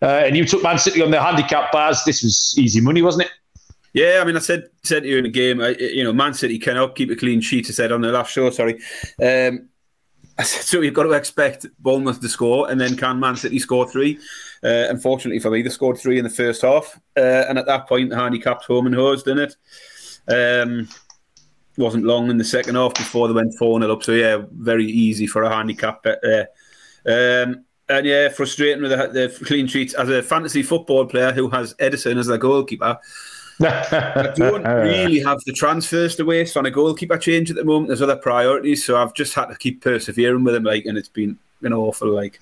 Uh, 0.02 0.07
and 0.07 0.37
you 0.37 0.44
took 0.44 0.62
Man 0.62 0.78
City 0.78 1.02
on 1.02 1.11
the 1.11 1.20
handicap 1.20 1.72
bars. 1.72 2.02
This 2.04 2.22
was 2.22 2.54
easy 2.59 2.80
money, 2.80 3.02
wasn't 3.02 3.26
it? 3.26 3.33
Yeah, 3.94 4.18
I 4.20 4.24
mean, 4.24 4.37
I 4.37 4.40
said 4.40 4.68
said 4.83 5.04
to 5.04 5.09
you 5.09 5.18
in 5.18 5.24
the 5.24 5.30
game, 5.30 5.61
I, 5.61 5.68
you 5.78 6.02
know, 6.02 6.12
Man 6.12 6.35
City 6.35 6.59
cannot 6.59 6.96
keep 6.96 7.11
a 7.11 7.16
clean 7.16 7.40
sheet. 7.40 7.68
I 7.68 7.72
said 7.72 7.92
on 7.92 8.00
the 8.00 8.11
last 8.11 8.33
show, 8.33 8.50
sorry. 8.50 8.74
Um, 9.22 9.68
I 10.38 10.42
said, 10.42 10.62
so 10.64 10.80
you've 10.80 10.94
got 10.94 11.04
to 11.04 11.12
expect 11.12 11.66
Bournemouth 11.78 12.20
to 12.20 12.28
score, 12.28 12.68
and 12.68 12.80
then 12.80 12.96
can 12.96 13.20
Man 13.20 13.37
City 13.37 13.61
score 13.61 13.88
three? 13.88 14.18
Uh, 14.64 14.88
unfortunately 14.90 15.38
for 15.38 15.50
me, 15.50 15.62
they 15.62 15.68
scored 15.68 15.96
three 15.96 16.18
in 16.18 16.24
the 16.24 16.30
first 16.30 16.62
half, 16.62 17.00
uh, 17.16 17.44
and 17.48 17.57
at 17.57 17.66
that 17.66 17.88
point, 17.88 18.11
the 18.11 18.16
handicapped 18.16 18.64
home 18.64 18.87
and 18.87 18.96
hosed, 18.96 19.26
didn't 19.26 19.52
it? 19.52 19.57
Um, 20.26 20.88
wasn't 21.76 22.04
long 22.04 22.30
in 22.30 22.38
the 22.38 22.44
second 22.44 22.74
half 22.76 22.94
before 22.94 23.28
they 23.28 23.34
went 23.34 23.54
4 23.54 23.80
0 23.80 23.92
up. 23.92 24.02
So, 24.02 24.12
yeah, 24.12 24.42
very 24.52 24.87
easy 24.87 25.26
for 25.26 25.42
a 25.42 25.54
handicap 25.54 26.02
bet 26.02 26.20
there. 26.22 26.48
Um, 27.06 27.64
and 27.88 28.06
yeah, 28.06 28.28
frustrating 28.30 28.82
with 28.82 28.92
the, 28.92 29.08
the, 29.08 29.44
clean 29.44 29.66
sheets. 29.66 29.94
As 29.94 30.08
a 30.08 30.22
fantasy 30.22 30.62
football 30.62 31.04
player 31.06 31.32
who 31.32 31.50
has 31.50 31.74
Ederson 31.74 32.18
as 32.18 32.26
their 32.26 32.38
goalkeeper, 32.38 32.98
I 33.60 34.32
don't 34.34 34.64
really 34.64 35.20
have 35.20 35.38
the 35.46 35.52
transfers 35.52 36.16
to 36.16 36.24
waste 36.24 36.56
on 36.56 36.66
a 36.66 36.70
goalkeeper 36.70 37.18
change 37.18 37.50
at 37.50 37.56
the 37.56 37.64
moment. 37.64 37.88
There's 37.88 38.02
other 38.02 38.16
priorities, 38.16 38.84
so 38.84 38.96
I've 38.96 39.14
just 39.14 39.34
had 39.34 39.46
to 39.46 39.56
keep 39.56 39.82
persevering 39.82 40.44
with 40.44 40.54
him. 40.54 40.64
Like, 40.64 40.87
and 40.87 40.98
it's 40.98 41.08
been 41.08 41.38
been 41.60 41.72
awful. 41.72 42.08
Like, 42.08 42.40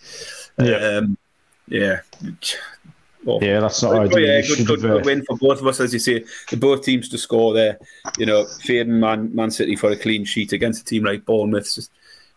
yeah, 0.58 0.76
um, 0.76 1.18
yeah. 1.68 2.00
Awful. 3.24 3.46
Yeah, 3.46 3.60
that's 3.60 3.82
not 3.82 3.94
ideal. 3.94 4.20
Yeah, 4.20 4.40
good, 4.42 4.66
good, 4.66 4.80
good, 4.80 5.04
win 5.04 5.24
for 5.24 5.36
both 5.36 5.60
of 5.60 5.66
us, 5.66 5.78
as 5.78 5.92
you 5.92 6.00
say. 6.00 6.24
The 6.50 6.56
both 6.56 6.82
teams 6.82 7.08
to 7.10 7.18
score 7.18 7.54
there. 7.54 7.78
You 8.18 8.26
know, 8.26 8.46
fading 8.62 8.98
Man 8.98 9.34
Man 9.34 9.50
City 9.50 9.76
for 9.76 9.90
a 9.90 9.96
clean 9.96 10.24
sheet 10.24 10.52
against 10.52 10.82
a 10.82 10.84
team 10.84 11.04
like 11.04 11.24
Bournemouth. 11.24 11.72
Just, 11.72 11.90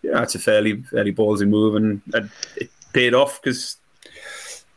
yeah, 0.04 0.22
it's 0.22 0.36
a 0.36 0.40
fairly 0.40 0.82
fairly 0.84 1.12
ballsy 1.12 1.48
move, 1.48 1.76
and, 1.76 2.02
and 2.14 2.30
it 2.58 2.70
paid 2.94 3.16
off 3.16 3.42
because 3.42 3.78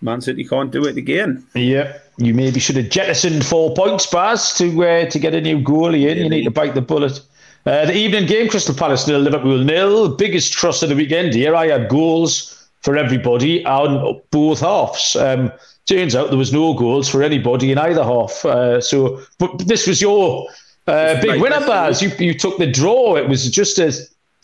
Man 0.00 0.22
City 0.22 0.44
can't 0.44 0.70
do 0.70 0.86
it 0.86 0.96
again. 0.96 1.46
Yeah, 1.54 1.98
you 2.16 2.32
maybe 2.32 2.58
should 2.58 2.76
have 2.76 2.88
jettisoned 2.88 3.44
four 3.44 3.74
points, 3.74 4.06
Baz, 4.06 4.54
to 4.54 4.84
uh, 4.84 5.10
to 5.10 5.18
get 5.18 5.34
a 5.34 5.40
new 5.42 5.60
goalie 5.60 6.08
in. 6.08 6.16
Yeah, 6.16 6.24
you 6.24 6.30
need 6.30 6.44
to 6.44 6.50
bite 6.50 6.74
the 6.74 6.80
bullet. 6.80 7.20
Uh, 7.66 7.84
the 7.84 7.94
evening 7.94 8.24
game, 8.24 8.48
Crystal 8.48 8.74
Palace 8.74 9.06
nil, 9.06 9.20
Liverpool 9.20 9.58
nil. 9.58 10.16
Biggest 10.16 10.54
trust 10.54 10.82
of 10.82 10.88
the 10.88 10.96
weekend 10.96 11.34
here. 11.34 11.54
I 11.54 11.66
had 11.66 11.90
goals 11.90 12.66
for 12.80 12.96
everybody 12.96 13.62
on 13.66 14.22
both 14.30 14.60
halves. 14.60 15.16
Um, 15.16 15.52
Turns 15.88 16.14
out 16.14 16.28
there 16.28 16.36
was 16.36 16.52
no 16.52 16.74
goals 16.74 17.08
for 17.08 17.22
anybody 17.22 17.72
in 17.72 17.78
either 17.78 18.04
half. 18.04 18.44
Uh, 18.44 18.78
so, 18.78 19.22
but 19.38 19.66
this 19.66 19.86
was 19.86 20.02
your 20.02 20.46
uh, 20.86 21.18
big 21.22 21.40
winner, 21.40 21.60
Baz. 21.60 22.02
You 22.02 22.10
you 22.18 22.34
took 22.34 22.58
the 22.58 22.70
draw. 22.70 23.16
It 23.16 23.26
was 23.26 23.50
just 23.50 23.78
a 23.78 23.92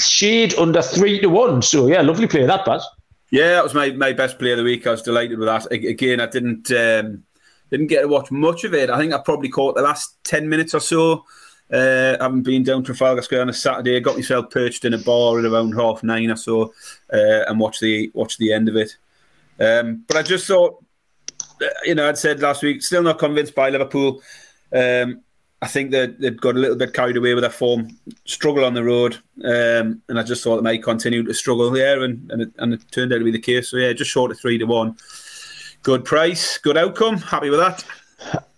shade 0.01 0.55
under 0.55 0.81
three 0.81 1.21
to 1.21 1.29
one. 1.29 1.61
So 1.61 1.87
yeah, 1.87 2.01
lovely 2.01 2.27
play 2.27 2.47
that, 2.47 2.65
Baz. 2.65 2.83
Yeah, 3.31 3.55
that 3.55 3.65
was 3.65 3.75
my, 3.75 3.91
my 3.91 4.13
best 4.13 4.39
play 4.39 4.53
of 4.53 4.59
the 4.59 4.65
week. 4.65 4.87
I 4.87 4.93
was 4.93 5.03
delighted 5.03 5.39
with 5.39 5.49
that. 5.49 5.71
Again, 5.71 6.21
I 6.21 6.27
didn't 6.27 6.71
um, 6.71 7.25
didn't 7.71 7.89
get 7.89 8.03
to 8.03 8.09
watch 8.09 8.31
much 8.31 8.65
of 8.65 8.73
it. 8.73 8.89
I 8.89 8.99
think 8.99 9.13
I 9.13 9.19
probably 9.19 9.49
caught 9.49 9.75
the 9.75 9.83
last 9.83 10.17
ten 10.25 10.49
minutes 10.49 10.73
or 10.73 10.81
so. 10.81 11.25
Uh, 11.71 12.17
having 12.21 12.43
been 12.43 12.63
down 12.63 12.85
to 12.85 12.95
Trafalgar 12.95 13.23
Square 13.23 13.43
on 13.43 13.49
a 13.49 13.53
Saturday, 13.53 13.97
I 13.97 14.01
got 14.01 14.17
myself 14.17 14.51
perched 14.51 14.85
in 14.85 14.95
a 14.95 14.99
bar 14.99 15.39
at 15.39 15.45
around 15.45 15.73
half 15.73 16.03
nine 16.03 16.31
or 16.31 16.37
so, 16.37 16.73
uh, 17.13 17.45
and 17.49 17.59
watched 17.59 17.81
the 17.81 18.11
watched 18.15 18.39
the 18.39 18.53
end 18.53 18.69
of 18.69 18.77
it. 18.77 18.97
Um, 19.59 20.05
but 20.07 20.17
I 20.17 20.23
just 20.23 20.47
thought 20.47 20.84
you 21.85 21.95
know, 21.95 22.09
I'd 22.09 22.19
said 22.19 22.41
last 22.41 22.63
week, 22.63 22.83
still 22.83 23.03
not 23.03 23.19
convinced 23.19 23.55
by 23.55 23.71
Liverpool. 23.71 24.23
Um, 24.73 25.23
I 25.63 25.67
think 25.67 25.93
that 25.93 26.21
they'd 26.21 26.41
got 26.41 26.57
a 26.57 26.59
little 26.59 26.77
bit 26.77 26.93
carried 26.93 27.17
away 27.17 27.33
with 27.33 27.43
their 27.43 27.51
form, 27.51 27.89
struggle 28.27 28.65
on 28.65 28.75
the 28.75 28.85
road, 28.85 29.15
um, 29.45 30.03
and 30.09 30.19
I 30.19 30.23
just 30.23 30.45
thought 30.45 30.57
they 30.57 30.63
might 30.63 30.83
continue 30.83 31.23
to 31.23 31.33
struggle 31.33 31.73
here, 31.73 32.05
and 32.05 32.31
and 32.31 32.43
it, 32.43 32.53
and 32.59 32.75
it 32.75 32.83
turned 32.91 33.13
out 33.13 33.19
to 33.19 33.25
be 33.25 33.31
the 33.31 33.39
case. 33.39 33.71
So 33.71 33.79
yeah, 33.79 33.93
just 33.93 34.11
short 34.11 34.31
of 34.31 34.39
three 34.39 34.59
to 34.59 34.67
one. 34.67 34.97
Good 35.83 36.05
price, 36.05 36.59
good 36.59 36.77
outcome. 36.77 37.19
Happy 37.19 37.51
with 37.51 37.61
that. 37.61 37.85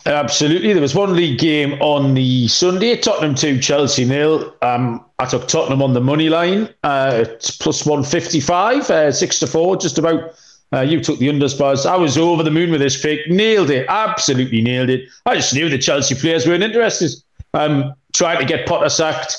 Absolutely. 0.07 0.73
There 0.73 0.83
was 0.83 0.95
one 0.95 1.15
league 1.15 1.39
game 1.39 1.75
on 1.83 2.15
the 2.15 2.47
Sunday, 2.47 2.97
Tottenham 2.97 3.35
2, 3.35 3.59
Chelsea 3.61 4.05
nil. 4.05 4.55
Um, 4.63 5.05
I 5.19 5.27
took 5.27 5.49
Tottenham 5.49 5.83
on 5.83 5.95
the 5.95 6.01
money 6.01 6.29
line. 6.29 6.73
Uh, 6.85 7.25
it's 7.27 7.51
plus 7.51 7.85
155, 7.85 8.89
uh, 8.91 9.11
6 9.11 9.39
to 9.41 9.47
4, 9.49 9.77
just 9.77 9.99
about 9.99 10.35
uh, 10.73 10.81
you 10.81 11.01
took 11.01 11.19
the 11.19 11.29
unders, 11.29 11.87
I 11.87 11.97
was 11.97 12.19
over 12.19 12.43
the 12.43 12.51
moon 12.51 12.71
with 12.71 12.81
this 12.81 13.01
pick. 13.01 13.29
Nailed 13.29 13.71
it. 13.71 13.87
Absolutely 13.89 14.61
nailed 14.61 14.91
it. 14.91 15.09
I 15.25 15.37
just 15.37 15.55
knew 15.55 15.69
the 15.69 15.79
Chelsea 15.79 16.15
players 16.15 16.47
weren't 16.47 16.63
interested. 16.63 17.13
Um, 17.55 17.95
trying 18.13 18.39
to 18.39 18.45
get 18.45 18.67
Potter 18.67 18.89
sacked. 18.89 19.37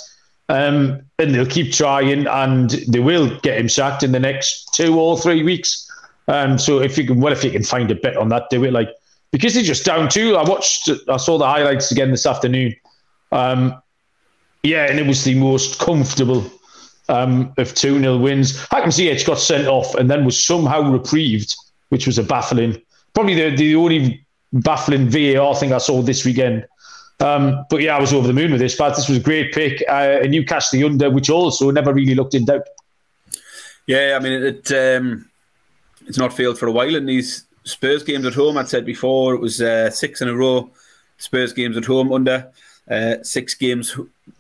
Um, 0.50 1.02
and 1.20 1.36
they'll 1.36 1.46
keep 1.46 1.74
trying, 1.74 2.26
and 2.26 2.70
they 2.88 3.00
will 3.00 3.38
get 3.40 3.60
him 3.60 3.68
sacked 3.68 4.04
in 4.04 4.14
the 4.14 4.20
next 4.20 4.74
two 4.74 4.98
or 4.98 5.20
three 5.20 5.44
weeks. 5.44 5.90
Um, 6.30 6.58
so 6.58 6.80
if 6.80 6.98
you 6.98 7.06
can, 7.06 7.20
well, 7.20 7.34
if 7.34 7.44
you 7.44 7.52
can 7.52 7.64
find 7.64 7.92
a 7.92 7.96
bet 7.96 8.16
on 8.16 8.30
that, 8.30 8.50
do 8.50 8.64
it. 8.64 8.72
Like 8.72 8.90
because 9.32 9.54
they're 9.54 9.64
just 9.64 9.86
down 9.86 10.10
two. 10.10 10.36
I 10.38 10.48
watched, 10.48 10.90
I 11.10 11.18
saw 11.18 11.38
the 11.38 11.46
highlights 11.46 11.92
again 11.92 12.12
this 12.12 12.26
afternoon. 12.26 12.76
Um, 13.32 13.82
yeah, 14.64 14.90
and 14.90 15.00
it 15.00 15.06
was 15.06 15.24
the 15.24 15.36
most 15.36 15.80
comfortable 15.80 16.50
um, 17.10 17.54
of 17.58 17.74
2 17.74 18.00
0 18.00 18.18
wins. 18.18 18.58
Hakim 18.72 18.90
Ziyech 18.90 19.26
got 19.26 19.40
sent 19.40 19.68
off 19.68 19.96
and 19.96 20.10
then 20.10 20.26
was 20.26 20.44
somehow 20.44 20.82
reprieved, 20.82 21.56
which 21.90 22.06
was 22.06 22.18
a 22.18 22.24
baffling, 22.24 22.82
probably 23.14 23.36
the, 23.36 23.56
the 23.56 23.76
only 23.76 24.26
baffling 24.54 25.10
VAR 25.10 25.56
thing 25.56 25.74
I 25.74 25.78
saw 25.78 26.02
this 26.02 26.26
weekend. 26.26 26.66
Um, 27.20 27.66
but 27.70 27.82
yeah, 27.82 27.98
I 27.98 28.00
was 28.00 28.14
over 28.14 28.28
the 28.28 28.34
moon 28.34 28.52
with 28.52 28.62
this. 28.62 28.76
But 28.76 28.96
this 28.96 29.10
was 29.10 29.18
a 29.18 29.22
great 29.22 29.54
pick. 29.54 29.84
Uh, 29.88 30.20
and 30.22 30.32
Newcastle 30.32 30.80
the 30.80 30.86
under, 30.86 31.10
which 31.10 31.30
also 31.30 31.72
never 31.72 31.94
really 31.94 32.16
looked 32.16 32.36
in 32.36 32.46
doubt. 32.46 32.68
Yeah, 33.88 34.18
I 34.20 34.24
mean, 34.24 34.44
it, 34.44 34.72
um, 34.72 35.30
it's 36.06 36.18
not 36.18 36.34
failed 36.34 36.60
for 36.60 36.68
a 36.68 36.72
while 36.72 36.96
in 36.96 37.06
these 37.06 37.46
Spurs 37.64 38.04
games 38.04 38.26
at 38.26 38.34
home. 38.34 38.58
I'd 38.58 38.70
said 38.70 38.86
before 38.86 39.34
it 39.34 39.42
was 39.42 39.62
uh, 39.62 39.90
six 39.90 40.22
in 40.22 40.28
a 40.28 40.36
row. 40.36 40.70
Spurs 41.18 41.54
games 41.54 41.78
at 41.78 41.86
home 41.86 42.14
under 42.14 42.52
uh, 42.90 43.16
six 43.24 43.56
games 43.56 43.98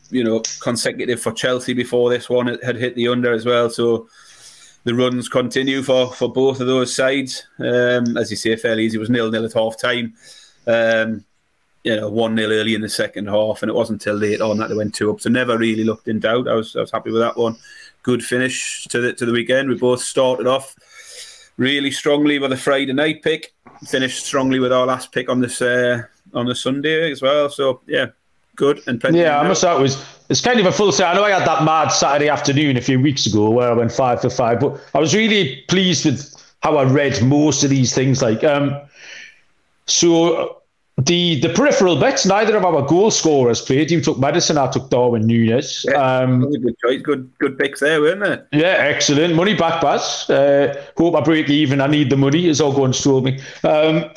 you 0.10 0.24
know, 0.24 0.41
consecutive 0.62 1.22
for 1.22 1.32
Chelsea 1.32 1.74
before 1.74 2.10
this 2.10 2.30
one 2.30 2.48
had 2.48 2.78
hit 2.78 2.96
the 2.96 3.08
under 3.08 3.34
as 3.34 3.46
well. 3.46 3.70
So 3.70 4.08
the 4.84 4.96
runs 4.96 5.28
continue 5.28 5.84
for, 5.84 6.13
for 6.13 6.32
both 6.32 6.62
of 6.62 6.67
those 6.67 6.96
sides. 6.96 7.46
Um, 7.60 8.17
as 8.17 8.32
you 8.32 8.38
say, 8.38 8.56
fairly 8.56 8.86
easy. 8.86 8.98
It 8.98 9.02
was 9.02 9.10
nil 9.10 9.30
nil 9.30 9.46
at 9.46 9.54
half 9.54 9.80
time. 9.80 10.13
Um, 10.65 11.26
you 11.84 11.96
know, 11.96 12.10
one 12.10 12.36
nil 12.36 12.52
early 12.52 12.76
in 12.76 12.82
the 12.82 12.89
second 12.89 13.28
half, 13.28 13.62
and 13.62 13.70
it 13.70 13.76
wasn't 13.76 14.06
until 14.06 14.15
late 14.15 14.41
on 14.41 14.58
that 14.58 14.70
they 14.70 14.76
went 14.76 14.96
two 14.96 15.12
up. 15.12 15.22
So 15.22 15.30
never 15.30 15.58
really 15.58 15.84
looked 15.84 16.08
in 16.08 16.20
doubt. 16.20 16.48
I 16.48 16.54
was 16.54 16.76
I 16.76 16.82
was 16.82 16.91
happy 16.91 17.12
with 17.12 17.22
that 17.22 17.38
one. 17.38 17.56
Good 18.04 18.24
finish 18.24 18.86
to 18.89 19.02
the 19.02 19.13
to 19.13 19.26
the 19.26 19.32
weekend. 19.32 19.70
We 19.70 19.76
both 19.76 20.02
started 20.02 20.48
off 20.48 20.76
really 21.58 21.91
strongly 21.91 22.39
with 22.39 22.52
a 22.52 22.58
Friday 22.58 22.93
night 22.93 23.24
pick. 23.24 23.54
Finished 23.88 24.26
strongly 24.26 24.60
with 24.60 24.74
our 24.74 24.86
last 24.86 25.12
pick 25.12 25.30
on 25.30 25.39
this 25.39 25.62
uh, 25.62 26.04
on 26.34 26.46
the 26.46 26.56
Sunday 26.56 27.12
as 27.12 27.22
well. 27.22 27.50
So 27.50 27.82
yeah, 27.88 28.08
good 28.58 28.82
and 28.88 29.00
plenty. 29.00 29.20
Yeah, 29.20 29.39
I 29.39 29.48
must 29.48 29.62
say 29.62 29.74
it 29.74 29.80
was 29.80 30.06
it's 30.30 30.41
kind 30.41 30.60
of 30.60 30.65
a 30.65 30.72
full 30.72 30.91
set. 30.91 31.08
I 31.08 31.13
know 31.13 31.24
I 31.24 31.32
had 31.32 31.48
that 31.48 31.63
mad 31.63 31.88
Saturday 31.88 32.28
afternoon 32.28 32.76
a 32.76 32.82
few 32.82 33.00
weeks 33.00 33.26
ago 33.26 33.50
where 33.50 33.70
I 33.72 33.74
went 33.74 33.93
five 33.93 34.20
for 34.20 34.30
five, 34.30 34.60
but 34.60 34.78
I 34.93 35.00
was 35.00 35.15
really 35.15 35.63
pleased 35.70 36.06
with 36.06 36.34
how 36.62 36.76
I 36.78 36.84
read 36.84 37.24
most 37.24 37.63
of 37.63 37.70
these 37.70 37.96
things. 37.96 38.22
Like, 38.22 38.43
um, 38.43 38.76
so 39.86 40.62
the 40.98 41.39
the 41.39 41.50
peripheral 41.50 41.98
bets, 42.00 42.26
neither 42.26 42.58
of 42.58 42.65
our 42.65 42.86
goal 42.86 43.12
scorers 43.12 43.62
played. 43.62 43.89
You 43.91 44.02
took 44.02 44.20
Maddison. 44.20 44.58
I 44.58 44.67
took 44.67 44.89
Darwin 44.89 45.26
Nunez. 45.28 45.86
Yeah, 45.88 46.17
um, 46.17 46.41
good 46.41 46.76
choice, 46.84 47.02
good 47.04 47.32
good 47.39 47.58
picks 47.58 47.80
there, 47.80 48.02
weren't 48.02 48.20
they? 48.52 48.60
Yeah, 48.60 48.76
excellent. 48.80 49.36
Money 49.36 49.56
back, 49.56 49.82
Baz. 49.82 50.30
Uh, 50.30 50.74
hope 50.98 51.15
I 51.15 51.22
break 51.22 51.50
even. 51.50 51.80
I 51.80 51.88
need 51.88 52.10
the 52.10 52.17
money. 52.17 52.50
It's 52.50 52.60
all 52.60 52.74
going 52.74 52.91
to 52.91 53.22
me. 53.22 53.39
Um, 53.63 54.10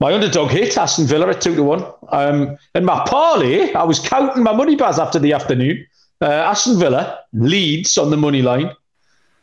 my 0.00 0.12
underdog 0.12 0.50
hit 0.50 0.76
Aston 0.76 1.06
Villa 1.06 1.28
at 1.28 1.40
two 1.40 1.54
to 1.54 1.62
one. 1.62 1.84
Um, 2.08 2.56
and 2.74 2.84
my 2.84 3.04
parlay, 3.06 3.72
I 3.72 3.84
was 3.84 3.98
counting 4.00 4.42
my 4.42 4.52
money 4.54 4.76
bars 4.76 4.98
after 4.98 5.18
the 5.18 5.32
afternoon. 5.32 5.86
Uh, 6.20 6.26
Aston 6.26 6.78
Villa 6.78 7.20
leads 7.32 7.98
on 7.98 8.10
the 8.10 8.16
money 8.16 8.42
line, 8.42 8.70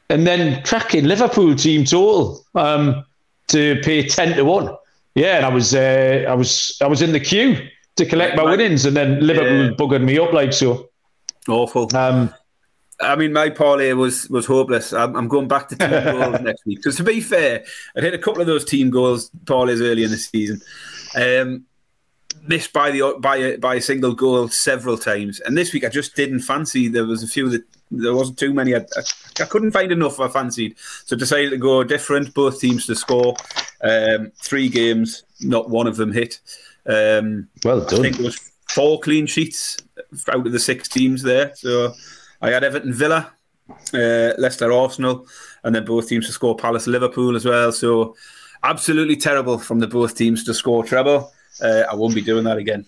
and 0.09 0.25
then 0.25 0.63
tracking 0.63 1.05
Liverpool 1.05 1.55
team 1.55 1.85
total 1.85 2.45
um, 2.55 3.05
to 3.47 3.79
pay 3.83 4.07
ten 4.07 4.35
to 4.35 4.43
one. 4.43 4.75
Yeah, 5.15 5.37
and 5.37 5.45
I 5.45 5.49
was 5.49 5.75
uh, 5.75 6.25
I 6.27 6.33
was 6.33 6.77
I 6.81 6.87
was 6.87 7.01
in 7.01 7.11
the 7.11 7.19
queue 7.19 7.57
to 7.97 8.05
collect 8.05 8.37
my 8.37 8.43
winnings, 8.43 8.85
and 8.85 8.95
then 8.95 9.19
Liverpool 9.19 9.65
yeah. 9.65 9.71
buggered 9.71 10.03
me 10.03 10.17
up 10.17 10.33
like 10.33 10.53
so. 10.53 10.89
Awful. 11.47 11.95
Um, 11.95 12.33
I 13.01 13.15
mean, 13.15 13.33
my 13.33 13.49
parlay 13.49 13.93
was 13.93 14.29
was 14.29 14.45
hopeless. 14.45 14.93
I'm, 14.93 15.15
I'm 15.15 15.27
going 15.27 15.47
back 15.47 15.69
to 15.69 15.75
team 15.75 15.89
goals 16.03 16.41
next 16.41 16.65
week 16.65 16.77
because, 16.79 16.95
to 16.97 17.03
be 17.03 17.21
fair, 17.21 17.63
I 17.95 18.01
hit 18.01 18.13
a 18.13 18.19
couple 18.19 18.41
of 18.41 18.47
those 18.47 18.65
team 18.65 18.89
goals 18.89 19.29
parlays 19.45 19.81
early 19.81 20.03
in 20.03 20.11
the 20.11 20.17
season. 20.17 20.61
Um, 21.15 21.65
missed 22.47 22.73
by 22.73 22.91
the 22.91 23.15
by 23.19 23.37
a, 23.37 23.57
by 23.57 23.75
a 23.75 23.81
single 23.81 24.13
goal 24.13 24.47
several 24.49 24.97
times, 24.97 25.39
and 25.41 25.57
this 25.57 25.73
week 25.73 25.83
I 25.83 25.89
just 25.89 26.15
didn't 26.15 26.41
fancy. 26.41 26.87
There 26.87 27.05
was 27.05 27.23
a 27.23 27.27
few 27.27 27.49
that 27.49 27.63
there 27.91 28.15
wasn't 28.15 28.39
too 28.39 28.53
many. 28.53 28.75
I, 28.75 28.79
I, 28.79 29.01
I 29.41 29.45
couldn't 29.45 29.71
find 29.71 29.91
enough 29.91 30.19
I 30.19 30.27
fancied, 30.27 30.77
so 31.05 31.15
decided 31.15 31.49
to 31.51 31.57
go 31.57 31.83
different. 31.83 32.33
Both 32.33 32.59
teams 32.59 32.85
to 32.85 32.95
score. 32.95 33.35
Um, 33.81 34.31
three 34.41 34.69
games, 34.69 35.23
not 35.41 35.69
one 35.69 35.87
of 35.87 35.97
them 35.97 36.11
hit. 36.11 36.39
Um, 36.85 37.47
well 37.63 37.81
done. 37.81 37.99
I 37.99 38.01
think 38.03 38.19
it 38.19 38.23
was 38.23 38.51
four 38.69 38.99
clean 38.99 39.25
sheets 39.25 39.77
out 40.29 40.45
of 40.45 40.51
the 40.51 40.59
six 40.59 40.87
teams 40.87 41.21
there. 41.23 41.53
So 41.55 41.93
I 42.41 42.49
had 42.49 42.63
Everton 42.63 42.93
Villa, 42.93 43.31
uh, 43.93 44.33
Leicester 44.37 44.71
Arsenal, 44.71 45.27
and 45.63 45.75
then 45.75 45.85
both 45.85 46.07
teams 46.07 46.25
to 46.27 46.31
score 46.31 46.55
Palace 46.55 46.87
Liverpool 46.87 47.35
as 47.35 47.45
well. 47.45 47.71
So 47.71 48.15
absolutely 48.63 49.15
terrible 49.15 49.57
from 49.57 49.79
the 49.79 49.87
both 49.87 50.15
teams 50.15 50.43
to 50.45 50.53
score 50.53 50.83
treble. 50.83 51.31
Uh, 51.61 51.83
I 51.91 51.95
won't 51.95 52.15
be 52.15 52.21
doing 52.21 52.43
that 52.45 52.57
again. 52.57 52.85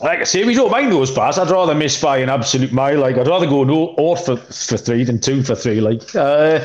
Like 0.00 0.20
I 0.20 0.24
say, 0.24 0.44
we 0.44 0.54
don't 0.54 0.70
mind 0.70 0.92
those 0.92 1.10
bars. 1.10 1.38
I'd 1.38 1.50
rather 1.50 1.74
miss 1.74 2.00
by 2.00 2.18
an 2.18 2.28
absolute 2.28 2.72
mile. 2.72 3.00
Like 3.00 3.16
I'd 3.16 3.26
rather 3.26 3.46
go 3.46 3.64
no 3.64 3.94
or 3.98 4.16
for, 4.16 4.36
for 4.36 4.76
three 4.76 5.04
than 5.04 5.20
two 5.20 5.42
for 5.42 5.54
three. 5.54 5.80
Like 5.80 6.14
uh, 6.14 6.60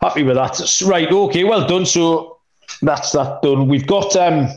happy 0.00 0.22
with 0.22 0.36
that. 0.36 0.82
Right, 0.86 1.10
okay, 1.10 1.44
well 1.44 1.66
done. 1.66 1.86
So 1.86 2.38
that's 2.82 3.12
that 3.12 3.42
done. 3.42 3.68
We've 3.68 3.86
got 3.86 4.14
um 4.16 4.48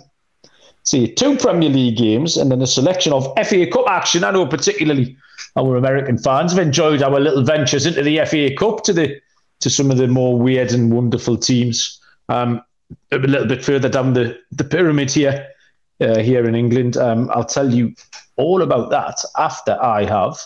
see 0.84 1.12
two 1.14 1.36
Premier 1.38 1.70
League 1.70 1.98
games 1.98 2.38
and 2.38 2.52
then 2.52 2.62
a 2.62 2.68
selection 2.68 3.14
of 3.14 3.26
FA 3.46 3.66
Cup 3.68 3.86
action. 3.90 4.24
I 4.24 4.32
know 4.32 4.46
particularly 4.46 5.18
our 5.56 5.76
American 5.76 6.18
fans 6.18 6.52
have 6.52 6.66
enjoyed 6.66 7.02
our 7.02 7.20
little 7.20 7.44
ventures 7.44 7.86
into 7.86 8.02
the 8.04 8.24
FA 8.26 8.54
Cup 8.56 8.84
to 8.84 8.94
the 8.94 9.20
to 9.60 9.70
some 9.70 9.92
of 9.92 9.98
the 9.98 10.08
more 10.08 10.38
weird 10.38 10.72
and 10.72 10.94
wonderful 10.94 11.38
teams. 11.38 12.00
Um, 12.28 12.62
a 13.12 13.18
little 13.18 13.48
bit 13.48 13.64
further 13.64 13.88
down 13.88 14.14
the, 14.14 14.38
the 14.52 14.64
pyramid 14.64 15.10
here, 15.10 15.48
uh, 16.02 16.20
here 16.20 16.46
in 16.46 16.54
England. 16.54 16.98
Um, 16.98 17.30
I'll 17.34 17.46
tell 17.46 17.74
you 17.74 17.96
all 18.36 18.62
about 18.62 18.90
that 18.90 19.24
after 19.38 19.82
I 19.82 20.04
have 20.04 20.38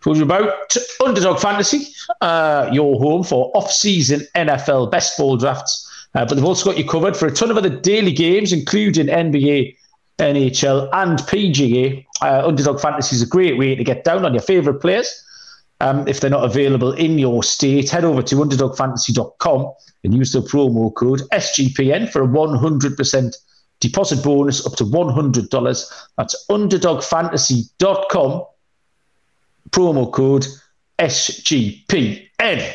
told 0.00 0.16
you 0.16 0.22
about 0.22 0.76
Underdog 1.04 1.40
Fantasy, 1.40 1.92
uh, 2.20 2.68
your 2.72 2.98
home 2.98 3.22
for 3.22 3.50
off-season 3.54 4.22
NFL 4.34 4.90
best 4.90 5.18
ball 5.18 5.36
drafts. 5.36 5.87
Uh, 6.14 6.24
but 6.24 6.34
they've 6.34 6.44
also 6.44 6.70
got 6.70 6.78
you 6.78 6.88
covered 6.88 7.16
for 7.16 7.26
a 7.26 7.30
ton 7.32 7.50
of 7.50 7.56
other 7.56 7.68
daily 7.68 8.12
games, 8.12 8.52
including 8.52 9.06
NBA, 9.06 9.76
NHL, 10.18 10.88
and 10.92 11.18
PGA. 11.20 12.04
Uh, 12.22 12.46
Underdog 12.46 12.80
Fantasy 12.80 13.16
is 13.16 13.22
a 13.22 13.26
great 13.26 13.58
way 13.58 13.74
to 13.74 13.84
get 13.84 14.04
down 14.04 14.24
on 14.24 14.32
your 14.32 14.42
favourite 14.42 14.80
players. 14.80 15.24
Um, 15.80 16.08
if 16.08 16.20
they're 16.20 16.30
not 16.30 16.44
available 16.44 16.92
in 16.92 17.18
your 17.18 17.42
state, 17.42 17.90
head 17.90 18.04
over 18.04 18.22
to 18.22 18.34
underdogfantasy.com 18.34 19.72
and 20.02 20.14
use 20.14 20.32
the 20.32 20.40
promo 20.40 20.92
code 20.94 21.20
SGPN 21.32 22.10
for 22.10 22.22
a 22.22 22.26
100% 22.26 23.36
deposit 23.80 24.24
bonus 24.24 24.66
up 24.66 24.74
to 24.74 24.84
$100. 24.84 26.08
That's 26.16 26.46
underdogfantasy.com, 26.50 28.44
promo 29.70 30.12
code 30.12 30.46
SGPN. 30.98 32.74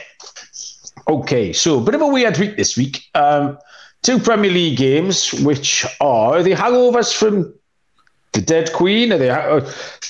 Okay, 1.07 1.51
so 1.51 1.79
a 1.79 1.81
bit 1.81 1.95
of 1.95 2.01
a 2.01 2.07
weird 2.07 2.37
week 2.37 2.55
this 2.55 2.77
week. 2.77 3.03
Um, 3.13 3.57
two 4.03 4.19
Premier 4.19 4.51
League 4.51 4.77
games, 4.77 5.33
which 5.33 5.85
are 5.99 6.41
the 6.41 6.51
hangovers 6.51 7.13
from 7.13 7.53
the 8.31 8.41
Dead 8.41 8.71
Queen, 8.71 9.11
are 9.11 9.17
they 9.17 9.29
uh, 9.29 9.59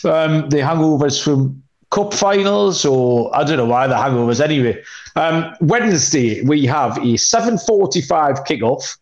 um, 0.06 0.50
the 0.50 0.58
hangovers 0.58 1.22
from 1.24 1.64
cup 1.90 2.14
finals, 2.14 2.86
or 2.86 3.36
I 3.36 3.44
don't 3.44 3.58
know 3.58 3.66
why 3.66 3.88
the 3.88 3.96
hangovers. 3.96 4.40
Anyway, 4.40 4.84
um, 5.16 5.56
Wednesday 5.62 6.42
we 6.44 6.66
have 6.68 6.98
a 6.98 7.18
7:45 7.18 8.46
kickoff, 8.46 8.98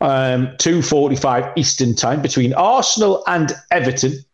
um, 0.00 0.48
2:45 0.58 1.52
Eastern 1.56 1.96
time 1.96 2.22
between 2.22 2.54
Arsenal 2.54 3.24
and 3.26 3.52
Everton. 3.72 4.24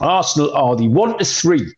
Arsenal 0.00 0.54
are 0.54 0.76
the 0.76 0.88
one 0.88 1.18
to 1.18 1.24
three, 1.26 1.74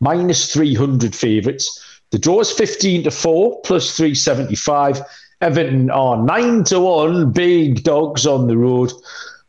minus 0.00 0.52
300 0.52 1.14
favourites. 1.14 1.89
The 2.10 2.18
draw 2.18 2.40
is 2.40 2.50
15 2.50 3.04
to 3.04 3.10
4 3.10 3.60
plus 3.62 3.96
375. 3.96 5.00
Everton 5.40 5.90
are 5.90 6.22
9 6.22 6.64
to 6.64 6.80
1, 6.80 7.32
big 7.32 7.82
dogs 7.82 8.26
on 8.26 8.46
the 8.46 8.56
road. 8.56 8.92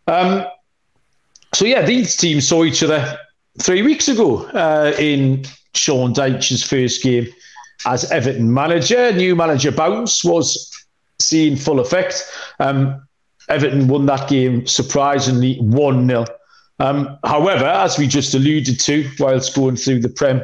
Um, 0.08 0.46
so, 1.54 1.66
yeah, 1.66 1.82
these 1.82 2.16
teams 2.16 2.48
saw 2.48 2.64
each 2.64 2.82
other 2.82 3.18
three 3.60 3.82
weeks 3.82 4.08
ago 4.08 4.46
uh, 4.48 4.94
in 4.98 5.44
Sean 5.74 6.14
Dyche's 6.14 6.64
first 6.64 7.04
game 7.04 7.28
as 7.86 8.10
Everton 8.12 8.54
manager. 8.54 9.12
New 9.12 9.36
manager 9.36 9.72
bounce 9.72 10.24
was 10.24 10.72
seen 11.20 11.58
full 11.58 11.80
effect. 11.80 12.24
Um, 12.60 13.06
Everton 13.50 13.88
won 13.88 14.06
that 14.06 14.30
game 14.30 14.66
surprisingly 14.66 15.58
1 15.58 16.08
0. 16.08 16.26
Um, 16.80 17.18
however, 17.26 17.66
as 17.66 17.98
we 17.98 18.08
just 18.08 18.34
alluded 18.34 18.80
to 18.80 19.10
whilst 19.20 19.56
going 19.56 19.76
through 19.76 20.00
the 20.00 20.10
Prem 20.10 20.42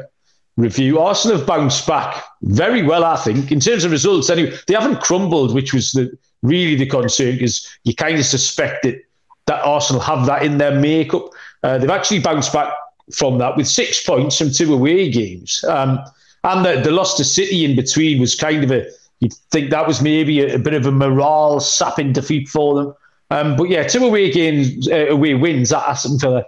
review, 0.58 1.00
Arsenal 1.00 1.38
have 1.38 1.48
bounced 1.48 1.88
back 1.88 2.24
very 2.42 2.84
well, 2.84 3.06
I 3.06 3.16
think, 3.16 3.52
in 3.52 3.60
terms 3.60 3.84
of 3.84 3.92
results. 3.92 4.30
Anyway, 4.30 4.58
they 4.68 4.74
haven't 4.74 5.02
crumbled, 5.02 5.54
which 5.54 5.74
was 5.74 5.92
the 5.92 6.12
really 6.44 6.76
the 6.76 6.86
concern 6.86 7.34
because 7.34 7.68
you 7.84 7.96
kind 7.96 8.18
of 8.18 8.26
suspected 8.26 9.00
that 9.46 9.64
Arsenal 9.64 10.02
have 10.02 10.26
that 10.26 10.44
in 10.44 10.58
their 10.58 10.78
makeup. 10.78 11.30
Uh, 11.64 11.78
they've 11.78 11.90
actually 11.90 12.20
bounced 12.20 12.54
back 12.54 12.74
from 13.12 13.38
that 13.38 13.56
with 13.56 13.68
six 13.68 14.06
points 14.06 14.38
from 14.38 14.52
two 14.52 14.74
away 14.74 15.10
games. 15.10 15.64
Um, 15.64 16.00
and 16.44 16.66
the, 16.66 16.82
the 16.82 16.92
loss 16.92 17.16
to 17.18 17.24
City 17.24 17.66
in 17.66 17.76
between 17.76 18.20
was 18.20 18.36
kind 18.36 18.64
of 18.64 18.72
a, 18.72 18.86
you'd 19.20 19.34
think 19.52 19.70
that 19.72 19.88
was 19.88 20.02
maybe 20.02 20.42
a, 20.42 20.56
a 20.56 20.60
bit 20.60 20.74
of 20.74 20.86
a 20.86 20.92
morale 20.92 21.60
sapping 21.60 22.14
defeat 22.14 22.50
for 22.50 22.76
them. 22.76 22.94
Um, 23.30 23.56
but 23.56 23.70
yeah, 23.70 23.88
two 23.88 24.06
away 24.06 24.32
games, 24.32 24.88
uh, 24.88 25.08
away 25.08 25.34
wins 25.34 25.72
at 25.72 25.84
Aston 25.84 26.20
Villa 26.20 26.46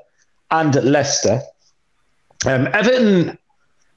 and 0.51 0.75
at 0.75 0.85
Leicester. 0.85 1.41
Um, 2.45 2.67
Everton 2.67 3.37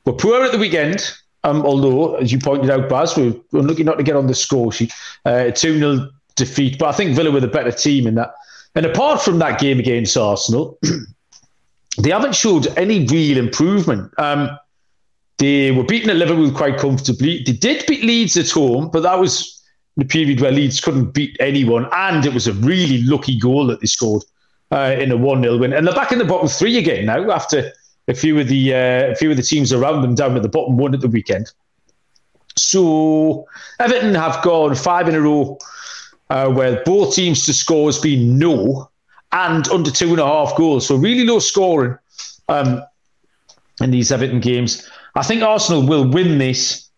were 0.05 0.13
poor 0.13 0.43
at 0.43 0.53
the 0.53 0.59
weekend, 0.59 1.13
um, 1.45 1.63
although, 1.63 2.17
as 2.17 2.33
you 2.33 2.39
pointed 2.39 2.71
out, 2.71 2.89
Baz, 2.89 3.17
we're, 3.17 3.35
we're 3.53 3.63
looking 3.63 3.87
not 3.87 3.99
to 3.99 4.05
get 4.05 4.17
on 4.17 4.27
the 4.27 4.35
score 4.35 4.73
sheet. 4.73 4.93
Uh, 5.25 5.51
2 5.51 5.75
uh, 5.75 5.79
0 5.79 6.11
defeat, 6.37 6.79
but 6.79 6.89
I 6.89 6.93
think 6.93 7.15
Villa 7.15 7.31
were 7.31 7.41
the 7.41 7.49
better 7.49 7.73
team 7.73 8.07
in 8.07 8.15
that. 8.15 8.35
And 8.75 8.87
apart 8.87 9.21
from 9.21 9.39
that 9.39 9.61
game 9.61 9.79
against 9.79 10.17
Arsenal, 10.17 10.79
they 11.99 12.11
haven't 12.11 12.35
showed 12.35 12.67
any 12.79 13.05
real 13.07 13.39
improvement. 13.39 14.13
Um, 14.19 14.59
they 15.39 15.73
were 15.73 15.85
beaten 15.85 16.11
at 16.11 16.17
Liverpool 16.17 16.53
quite 16.53 16.79
comfortably. 16.79 17.43
They 17.43 17.53
did 17.53 17.85
beat 17.87 18.05
Leeds 18.05 18.37
at 18.37 18.51
home, 18.51 18.91
but 18.91 19.03
that 19.03 19.19
was 19.19 19.63
the 19.97 20.05
period 20.05 20.41
where 20.41 20.53
Leeds 20.53 20.81
couldn't 20.81 21.13
beat 21.13 21.37
anyone, 21.41 21.87
and 21.93 22.25
it 22.25 22.33
was 22.33 22.47
a 22.47 22.53
really 22.55 23.03
lucky 23.03 23.39
goal 23.39 23.67
that 23.67 23.81
they 23.81 23.87
scored 23.87 24.23
uh, 24.71 24.97
in 24.99 25.13
a 25.13 25.17
one 25.17 25.43
0 25.43 25.59
win. 25.59 25.73
And 25.73 25.87
they're 25.87 25.95
back 25.95 26.13
in 26.13 26.19
the 26.19 26.25
bottom 26.25 26.49
three 26.49 26.79
again 26.79 27.07
now 27.07 27.31
after 27.31 27.73
a 28.09 28.15
few 28.15 28.39
of 28.39 28.49
the 28.49 28.75
uh, 28.75 29.13
a 29.13 29.15
few 29.15 29.31
of 29.31 29.37
the 29.37 29.43
teams 29.43 29.73
around 29.73 30.03
them 30.03 30.15
down 30.15 30.37
at 30.37 30.43
the 30.43 30.49
bottom 30.49 30.77
one 30.77 30.95
at 30.95 31.01
the 31.01 31.09
weekend. 31.09 31.53
So 32.57 33.47
Everton 33.81 34.15
have 34.15 34.43
gone 34.43 34.75
five 34.75 35.09
in 35.09 35.15
a 35.15 35.21
row 35.21 35.59
uh, 36.31 36.51
where 36.51 36.83
both 36.85 37.15
teams 37.15 37.47
to 37.47 37.55
score 37.55 37.89
has 37.89 37.99
been 37.99 38.39
no 38.39 38.91
and 39.33 39.67
under 39.69 39.91
two 39.91 40.11
and 40.11 40.19
a 40.19 40.27
half 40.27 40.57
goals. 40.57 40.87
So 40.87 40.97
really 40.97 41.25
low 41.25 41.39
scoring 41.39 41.97
um, 42.49 42.83
in 43.81 43.91
these 43.91 44.13
Everton 44.13 44.41
games. 44.41 44.89
I 45.15 45.23
think 45.23 45.43
Arsenal 45.43 45.87
will 45.87 46.09
win 46.09 46.39
this. 46.39 46.89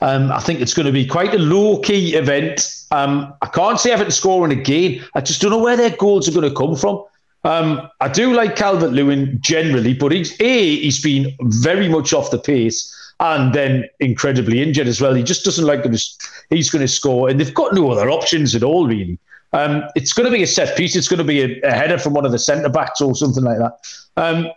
Um, 0.00 0.30
I 0.32 0.40
think 0.40 0.60
it's 0.60 0.74
going 0.74 0.86
to 0.86 0.92
be 0.92 1.06
quite 1.06 1.34
a 1.34 1.38
low 1.38 1.78
key 1.80 2.14
event. 2.14 2.84
Um, 2.90 3.34
I 3.42 3.46
can't 3.46 3.80
see 3.80 3.90
Everton 3.90 4.12
scoring 4.12 4.52
again. 4.58 5.04
I 5.14 5.20
just 5.20 5.40
don't 5.40 5.50
know 5.50 5.62
where 5.62 5.76
their 5.76 5.90
goals 5.96 6.28
are 6.28 6.32
going 6.32 6.48
to 6.48 6.54
come 6.54 6.76
from. 6.76 7.04
Um, 7.44 7.88
I 8.00 8.08
do 8.08 8.32
like 8.32 8.56
Calvert 8.56 8.92
Lewin 8.92 9.38
generally, 9.40 9.94
but 9.94 10.12
he's 10.12 10.38
a 10.40 10.76
he's 10.76 11.00
been 11.00 11.36
very 11.42 11.88
much 11.88 12.12
off 12.12 12.30
the 12.30 12.38
pace 12.38 12.90
and 13.20 13.54
then 13.54 13.84
incredibly 14.00 14.62
injured 14.62 14.86
as 14.86 15.00
well. 15.00 15.14
He 15.14 15.22
just 15.22 15.44
doesn't 15.44 15.66
like 15.66 15.82
to. 15.82 15.90
He's 16.50 16.70
going 16.70 16.82
to 16.82 16.88
score, 16.88 17.28
and 17.28 17.38
they've 17.38 17.54
got 17.54 17.74
no 17.74 17.90
other 17.90 18.10
options 18.10 18.54
at 18.54 18.62
all 18.62 18.86
really. 18.86 19.18
Um, 19.52 19.84
it's 19.94 20.12
going 20.12 20.26
to 20.26 20.32
be 20.32 20.42
a 20.42 20.48
set 20.48 20.76
piece. 20.76 20.96
It's 20.96 21.06
going 21.06 21.18
to 21.18 21.24
be 21.24 21.40
a, 21.42 21.60
a 21.62 21.70
header 21.70 21.98
from 21.98 22.12
one 22.12 22.26
of 22.26 22.32
the 22.32 22.40
centre 22.40 22.68
backs 22.68 23.00
or 23.00 23.14
something 23.14 23.44
like 23.44 23.58
that. 23.58 23.78
Um, 24.16 24.48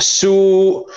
so 0.00 0.90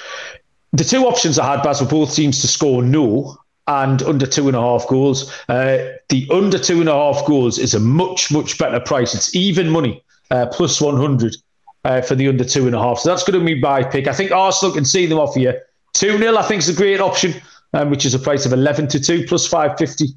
the 0.73 0.83
two 0.83 1.05
options 1.05 1.37
I 1.37 1.55
had, 1.55 1.63
Baz, 1.63 1.81
were 1.81 1.87
both 1.87 2.15
teams 2.15 2.41
to 2.41 2.47
score 2.47 2.81
no 2.81 3.37
and 3.67 4.01
under 4.03 4.25
two 4.25 4.47
and 4.47 4.55
a 4.55 4.59
half 4.59 4.87
goals. 4.87 5.31
Uh, 5.49 5.93
the 6.09 6.27
under 6.31 6.57
two 6.57 6.79
and 6.79 6.89
a 6.89 6.93
half 6.93 7.25
goals 7.25 7.59
is 7.59 7.73
a 7.73 7.79
much, 7.79 8.31
much 8.31 8.57
better 8.57 8.79
price. 8.79 9.13
It's 9.13 9.35
even 9.35 9.69
money, 9.69 10.03
uh, 10.31 10.47
plus 10.47 10.81
100 10.81 11.35
uh, 11.83 12.01
for 12.01 12.15
the 12.15 12.27
under 12.27 12.43
two 12.43 12.65
and 12.65 12.75
a 12.75 12.79
half. 12.79 12.99
So 12.99 13.09
that's 13.09 13.23
going 13.23 13.39
to 13.39 13.45
be 13.45 13.59
my 13.59 13.83
pick. 13.83 14.07
I 14.07 14.13
think 14.13 14.31
Arsenal 14.31 14.73
can 14.73 14.85
see 14.85 15.05
them 15.05 15.19
off 15.19 15.35
here. 15.35 15.63
2 15.93 16.17
0, 16.17 16.37
I 16.37 16.43
think, 16.43 16.59
is 16.59 16.69
a 16.69 16.73
great 16.73 16.99
option, 16.99 17.33
um, 17.73 17.89
which 17.89 18.05
is 18.05 18.13
a 18.13 18.19
price 18.19 18.45
of 18.45 18.53
11 18.53 18.87
to 18.89 18.99
2 18.99 19.25
plus 19.27 19.47
550. 19.47 20.07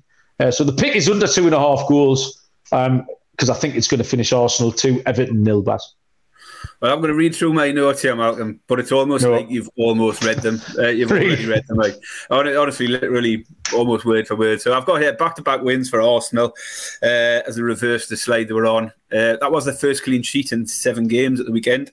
Uh, 0.40 0.50
so 0.50 0.64
the 0.64 0.72
pick 0.72 0.94
is 0.94 1.08
under 1.08 1.26
two 1.26 1.46
and 1.46 1.54
a 1.54 1.58
half 1.58 1.86
goals 1.88 2.46
because 2.70 2.88
um, 2.88 3.50
I 3.50 3.54
think 3.54 3.74
it's 3.74 3.88
going 3.88 3.98
to 3.98 4.08
finish 4.08 4.32
Arsenal 4.32 4.72
2, 4.72 5.02
Everton 5.06 5.42
nil, 5.42 5.62
Baz. 5.62 5.94
Well, 6.80 6.92
I'm 6.92 7.00
going 7.00 7.12
to 7.12 7.16
read 7.16 7.34
through 7.34 7.52
my 7.52 7.70
notes 7.72 8.02
here, 8.02 8.14
Malcolm, 8.14 8.60
but 8.66 8.78
it's 8.78 8.92
almost 8.92 9.24
no. 9.24 9.32
like 9.32 9.50
you've 9.50 9.68
almost 9.76 10.24
read 10.24 10.38
them. 10.38 10.60
Uh, 10.78 10.88
you've 10.88 11.10
already 11.10 11.46
read 11.46 11.66
them. 11.66 11.76
Like 11.76 11.96
honestly, 12.30 12.86
literally, 12.86 13.46
almost 13.74 14.04
word 14.04 14.26
for 14.26 14.36
word. 14.36 14.60
So 14.60 14.74
I've 14.74 14.86
got 14.86 15.00
here 15.00 15.12
back-to-back 15.12 15.62
wins 15.62 15.90
for 15.90 16.00
Arsenal 16.00 16.54
uh, 17.02 17.42
as 17.46 17.58
a 17.58 17.64
reverse 17.64 18.08
the 18.08 18.16
slide 18.16 18.48
they 18.48 18.54
were 18.54 18.66
on. 18.66 18.92
Uh, 19.12 19.36
that 19.40 19.50
was 19.50 19.64
the 19.64 19.72
first 19.72 20.04
clean 20.04 20.22
sheet 20.22 20.52
in 20.52 20.66
seven 20.66 21.08
games 21.08 21.40
at 21.40 21.46
the 21.46 21.52
weekend. 21.52 21.90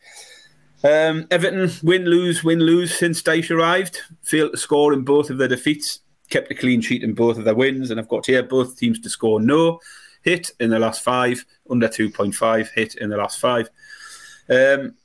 Um, 0.84 1.26
Everton 1.32 1.72
win, 1.82 2.06
lose, 2.06 2.44
win, 2.44 2.60
lose 2.60 2.96
since 2.96 3.22
Dyche 3.22 3.50
arrived. 3.50 4.02
Failed 4.22 4.52
to 4.52 4.58
score 4.58 4.94
in 4.94 5.04
both 5.04 5.30
of 5.30 5.38
their 5.38 5.48
defeats. 5.48 6.02
Kept 6.30 6.52
a 6.52 6.56
clean 6.56 6.82
sheet 6.82 7.04
in 7.04 7.14
both 7.14 7.38
of 7.38 7.44
their 7.44 7.56
wins, 7.56 7.92
and 7.92 8.00
I've 8.00 8.08
got 8.08 8.26
here 8.26 8.44
both 8.44 8.78
teams 8.78 9.00
to 9.00 9.10
score 9.10 9.40
no 9.40 9.80
hit 10.26 10.52
in 10.60 10.72
the 10.72 10.80
last 10.80 11.04
five, 11.04 11.46
under 11.70 11.88
2.5 11.88 12.72
hit 12.74 12.96
in 12.96 13.10
the 13.10 13.18
last 13.18 13.40
five. 13.40 13.70
Um, 14.50 14.96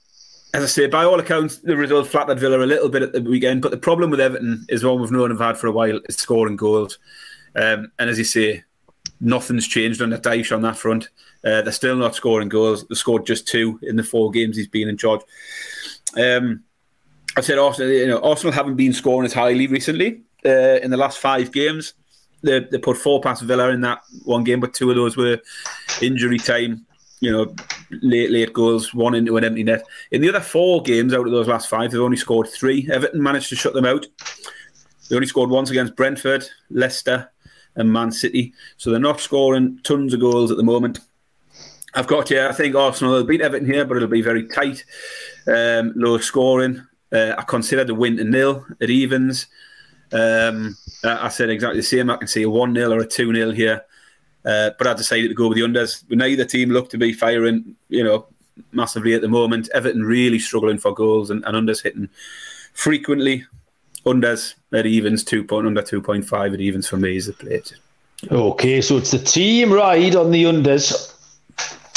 as 0.52 0.64
I 0.64 0.66
say, 0.66 0.86
by 0.88 1.04
all 1.04 1.20
accounts, 1.20 1.58
the 1.58 1.76
result 1.76 2.08
flattered 2.08 2.40
Villa 2.40 2.58
a 2.58 2.66
little 2.66 2.88
bit 2.88 3.02
at 3.02 3.12
the 3.12 3.22
weekend. 3.22 3.62
But 3.62 3.70
the 3.70 3.76
problem 3.76 4.10
with 4.10 4.20
Everton 4.20 4.66
is 4.68 4.84
one 4.84 5.00
we've 5.00 5.10
known 5.10 5.30
and 5.30 5.40
had 5.40 5.56
for 5.56 5.68
a 5.68 5.72
while 5.72 6.00
is 6.08 6.16
scoring 6.16 6.56
goals. 6.56 6.98
Um, 7.54 7.92
and 7.98 8.10
as 8.10 8.18
you 8.18 8.24
say, 8.24 8.64
nothing's 9.20 9.68
changed 9.68 10.02
under 10.02 10.18
Dyche 10.18 10.54
on 10.54 10.62
that 10.62 10.76
front. 10.76 11.08
Uh, 11.44 11.62
they're 11.62 11.72
still 11.72 11.96
not 11.96 12.14
scoring 12.14 12.48
goals. 12.48 12.86
They 12.88 12.94
scored 12.94 13.26
just 13.26 13.46
two 13.46 13.78
in 13.82 13.96
the 13.96 14.02
four 14.02 14.30
games 14.30 14.56
he's 14.56 14.68
been 14.68 14.88
in 14.88 14.96
charge. 14.96 15.20
Um, 16.16 16.64
I 17.36 17.40
said 17.42 17.58
Arsenal, 17.58 17.92
you 17.92 18.08
know, 18.08 18.20
Arsenal 18.20 18.52
haven't 18.52 18.76
been 18.76 18.92
scoring 18.92 19.26
as 19.26 19.32
highly 19.32 19.68
recently 19.68 20.22
uh, 20.44 20.78
in 20.82 20.90
the 20.90 20.96
last 20.96 21.18
five 21.18 21.52
games. 21.52 21.94
They, 22.42 22.60
they 22.60 22.78
put 22.78 22.96
four 22.96 23.20
past 23.20 23.42
Villa 23.42 23.70
in 23.70 23.82
that 23.82 24.00
one 24.24 24.44
game, 24.44 24.60
but 24.60 24.74
two 24.74 24.90
of 24.90 24.96
those 24.96 25.16
were 25.16 25.38
injury 26.02 26.38
time 26.38 26.86
you 27.20 27.30
know, 27.30 27.54
late 28.02 28.30
late 28.30 28.52
goals, 28.52 28.94
one 28.94 29.14
into 29.14 29.36
an 29.36 29.44
empty 29.44 29.62
net. 29.62 29.84
In 30.10 30.20
the 30.20 30.28
other 30.28 30.40
four 30.40 30.82
games 30.82 31.12
out 31.12 31.26
of 31.26 31.32
those 31.32 31.48
last 31.48 31.68
five, 31.68 31.90
they've 31.90 32.00
only 32.00 32.16
scored 32.16 32.48
three. 32.48 32.88
Everton 32.90 33.22
managed 33.22 33.50
to 33.50 33.56
shut 33.56 33.74
them 33.74 33.84
out. 33.84 34.06
They 35.08 35.16
only 35.16 35.26
scored 35.26 35.50
once 35.50 35.70
against 35.70 35.96
Brentford, 35.96 36.46
Leicester, 36.70 37.30
and 37.76 37.92
Man 37.92 38.10
City. 38.10 38.54
So 38.76 38.90
they're 38.90 39.00
not 39.00 39.20
scoring 39.20 39.80
tons 39.82 40.14
of 40.14 40.20
goals 40.20 40.50
at 40.50 40.56
the 40.56 40.62
moment. 40.62 41.00
I've 41.94 42.06
got 42.06 42.30
yeah, 42.30 42.48
I 42.48 42.52
think 42.52 42.74
Arsenal 42.74 43.14
will 43.14 43.24
beat 43.24 43.40
Everton 43.40 43.66
here, 43.66 43.84
but 43.84 43.96
it'll 43.96 44.08
be 44.08 44.22
very 44.22 44.46
tight, 44.46 44.84
um, 45.46 45.92
low 45.96 46.18
scoring. 46.18 46.86
Uh, 47.12 47.34
I 47.36 47.42
consider 47.42 47.84
the 47.84 47.94
win 47.94 48.16
to 48.18 48.24
nil 48.24 48.64
at 48.80 48.90
evens. 48.90 49.46
Um, 50.12 50.76
I 51.04 51.28
said 51.28 51.50
exactly 51.50 51.80
the 51.80 51.86
same. 51.86 52.10
I 52.10 52.16
can 52.16 52.28
see 52.28 52.42
a 52.42 52.50
1 52.50 52.74
0 52.74 52.92
or 52.92 53.00
a 53.00 53.06
2 53.06 53.34
0 53.34 53.50
here. 53.50 53.82
Uh, 54.44 54.70
but 54.78 54.86
I 54.86 54.94
decided 54.94 55.28
to 55.28 55.34
go 55.34 55.48
with 55.48 55.58
the 55.58 55.64
unders. 55.64 56.04
Neither 56.08 56.44
team 56.44 56.70
looked 56.70 56.90
to 56.92 56.98
be 56.98 57.12
firing, 57.12 57.76
you 57.88 58.02
know, 58.02 58.26
massively 58.72 59.14
at 59.14 59.20
the 59.20 59.28
moment. 59.28 59.68
Everton 59.74 60.02
really 60.02 60.38
struggling 60.38 60.78
for 60.78 60.94
goals 60.94 61.30
and, 61.30 61.44
and 61.44 61.56
unders 61.56 61.82
hitting 61.82 62.08
frequently. 62.72 63.44
Unders 64.06 64.54
at 64.72 64.86
evens, 64.86 65.22
two 65.22 65.44
point 65.44 65.66
under 65.66 65.82
two 65.82 66.00
point 66.00 66.26
five 66.26 66.54
at 66.54 66.60
evens 66.60 66.88
for 66.88 66.96
me 66.96 67.16
is 67.16 67.26
the 67.26 67.34
plate. 67.34 67.74
Okay, 68.30 68.80
so 68.80 68.96
it's 68.96 69.10
the 69.10 69.18
team 69.18 69.72
ride 69.72 70.16
on 70.16 70.30
the 70.30 70.44
unders 70.44 71.14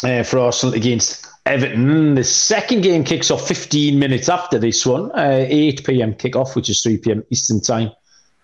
uh, 0.04 0.24
for 0.24 0.40
Arsenal 0.40 0.76
against 0.76 1.26
Everton. 1.46 2.16
The 2.16 2.24
second 2.24 2.82
game 2.82 3.04
kicks 3.06 3.32
off 3.32 3.48
15 3.48 3.98
minutes 3.98 4.28
after 4.28 4.58
this 4.58 4.86
one, 4.86 5.12
uh, 5.12 5.46
8 5.48 5.86
p.m. 5.86 6.14
kickoff, 6.14 6.56
which 6.56 6.70
is 6.70 6.82
3 6.82 6.98
p.m. 6.98 7.24
Eastern 7.30 7.62
time 7.62 7.92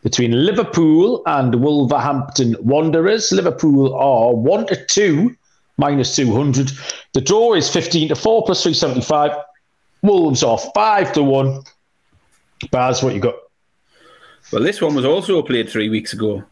between 0.03 0.45
Liverpool 0.45 1.21
and 1.25 1.55
Wolverhampton 1.55 2.55
Wanderers. 2.59 3.31
Liverpool 3.31 3.93
are 3.95 4.33
1 4.33 4.67
to 4.67 4.85
2, 4.85 5.35
minus 5.77 6.15
200. 6.15 6.71
The 7.13 7.21
draw 7.21 7.53
is 7.53 7.69
15 7.69 8.09
to 8.09 8.15
4 8.15 8.45
plus 8.45 8.63
375. 8.63 9.31
Wolves 10.01 10.43
are 10.43 10.57
5 10.57 11.13
to 11.13 11.23
1. 11.23 11.63
Baz, 12.71 13.03
what 13.03 13.13
you 13.13 13.19
got? 13.19 13.35
Well, 14.51 14.63
this 14.63 14.81
one 14.81 14.95
was 14.95 15.05
also 15.05 15.41
played 15.41 15.69
three 15.69 15.89
weeks 15.89 16.13
ago 16.13 16.43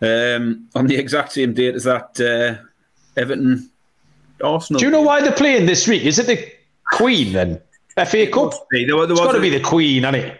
um, 0.00 0.68
on 0.74 0.86
the 0.86 0.96
exact 0.96 1.32
same 1.32 1.52
date 1.52 1.74
as 1.74 1.84
that 1.84 2.18
uh, 2.20 2.62
Everton 3.20 3.70
Arsenal. 4.42 4.78
Do 4.78 4.86
you 4.86 4.90
know 4.90 5.02
why 5.02 5.20
they're 5.20 5.32
playing 5.32 5.66
this 5.66 5.86
week? 5.86 6.04
Is 6.04 6.18
it 6.18 6.26
the 6.26 6.52
Queen 6.92 7.32
then? 7.32 7.60
FA 8.06 8.26
Cup? 8.26 8.52
There, 8.70 8.86
there 8.86 9.02
it's 9.02 9.20
got 9.20 9.32
to 9.32 9.40
be 9.40 9.50
the 9.50 9.60
Queen, 9.60 10.02
hasn't 10.02 10.38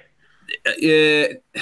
it? 0.64 1.40
Uh, 1.56 1.60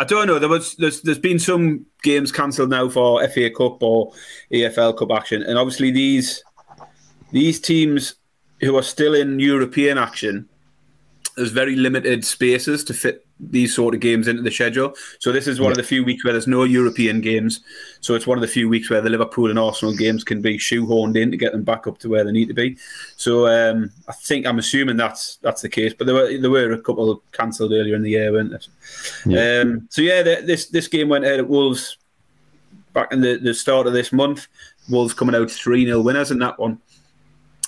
I 0.00 0.04
don't 0.04 0.26
know. 0.26 0.38
There 0.38 0.48
was 0.48 0.76
there's 0.76 1.02
there's 1.02 1.18
been 1.18 1.38
some 1.38 1.84
games 2.02 2.32
cancelled 2.32 2.70
now 2.70 2.88
for 2.88 3.22
FA 3.28 3.50
Cup 3.50 3.82
or 3.82 4.10
EFL 4.50 4.96
Cup 4.96 5.10
action, 5.10 5.42
and 5.42 5.58
obviously 5.58 5.90
these 5.90 6.42
these 7.32 7.60
teams 7.60 8.14
who 8.62 8.78
are 8.78 8.82
still 8.82 9.14
in 9.14 9.38
European 9.38 9.98
action, 9.98 10.48
there's 11.36 11.52
very 11.52 11.76
limited 11.76 12.24
spaces 12.24 12.84
to 12.84 12.94
fit 12.94 13.26
these 13.38 13.74
sort 13.74 13.94
of 13.94 14.00
games 14.00 14.28
into 14.28 14.42
the 14.42 14.50
schedule. 14.50 14.94
So 15.18 15.32
this 15.32 15.46
is 15.46 15.60
one 15.60 15.68
yeah. 15.68 15.72
of 15.72 15.76
the 15.78 15.82
few 15.82 16.04
weeks 16.04 16.24
where 16.24 16.32
there's 16.32 16.46
no 16.46 16.64
European 16.64 17.20
games. 17.20 17.60
So 18.00 18.14
it's 18.14 18.26
one 18.26 18.36
of 18.36 18.42
the 18.42 18.48
few 18.48 18.68
weeks 18.68 18.90
where 18.90 19.00
the 19.00 19.10
Liverpool 19.10 19.48
and 19.48 19.58
Arsenal 19.58 19.96
games 19.96 20.24
can 20.24 20.42
be 20.42 20.58
shoehorned 20.58 21.16
in 21.16 21.30
to 21.30 21.36
get 21.36 21.52
them 21.52 21.62
back 21.62 21.86
up 21.86 21.98
to 21.98 22.08
where 22.08 22.24
they 22.24 22.32
need 22.32 22.48
to 22.48 22.54
be. 22.54 22.76
So 23.16 23.46
um, 23.46 23.90
I 24.08 24.12
think 24.12 24.46
I'm 24.46 24.58
assuming 24.58 24.96
that's 24.96 25.36
that's 25.36 25.62
the 25.62 25.68
case. 25.68 25.94
But 25.94 26.06
there 26.06 26.14
were 26.14 26.38
there 26.38 26.50
were 26.50 26.72
a 26.72 26.82
couple 26.82 27.22
cancelled 27.32 27.72
earlier 27.72 27.94
in 27.94 28.02
the 28.02 28.10
year, 28.10 28.32
weren't 28.32 28.50
there? 28.50 28.60
Yeah. 29.26 29.60
Um, 29.62 29.88
so 29.90 30.02
yeah, 30.02 30.22
the, 30.22 30.42
this 30.44 30.66
this 30.66 30.88
game 30.88 31.08
went 31.08 31.24
ahead 31.24 31.40
at 31.40 31.48
Wolves 31.48 31.96
back 32.92 33.12
in 33.12 33.20
the, 33.20 33.36
the 33.36 33.54
start 33.54 33.86
of 33.86 33.92
this 33.92 34.12
month. 34.12 34.48
Wolves 34.88 35.14
coming 35.14 35.34
out 35.34 35.50
three 35.50 35.86
0 35.86 36.00
winners 36.00 36.30
in 36.30 36.38
that 36.40 36.58
one. 36.58 36.80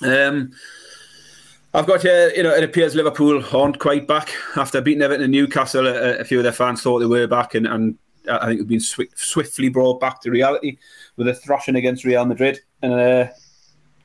Um, 0.02 0.52
I've 1.74 1.86
got 1.86 2.02
here, 2.02 2.30
you 2.36 2.42
know, 2.42 2.54
it 2.54 2.64
appears 2.64 2.94
Liverpool 2.94 3.42
aren't 3.54 3.78
quite 3.78 4.06
back 4.06 4.30
after 4.56 4.82
beating 4.82 5.00
Everton 5.00 5.24
and 5.24 5.32
Newcastle. 5.32 5.86
A, 5.86 6.18
a 6.18 6.24
few 6.24 6.38
of 6.38 6.44
their 6.44 6.52
fans 6.52 6.82
thought 6.82 6.98
they 6.98 7.06
were 7.06 7.26
back, 7.26 7.54
and, 7.54 7.66
and 7.66 7.96
I 8.30 8.46
think 8.46 8.60
they've 8.60 8.68
been 8.68 9.08
swiftly 9.14 9.70
brought 9.70 9.98
back 9.98 10.20
to 10.20 10.30
reality 10.30 10.76
with 11.16 11.28
a 11.28 11.34
thrashing 11.34 11.76
against 11.76 12.04
Real 12.04 12.26
Madrid 12.26 12.60
and 12.82 12.92
a, 12.92 13.32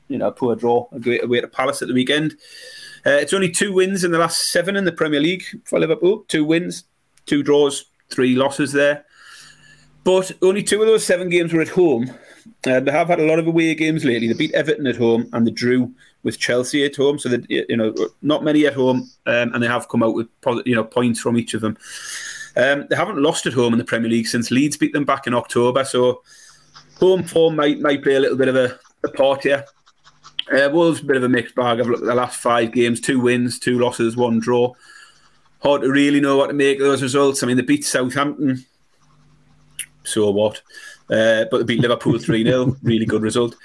you 0.08 0.16
know, 0.16 0.30
poor 0.30 0.56
draw 0.56 0.88
away 0.92 1.42
to 1.42 1.48
Palace 1.48 1.82
at 1.82 1.88
the 1.88 1.94
weekend. 1.94 2.32
Uh, 3.06 3.10
it's 3.10 3.34
only 3.34 3.50
two 3.50 3.72
wins 3.72 4.02
in 4.02 4.12
the 4.12 4.18
last 4.18 4.50
seven 4.50 4.74
in 4.74 4.86
the 4.86 4.92
Premier 4.92 5.20
League 5.20 5.44
for 5.64 5.78
Liverpool. 5.78 6.24
Two 6.28 6.46
wins, 6.46 6.84
two 7.26 7.42
draws, 7.42 7.84
three 8.08 8.34
losses 8.34 8.72
there. 8.72 9.04
But 10.04 10.32
only 10.40 10.62
two 10.62 10.80
of 10.80 10.86
those 10.86 11.04
seven 11.04 11.28
games 11.28 11.52
were 11.52 11.60
at 11.60 11.68
home. 11.68 12.10
Uh, 12.66 12.80
they 12.80 12.90
have 12.90 13.08
had 13.08 13.20
a 13.20 13.26
lot 13.26 13.38
of 13.38 13.46
away 13.46 13.74
games 13.74 14.06
lately. 14.06 14.26
They 14.26 14.34
beat 14.34 14.54
Everton 14.54 14.86
at 14.86 14.96
home 14.96 15.28
and 15.34 15.46
they 15.46 15.50
drew 15.50 15.94
with 16.28 16.38
Chelsea 16.38 16.84
at 16.84 16.94
home. 16.94 17.18
So 17.18 17.30
that 17.30 17.50
you 17.50 17.76
know, 17.76 17.94
not 18.20 18.44
many 18.44 18.66
at 18.66 18.74
home, 18.74 19.10
um, 19.24 19.54
and 19.54 19.62
they 19.62 19.66
have 19.66 19.88
come 19.88 20.02
out 20.02 20.14
with 20.14 20.28
you 20.66 20.74
know 20.74 20.84
points 20.84 21.20
from 21.20 21.38
each 21.38 21.54
of 21.54 21.62
them. 21.62 21.78
Um, 22.54 22.86
they 22.90 22.96
haven't 22.96 23.22
lost 23.22 23.46
at 23.46 23.54
home 23.54 23.72
in 23.72 23.78
the 23.78 23.84
Premier 23.84 24.10
League 24.10 24.26
since 24.26 24.50
Leeds 24.50 24.76
beat 24.76 24.92
them 24.92 25.06
back 25.06 25.26
in 25.26 25.32
October. 25.32 25.84
So 25.84 26.22
home 27.00 27.24
form 27.24 27.56
might 27.56 27.80
might 27.80 28.02
play 28.02 28.16
a 28.16 28.20
little 28.20 28.36
bit 28.36 28.48
of 28.48 28.56
a, 28.56 28.78
a 29.04 29.08
part 29.12 29.42
here. 29.42 29.64
Uh, 30.52 30.68
Wolves 30.70 31.00
a 31.00 31.04
bit 31.04 31.16
of 31.16 31.22
a 31.22 31.28
mixed 31.28 31.54
bag. 31.54 31.80
I've 31.80 31.86
looked 31.86 32.02
at 32.02 32.08
the 32.08 32.14
last 32.14 32.38
five 32.40 32.72
games: 32.72 33.00
two 33.00 33.20
wins, 33.20 33.58
two 33.58 33.78
losses, 33.78 34.16
one 34.16 34.38
draw. 34.38 34.74
Hard 35.62 35.82
to 35.82 35.90
really 35.90 36.20
know 36.20 36.36
what 36.36 36.48
to 36.48 36.52
make 36.52 36.78
of 36.78 36.84
those 36.84 37.02
results. 37.02 37.42
I 37.42 37.46
mean, 37.46 37.56
they 37.56 37.62
beat 37.62 37.84
Southampton. 37.84 38.64
So 40.04 40.30
what? 40.30 40.62
Uh, 41.10 41.46
but 41.50 41.58
they 41.58 41.64
beat 41.64 41.80
Liverpool 41.80 42.18
3 42.18 42.44
0. 42.44 42.76
really 42.82 43.06
good 43.06 43.22
result. 43.22 43.56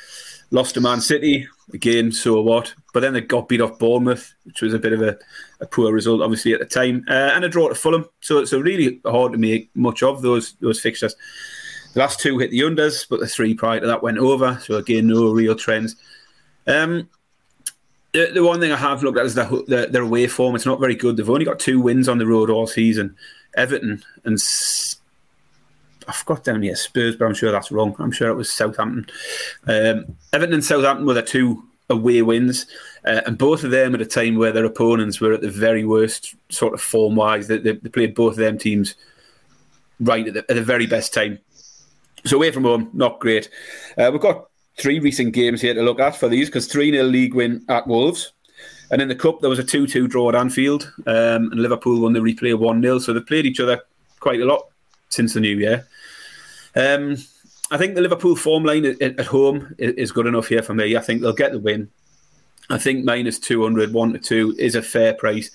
Lost 0.54 0.76
to 0.76 0.82
Man 0.82 1.02
City 1.02 1.48
again. 1.74 2.12
So 2.12 2.40
what? 2.40 2.76
But 2.94 3.00
then 3.00 3.14
they 3.14 3.22
got 3.22 3.50
beat 3.50 3.60
off 3.60 3.80
Bournemouth, 3.80 4.36
which 4.46 4.62
was 4.62 4.76
a 4.76 4.80
bit 4.80 4.94
of 4.94 5.02
a, 5.02 5.18
a 5.60 5.66
poor 5.66 5.92
result, 5.92 6.22
obviously 6.22 6.54
at 6.54 6.60
the 6.60 6.66
time, 6.68 7.04
uh, 7.10 7.32
and 7.34 7.44
a 7.44 7.50
draw 7.50 7.70
to 7.70 7.76
Fulham. 7.76 8.06
So 8.22 8.46
so 8.46 8.60
really 8.60 9.02
hard 9.04 9.32
to 9.32 9.40
make 9.40 9.76
much 9.76 10.04
of 10.04 10.22
those 10.22 10.54
those 10.62 10.80
fixtures. 10.80 11.16
The 11.94 12.00
last 12.00 12.20
two 12.20 12.38
hit 12.38 12.52
the 12.52 12.60
unders, 12.60 13.08
but 13.10 13.20
the 13.20 13.28
three 13.28 13.56
prior 13.56 13.80
to 13.80 13.88
that 13.88 14.04
went 14.04 14.20
over. 14.20 14.60
So 14.64 14.76
again, 14.76 15.08
no 15.08 15.32
real 15.32 15.56
trends. 15.56 15.96
Um, 16.68 17.10
the, 18.14 18.30
the 18.32 18.44
one 18.44 18.60
thing 18.60 18.72
I 18.72 18.78
have 18.78 19.02
looked 19.02 19.18
at 19.18 19.26
is 19.26 19.34
their, 19.34 19.50
their, 19.68 19.88
their 19.88 20.02
away 20.04 20.28
form. 20.28 20.56
It's 20.56 20.68
not 20.68 20.80
very 20.80 20.96
good. 20.96 21.18
They've 21.18 21.30
only 21.30 21.46
got 21.46 21.60
two 21.60 21.80
wins 21.80 22.08
on 22.08 22.20
the 22.20 22.28
road 22.28 22.52
all 22.52 22.68
season. 22.68 23.16
Everton 23.56 24.04
and 24.24 24.40
I've 26.08 26.26
got 26.26 26.44
down 26.44 26.64
here 26.64 26.76
Spurs, 26.76 27.16
but 27.16 27.26
I'm 27.26 27.34
sure 27.34 27.52
that's 27.52 27.72
wrong. 27.72 27.96
I'm 28.00 28.12
sure 28.12 28.30
it 28.30 28.36
was 28.36 28.52
Southampton. 28.52 29.06
Um, 29.68 30.16
Everton 30.32 30.54
and 30.54 30.64
Southampton 30.64 31.06
were 31.06 31.14
the 31.14 31.22
two 31.22 31.64
away 31.90 32.22
wins, 32.22 32.66
uh, 33.06 33.22
and 33.26 33.38
both 33.38 33.64
of 33.64 33.72
them 33.72 33.94
at 33.96 34.02
a 34.02 34.06
time 34.06 34.38
where 34.38 34.52
their 34.52 34.66
opponents 34.66 35.20
were 35.20 35.34
at 35.34 35.42
the 35.42 35.50
very 35.50 35.84
worst 35.84 36.36
sort 36.50 36.74
of 36.74 36.82
form 36.82 37.16
wise. 37.16 37.48
They, 37.48 37.58
they, 37.58 37.74
they, 37.74 37.90
played 37.90 38.16
both 38.16 38.34
of 38.34 38.38
them 38.38 38.58
teams 38.58 38.96
right 40.00 40.28
at 40.28 40.34
the, 40.34 40.40
at 40.40 40.56
the, 40.56 40.64
very 40.64 40.88
best 40.88 41.14
time. 41.14 41.40
So 42.26 42.38
away 42.38 42.52
from 42.52 42.64
home, 42.64 42.90
not 42.94 43.20
great. 43.20 43.50
Uh, 43.98 44.10
we've 44.12 44.22
got 44.22 44.48
three 44.78 45.00
recent 45.00 45.34
games 45.34 45.62
here 45.62 45.74
to 45.74 45.82
look 45.82 46.00
at 46.00 46.16
for 46.16 46.28
these 46.28 46.48
because 46.48 46.68
3 46.68 46.92
0 46.92 47.06
league 47.06 47.34
win 47.34 47.64
at 47.70 47.88
Wolves. 47.88 48.34
And 48.92 49.02
in 49.02 49.08
the 49.08 49.16
Cup, 49.16 49.42
there 49.42 49.50
was 49.50 49.60
a 49.60 49.64
2 49.64 49.88
2 49.88 50.08
draw 50.08 50.30
at 50.30 50.36
Anfield, 50.36 50.92
um, 51.08 51.52
and 51.52 51.56
Liverpool 51.56 52.02
won 52.02 52.14
the 52.14 52.20
replay 52.20 52.58
1 52.58 52.82
0. 52.82 53.00
So 53.00 53.14
they've 53.14 53.26
played 53.26 53.46
each 53.46 53.60
other 53.60 53.82
quite 54.20 54.42
a 54.42 54.46
lot 54.46 54.68
since 55.10 55.34
the 55.34 55.40
new 55.40 55.58
year. 55.58 55.88
Um, 56.76 57.18
I 57.72 57.78
think 57.78 57.96
the 57.96 58.02
Liverpool 58.02 58.36
form 58.36 58.64
line 58.64 58.86
at, 58.86 59.20
home 59.26 59.74
is 59.80 60.12
good 60.12 60.28
enough 60.28 60.48
here 60.48 60.62
for 60.62 60.74
me. 60.74 60.96
I 60.96 61.00
think 61.00 61.22
they'll 61.22 61.34
get 61.34 61.52
the 61.52 61.60
win. 61.60 61.90
I 62.70 62.78
think 62.78 63.04
minus 63.04 63.40
200, 63.40 63.94
1 63.94 64.14
to 64.14 64.20
2 64.20 64.56
is 64.60 64.76
a 64.76 64.82
fair 64.82 65.14
price. 65.14 65.52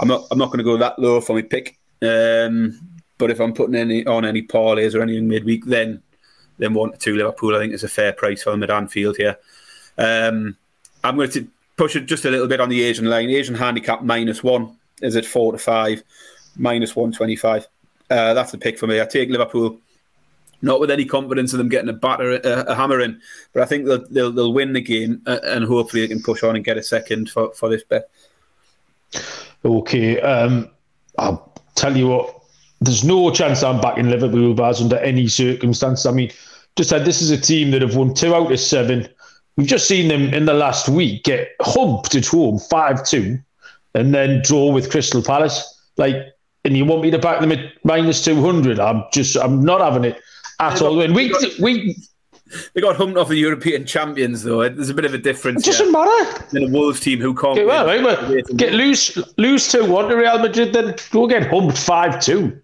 I'm 0.00 0.08
not 0.08 0.26
I'm 0.30 0.38
not 0.38 0.46
going 0.46 0.58
to 0.58 0.64
go 0.64 0.76
that 0.76 0.98
low 0.98 1.20
for 1.20 1.34
my 1.34 1.42
pick. 1.42 1.78
Um, 2.02 2.78
but 3.18 3.30
if 3.30 3.40
I'm 3.40 3.54
putting 3.54 3.76
any 3.76 4.04
on 4.06 4.24
any 4.24 4.42
parlays 4.42 4.94
or 4.94 5.02
anything 5.02 5.28
midweek, 5.28 5.64
then 5.64 6.02
then 6.58 6.74
1 6.74 6.92
to 6.92 6.98
2 6.98 7.16
Liverpool, 7.16 7.54
I 7.54 7.60
think 7.60 7.72
is 7.72 7.84
a 7.84 7.88
fair 7.88 8.12
price 8.12 8.42
for 8.42 8.50
them 8.50 8.62
at 8.62 8.70
Anfield 8.70 9.16
here. 9.16 9.36
Um, 9.96 10.56
I'm 11.02 11.16
going 11.16 11.30
to 11.30 11.48
push 11.76 11.96
it 11.96 12.06
just 12.06 12.24
a 12.24 12.30
little 12.30 12.48
bit 12.48 12.60
on 12.60 12.68
the 12.68 12.82
Asian 12.82 13.06
line. 13.06 13.30
Asian 13.30 13.54
handicap 13.54 14.02
minus 14.02 14.42
1 14.42 14.76
is 15.02 15.16
at 15.16 15.24
4 15.24 15.52
to 15.52 15.58
5, 15.58 16.02
minus 16.56 16.94
125. 16.94 17.66
Uh, 18.10 18.34
that's 18.34 18.52
the 18.52 18.58
pick 18.58 18.78
for 18.78 18.86
me. 18.86 19.00
I 19.00 19.04
take 19.04 19.30
Liverpool 19.30 19.78
not 20.64 20.80
with 20.80 20.90
any 20.90 21.04
confidence 21.04 21.52
of 21.52 21.58
them 21.58 21.68
getting 21.68 21.90
a 21.90 21.92
batter, 21.92 22.32
a, 22.32 22.64
a 22.68 22.74
hammer 22.74 23.00
in, 23.00 23.20
but 23.52 23.62
I 23.62 23.66
think 23.66 23.86
they'll, 23.86 24.04
they'll, 24.08 24.32
they'll 24.32 24.52
win 24.52 24.72
the 24.72 24.80
game 24.80 25.22
uh, 25.26 25.38
and 25.44 25.64
hopefully 25.64 26.02
they 26.02 26.08
can 26.08 26.22
push 26.22 26.42
on 26.42 26.56
and 26.56 26.64
get 26.64 26.78
a 26.78 26.82
second 26.82 27.30
for, 27.30 27.52
for 27.54 27.68
this 27.68 27.84
bet. 27.84 28.08
Okay, 29.64 30.20
um, 30.20 30.70
I'll 31.18 31.52
tell 31.74 31.96
you 31.96 32.08
what. 32.08 32.40
There's 32.80 33.04
no 33.04 33.30
chance 33.30 33.62
I'm 33.62 33.80
backing 33.80 34.10
Liverpool 34.10 34.52
Baz 34.52 34.82
under 34.82 34.98
any 34.98 35.26
circumstance. 35.26 36.04
I 36.04 36.10
mean, 36.10 36.30
just 36.76 36.90
said 36.90 37.06
this 37.06 37.22
is 37.22 37.30
a 37.30 37.40
team 37.40 37.70
that 37.70 37.80
have 37.80 37.96
won 37.96 38.12
two 38.12 38.34
out 38.34 38.52
of 38.52 38.60
seven. 38.60 39.08
We've 39.56 39.66
just 39.66 39.88
seen 39.88 40.08
them 40.08 40.34
in 40.34 40.44
the 40.44 40.52
last 40.52 40.88
week 40.88 41.24
get 41.24 41.52
humped 41.62 42.14
at 42.14 42.26
home 42.26 42.58
five 42.58 43.06
two, 43.06 43.38
and 43.94 44.12
then 44.12 44.42
draw 44.42 44.70
with 44.70 44.90
Crystal 44.90 45.22
Palace. 45.22 45.80
Like, 45.96 46.16
and 46.64 46.76
you 46.76 46.84
want 46.84 47.02
me 47.02 47.10
to 47.12 47.18
back 47.18 47.40
them 47.40 47.52
at 47.52 47.72
minus 47.84 48.22
two 48.22 48.42
hundred? 48.42 48.78
I'm 48.80 49.04
just, 49.12 49.36
I'm 49.36 49.64
not 49.64 49.80
having 49.80 50.04
it 50.04 50.20
at 50.72 50.82
all. 50.82 51.00
And 51.00 51.14
we 51.14 51.32
we 51.60 51.96
they 52.74 52.80
got 52.80 52.96
humped 52.96 53.16
off 53.16 53.28
the 53.28 53.36
European 53.36 53.86
champions, 53.86 54.42
though. 54.42 54.68
There's 54.68 54.90
a 54.90 54.94
bit 54.94 55.04
of 55.04 55.14
a 55.14 55.18
difference. 55.18 55.66
It 55.66 55.70
doesn't 55.70 55.92
matter. 55.92 56.46
In 56.56 56.64
a 56.64 56.68
Wolves 56.68 57.00
team 57.00 57.20
who 57.20 57.34
can't 57.34 57.56
get, 57.56 57.66
well, 57.66 57.86
right, 57.86 58.44
get 58.56 58.72
lose 58.72 59.16
lose 59.38 59.70
two 59.70 59.90
one 59.90 60.08
to 60.08 60.16
Real 60.16 60.38
Madrid, 60.38 60.72
then 60.72 60.94
go 61.10 61.26
get 61.26 61.48
humped 61.48 61.78
five 61.78 62.20
two. 62.20 62.60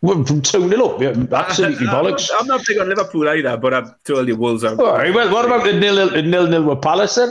From 0.00 0.42
two 0.42 0.68
0 0.68 0.84
up, 0.84 1.00
yeah, 1.00 1.08
absolutely 1.32 1.86
bollocks. 1.86 2.28
I'm 2.38 2.46
not, 2.46 2.60
big 2.66 2.76
on 2.78 2.90
Liverpool 2.90 3.26
either, 3.26 3.56
but 3.56 4.04
told 4.04 4.28
you 4.28 4.36
Wolves 4.36 4.62
are. 4.62 4.78
All 4.78 4.98
right, 4.98 5.14
well, 5.14 5.32
what 5.32 5.46
about 5.46 5.64
the 5.64 5.72
nil 5.72 6.10
nil 6.22 6.46
nil 6.46 6.62
with 6.62 6.82
Palace 6.82 7.14
then? 7.14 7.30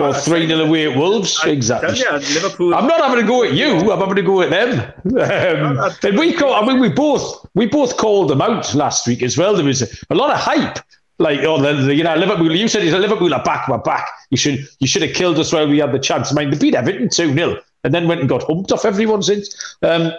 Or 0.00 0.12
three 0.12 0.48
0 0.48 0.66
away 0.66 0.90
at 0.90 0.98
Wolves, 0.98 1.38
I, 1.44 1.50
exactly. 1.50 1.98
You, 1.98 2.10
Liverpool. 2.10 2.74
I'm 2.74 2.88
not 2.88 3.00
having 3.00 3.20
to 3.20 3.26
go 3.26 3.44
at 3.44 3.52
you. 3.52 3.92
I'm 3.92 4.00
having 4.00 4.16
to 4.16 4.22
go 4.22 4.42
at 4.42 4.50
them. 4.50 4.92
Um, 5.14 5.78
and 6.02 6.18
we, 6.18 6.32
call, 6.32 6.52
I 6.54 6.66
mean, 6.66 6.80
we 6.80 6.88
both 6.88 7.46
we 7.54 7.66
both 7.66 7.96
called 7.96 8.28
them 8.30 8.42
out 8.42 8.74
last 8.74 9.06
week 9.06 9.22
as 9.22 9.38
well. 9.38 9.54
There 9.54 9.64
was 9.64 9.82
a, 9.82 9.86
a 10.10 10.14
lot 10.14 10.30
of 10.30 10.38
hype. 10.38 10.78
Like, 11.18 11.40
oh, 11.40 11.60
the, 11.60 11.74
the, 11.74 11.94
you 11.94 12.02
know, 12.02 12.16
Liverpool. 12.16 12.50
You 12.54 12.66
said 12.66 12.82
he's 12.82 12.92
a 12.92 12.98
Liverpool 12.98 13.32
are 13.32 13.42
back, 13.42 13.68
we're 13.68 13.78
back. 13.78 14.08
You 14.30 14.36
should 14.36 14.66
you 14.80 14.88
should 14.88 15.02
have 15.02 15.14
killed 15.14 15.38
us 15.38 15.52
while 15.52 15.68
we 15.68 15.78
had 15.78 15.92
the 15.92 15.98
chance. 15.98 16.32
I 16.32 16.34
mean, 16.34 16.50
they 16.50 16.58
beat 16.58 16.74
Everton 16.74 17.08
two 17.08 17.32
0 17.32 17.60
and 17.84 17.94
then 17.94 18.08
went 18.08 18.20
and 18.20 18.28
got 18.28 18.42
humped 18.42 18.72
off 18.72 18.84
everyone 18.84 19.22
since. 19.22 19.76
Um, 19.82 20.12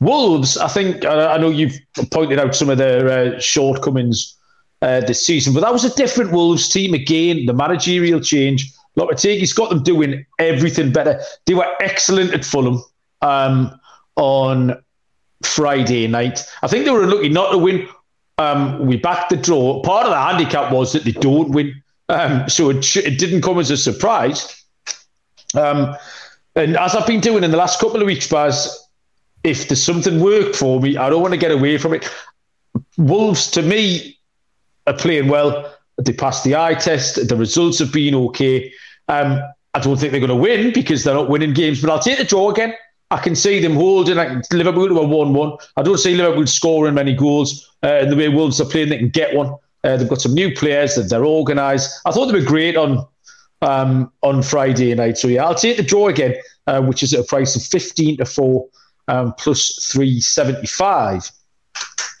Wolves, 0.00 0.56
I 0.56 0.68
think 0.68 1.04
I 1.04 1.36
know 1.36 1.50
you've 1.50 1.78
pointed 2.10 2.38
out 2.38 2.54
some 2.54 2.70
of 2.70 2.78
their 2.78 3.08
uh, 3.36 3.38
shortcomings 3.38 4.36
uh, 4.82 5.00
this 5.00 5.24
season. 5.24 5.52
But 5.52 5.60
that 5.60 5.72
was 5.72 5.84
a 5.84 5.94
different 5.94 6.32
Wolves 6.32 6.68
team 6.68 6.94
again. 6.94 7.46
The 7.46 7.52
managerial 7.52 8.20
change. 8.20 8.72
Lopetegui's 8.98 9.52
got 9.52 9.70
them 9.70 9.82
doing 9.82 10.24
everything 10.38 10.92
better. 10.92 11.20
They 11.46 11.54
were 11.54 11.66
excellent 11.80 12.34
at 12.34 12.44
Fulham 12.44 12.82
um, 13.22 13.78
on 14.16 14.82
Friday 15.42 16.06
night. 16.06 16.44
I 16.62 16.68
think 16.68 16.84
they 16.84 16.90
were 16.90 17.06
lucky 17.06 17.28
not 17.28 17.52
to 17.52 17.58
win. 17.58 17.88
Um, 18.38 18.86
we 18.86 18.96
backed 18.96 19.30
the 19.30 19.36
draw. 19.36 19.82
Part 19.82 20.06
of 20.06 20.12
the 20.12 20.20
handicap 20.20 20.72
was 20.72 20.92
that 20.92 21.04
they 21.04 21.12
don't 21.12 21.50
win, 21.50 21.82
um, 22.08 22.48
so 22.48 22.70
it, 22.70 22.96
it, 22.96 23.18
didn't 23.18 23.42
come 23.42 23.58
as 23.58 23.70
a 23.70 23.76
surprise. 23.76 24.64
Um, 25.54 25.94
and 26.56 26.76
as 26.76 26.94
I've 26.94 27.06
been 27.06 27.20
doing 27.20 27.44
in 27.44 27.50
the 27.50 27.58
last 27.58 27.80
couple 27.80 28.00
of 28.00 28.06
weeks, 28.06 28.26
Baz, 28.26 28.88
if 29.44 29.68
there's 29.68 29.82
something 29.82 30.20
worked 30.20 30.56
for 30.56 30.80
me, 30.80 30.96
I 30.96 31.10
don't 31.10 31.20
want 31.20 31.34
to 31.34 31.38
get 31.38 31.50
away 31.50 31.76
from 31.76 31.92
it. 31.92 32.08
Wolves, 32.96 33.50
to 33.52 33.62
me, 33.62 34.18
are 34.86 34.96
playing 34.96 35.28
well. 35.28 35.74
They 35.98 36.12
passed 36.12 36.44
the 36.44 36.56
eye 36.56 36.74
test. 36.74 37.28
The 37.28 37.36
results 37.36 37.78
have 37.78 37.92
been 37.92 38.14
okay. 38.14 38.72
Um, 39.08 39.40
I 39.74 39.80
don't 39.80 39.98
think 39.98 40.12
they're 40.12 40.20
going 40.20 40.30
to 40.30 40.36
win 40.36 40.72
because 40.72 41.04
they're 41.04 41.14
not 41.14 41.28
winning 41.28 41.52
games, 41.52 41.80
but 41.80 41.90
I'll 41.90 42.00
take 42.00 42.18
the 42.18 42.24
draw 42.24 42.50
again. 42.50 42.74
I 43.10 43.18
can 43.18 43.34
see 43.34 43.60
them 43.60 43.74
holding 43.74 44.16
like 44.16 44.30
Liverpool 44.52 44.88
to 44.88 44.98
a 44.98 45.06
1 45.06 45.34
1. 45.34 45.52
I 45.76 45.82
don't 45.82 45.98
see 45.98 46.14
Liverpool 46.14 46.46
scoring 46.46 46.94
many 46.94 47.14
goals. 47.14 47.68
Uh, 47.82 48.00
and 48.02 48.12
the 48.12 48.16
way 48.16 48.28
Wolves 48.28 48.60
are 48.60 48.66
playing, 48.66 48.88
they 48.88 48.98
can 48.98 49.08
get 49.08 49.34
one. 49.34 49.54
Uh, 49.82 49.96
they've 49.96 50.08
got 50.08 50.20
some 50.20 50.34
new 50.34 50.54
players 50.54 50.94
that 50.94 51.08
they're 51.08 51.24
organised. 51.24 52.00
I 52.06 52.12
thought 52.12 52.26
they 52.26 52.38
were 52.38 52.44
great 52.44 52.76
on 52.76 53.06
um, 53.62 54.12
on 54.22 54.42
Friday 54.42 54.94
night. 54.94 55.18
So 55.18 55.28
yeah, 55.28 55.44
I'll 55.44 55.54
take 55.54 55.76
the 55.76 55.82
draw 55.82 56.08
again, 56.08 56.34
uh, 56.66 56.82
which 56.82 57.02
is 57.02 57.12
at 57.12 57.20
a 57.20 57.24
price 57.24 57.56
of 57.56 57.62
15 57.62 58.18
to 58.18 58.24
4 58.24 58.68
um, 59.08 59.34
plus 59.38 59.90
375. 59.92 61.30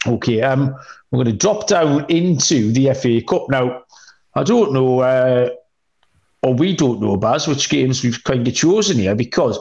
Okay, 0.06 0.42
um, 0.42 0.74
we're 1.10 1.24
going 1.24 1.36
to 1.36 1.38
drop 1.38 1.66
down 1.66 2.06
into 2.08 2.70
the 2.72 2.92
FA 2.94 3.20
Cup. 3.22 3.48
Now, 3.48 3.82
I 4.34 4.44
don't 4.44 4.72
know, 4.72 5.00
uh, 5.00 5.50
or 6.42 6.54
we 6.54 6.74
don't 6.74 7.00
know, 7.00 7.16
Baz, 7.16 7.48
which 7.48 7.68
games 7.68 8.02
we've 8.02 8.22
kind 8.24 8.46
of 8.46 8.54
chosen 8.54 8.98
here 8.98 9.14
because, 9.14 9.58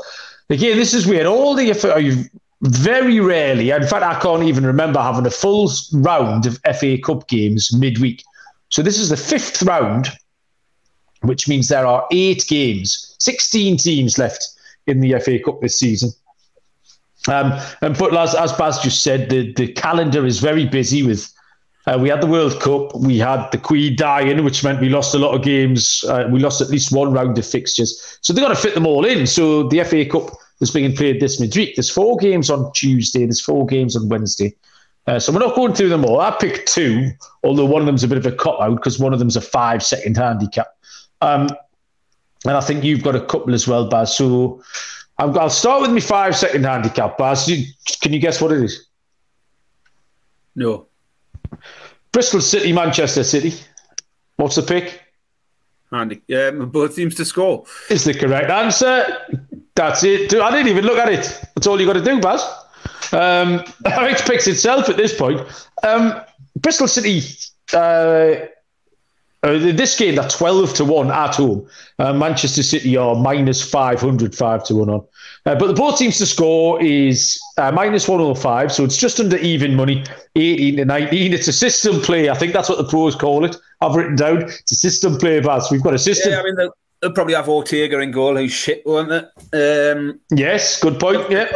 again, 0.49 0.77
this 0.77 0.93
is 0.93 1.07
weird. 1.07 1.25
All 1.25 1.55
the 1.55 1.73
FA, 1.73 2.29
very 2.61 3.19
rarely, 3.19 3.71
in 3.71 3.87
fact, 3.87 4.03
I 4.03 4.19
can't 4.19 4.43
even 4.43 4.65
remember 4.65 5.01
having 5.01 5.25
a 5.25 5.31
full 5.31 5.71
round 5.93 6.45
of 6.45 6.59
FA 6.77 6.97
Cup 7.03 7.27
games 7.27 7.73
midweek. 7.73 8.23
So 8.69 8.83
this 8.83 8.99
is 8.99 9.09
the 9.09 9.17
fifth 9.17 9.63
round, 9.63 10.09
which 11.21 11.47
means 11.47 11.67
there 11.67 11.87
are 11.87 12.05
eight 12.11 12.45
games, 12.47 13.15
16 13.19 13.77
teams 13.77 14.17
left 14.19 14.47
in 14.85 14.99
the 14.99 15.19
FA 15.19 15.39
Cup 15.39 15.61
this 15.61 15.79
season. 15.79 16.11
Um, 17.27 17.59
and 17.81 17.97
but 17.97 18.15
as, 18.15 18.35
as 18.35 18.53
Baz 18.53 18.79
just 18.79 19.03
said, 19.03 19.29
the, 19.29 19.51
the 19.53 19.73
calendar 19.73 20.25
is 20.25 20.39
very 20.39 20.65
busy 20.65 21.03
with 21.03 21.33
uh, 21.89 21.97
we 21.97 22.07
had 22.07 22.21
the 22.21 22.27
World 22.27 22.61
Cup, 22.61 22.95
we 22.95 23.17
had 23.17 23.49
the 23.49 23.57
Queen 23.57 23.95
dying, 23.95 24.43
which 24.43 24.63
meant 24.63 24.79
we 24.79 24.89
lost 24.89 25.15
a 25.15 25.17
lot 25.17 25.33
of 25.33 25.41
games. 25.41 26.03
Uh, 26.07 26.27
we 26.29 26.39
lost 26.39 26.61
at 26.61 26.69
least 26.69 26.91
one 26.91 27.11
round 27.11 27.35
of 27.37 27.45
fixtures. 27.47 28.19
So 28.21 28.31
they've 28.31 28.43
got 28.43 28.49
to 28.49 28.61
fit 28.61 28.75
them 28.75 28.85
all 28.85 29.05
in. 29.05 29.25
So 29.25 29.63
the 29.63 29.83
FA 29.83 30.05
Cup 30.05 30.29
is 30.61 30.69
being 30.69 30.95
played 30.95 31.19
this 31.19 31.39
midweek. 31.39 31.75
There's 31.75 31.89
four 31.89 32.17
games 32.17 32.51
on 32.51 32.71
Tuesday, 32.73 33.25
there's 33.25 33.41
four 33.41 33.65
games 33.65 33.95
on 33.95 34.07
Wednesday. 34.07 34.55
Uh, 35.07 35.19
so 35.19 35.31
we're 35.31 35.39
not 35.39 35.55
going 35.55 35.73
through 35.73 35.89
them 35.89 36.05
all. 36.05 36.21
I 36.21 36.29
picked 36.29 36.71
two, 36.71 37.09
although 37.43 37.65
one 37.65 37.81
of 37.81 37.87
them's 37.87 38.03
a 38.03 38.07
bit 38.07 38.19
of 38.19 38.25
a 38.27 38.33
cop 38.33 38.61
out 38.61 38.75
because 38.75 38.99
one 38.99 39.11
of 39.11 39.17
them's 39.17 39.35
a 39.35 39.41
five 39.41 39.81
second 39.81 40.15
handicap. 40.15 40.67
Um, 41.21 41.49
and 42.45 42.55
I 42.55 42.61
think 42.61 42.83
you've 42.83 43.01
got 43.01 43.15
a 43.15 43.25
couple 43.25 43.55
as 43.55 43.67
well, 43.67 43.89
Baz. 43.89 44.15
So 44.15 44.61
I'll 45.17 45.49
start 45.49 45.81
with 45.81 45.91
my 45.91 46.01
five 46.01 46.37
second 46.37 46.65
handicap, 46.65 47.17
Baz. 47.17 47.45
Can 48.01 48.13
you 48.13 48.19
guess 48.19 48.39
what 48.39 48.51
it 48.51 48.61
is? 48.61 48.85
No. 50.55 50.88
Bristol 52.11 52.41
City, 52.41 52.73
Manchester 52.73 53.23
City. 53.23 53.53
What's 54.37 54.55
the 54.55 54.63
pick? 54.63 55.01
Andy. 55.91 56.21
Yeah, 56.27 56.51
both 56.51 56.95
teams 56.95 57.15
to 57.15 57.25
score. 57.25 57.65
Is 57.89 58.03
the 58.03 58.13
correct 58.13 58.49
answer. 58.49 59.05
That's 59.75 60.03
it. 60.03 60.33
I 60.33 60.51
didn't 60.51 60.67
even 60.67 60.85
look 60.85 60.97
at 60.97 61.09
it. 61.09 61.39
That's 61.55 61.67
all 61.67 61.79
you 61.79 61.87
got 61.87 61.93
to 61.93 62.03
do, 62.03 62.19
Baz. 62.19 62.41
Um, 63.11 63.63
it 63.85 64.21
picks 64.25 64.47
itself 64.47 64.89
at 64.89 64.97
this 64.97 65.17
point. 65.17 65.41
Um, 65.83 66.21
Bristol 66.57 66.87
City, 66.87 67.21
uh, 67.73 68.45
uh, 69.41 69.57
this 69.57 69.97
game, 69.97 70.15
they're 70.15 70.27
12 70.27 70.73
to 70.75 70.85
1 70.85 71.11
at 71.11 71.35
home. 71.35 71.65
Uh, 71.97 72.11
Manchester 72.11 72.61
City 72.61 72.97
are 72.97 73.15
minus 73.15 73.61
500, 73.61 74.35
5 74.35 74.63
to 74.65 74.75
1 74.75 74.89
on. 74.89 75.07
Uh, 75.45 75.55
but 75.55 75.67
the 75.67 75.73
both 75.73 75.97
teams 75.97 76.17
to 76.17 76.25
score 76.25 76.81
is 76.83 77.41
uh, 77.57 77.71
minus 77.71 78.07
105, 78.07 78.71
so 78.71 78.83
it's 78.83 78.97
just 78.97 79.19
under 79.19 79.37
even 79.37 79.75
money, 79.75 80.03
18 80.35 80.77
to 80.77 80.85
19. 80.85 81.33
It's 81.33 81.47
a 81.47 81.53
system 81.53 82.01
play. 82.01 82.29
I 82.29 82.33
think 82.33 82.51
that's 82.51 82.67
what 82.67 82.77
the 82.77 82.83
pros 82.83 83.15
call 83.15 83.45
it. 83.45 83.55
I've 83.79 83.95
written 83.95 84.17
down. 84.17 84.41
It's 84.43 84.73
a 84.73 84.75
system 84.75 85.17
play, 85.17 85.39
Baz. 85.39 85.69
We've 85.71 85.81
got 85.81 85.93
a 85.93 85.99
system. 85.99 86.33
Yeah, 86.33 86.41
I 86.41 86.43
mean, 86.43 86.55
they'll, 86.55 86.75
they'll 87.01 87.13
probably 87.13 87.35
have 87.35 87.47
Ortega 87.47 87.99
in 87.99 88.11
goal, 88.11 88.35
who's 88.35 88.51
shit, 88.51 88.85
won't 88.85 89.09
they? 89.09 89.91
Um, 89.91 90.19
yes, 90.31 90.81
good 90.81 90.99
point. 90.99 91.29
Yeah. 91.31 91.49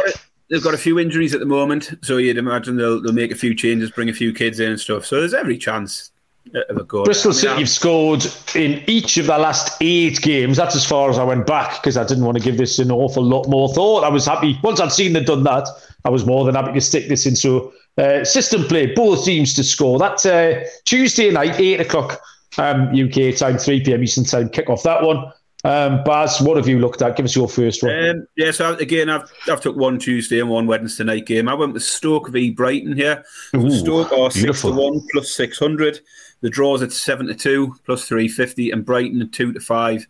They've 0.48 0.62
got 0.62 0.74
a 0.74 0.78
few 0.78 0.98
injuries 0.98 1.34
at 1.34 1.40
the 1.40 1.46
moment, 1.46 1.98
so 2.02 2.16
you'd 2.16 2.38
imagine 2.38 2.76
they'll, 2.76 3.02
they'll 3.02 3.12
make 3.12 3.32
a 3.32 3.36
few 3.36 3.54
changes, 3.54 3.90
bring 3.90 4.08
a 4.08 4.14
few 4.14 4.32
kids 4.32 4.60
in 4.60 4.70
and 4.70 4.80
stuff. 4.80 5.04
So 5.04 5.20
there's 5.20 5.34
every 5.34 5.58
chance 5.58 6.10
Bristol 6.52 7.32
I 7.32 7.52
mean, 7.52 7.58
have 7.60 7.68
scored 7.68 8.26
in 8.54 8.82
each 8.86 9.16
of 9.16 9.26
the 9.26 9.38
last 9.38 9.76
eight 9.80 10.20
games. 10.20 10.56
That's 10.56 10.76
as 10.76 10.84
far 10.84 11.08
as 11.10 11.18
I 11.18 11.24
went 11.24 11.46
back 11.46 11.80
because 11.80 11.96
I 11.96 12.04
didn't 12.04 12.24
want 12.24 12.36
to 12.36 12.44
give 12.44 12.58
this 12.58 12.78
an 12.78 12.90
awful 12.90 13.22
lot 13.22 13.48
more 13.48 13.72
thought. 13.72 14.04
I 14.04 14.08
was 14.08 14.26
happy 14.26 14.58
once 14.62 14.80
I'd 14.80 14.92
seen 14.92 15.14
they'd 15.14 15.24
done 15.24 15.42
that. 15.44 15.68
I 16.04 16.10
was 16.10 16.26
more 16.26 16.44
than 16.44 16.54
happy 16.54 16.72
to 16.72 16.80
stick 16.80 17.08
this 17.08 17.26
in. 17.26 17.34
So 17.34 17.72
uh, 17.96 18.24
system 18.24 18.64
play, 18.64 18.94
both 18.94 19.24
teams 19.24 19.54
to 19.54 19.64
score. 19.64 19.98
That's 19.98 20.26
uh, 20.26 20.64
Tuesday 20.84 21.30
night, 21.30 21.58
eight 21.58 21.80
o'clock 21.80 22.20
um, 22.58 22.88
UK 22.88 23.34
time, 23.36 23.58
three 23.58 23.82
pm 23.82 24.02
Eastern 24.02 24.24
time. 24.24 24.48
Kick 24.50 24.68
off 24.68 24.82
that 24.82 25.02
one. 25.02 25.32
Um, 25.64 26.04
Baz, 26.04 26.42
what 26.42 26.58
have 26.58 26.68
you 26.68 26.78
looked 26.78 27.00
at? 27.00 27.16
Give 27.16 27.24
us 27.24 27.34
your 27.34 27.48
first 27.48 27.82
one. 27.82 28.08
Um, 28.08 28.26
yeah, 28.36 28.50
so 28.50 28.74
again, 28.74 29.08
I've 29.08 29.32
I've 29.50 29.62
took 29.62 29.76
one 29.76 29.98
Tuesday 29.98 30.38
and 30.38 30.50
one 30.50 30.66
Wednesday 30.66 31.04
night 31.04 31.24
game. 31.24 31.48
I 31.48 31.54
went 31.54 31.72
with 31.72 31.82
Stoke 31.82 32.28
v 32.28 32.50
Brighton 32.50 32.94
here. 32.94 33.24
Ooh, 33.56 33.70
Stoke 33.70 34.12
are 34.12 34.30
six 34.30 34.60
to 34.60 34.72
one 34.72 35.00
plus 35.10 35.32
six 35.34 35.58
hundred. 35.58 36.00
The 36.42 36.50
draws 36.50 36.82
at 36.82 36.92
seven 36.92 37.26
to 37.28 37.34
two 37.34 37.74
plus 37.86 38.06
three 38.06 38.28
fifty, 38.28 38.70
and 38.70 38.84
Brighton 38.84 39.22
at 39.22 39.32
two 39.32 39.54
to 39.54 39.60
five 39.60 40.06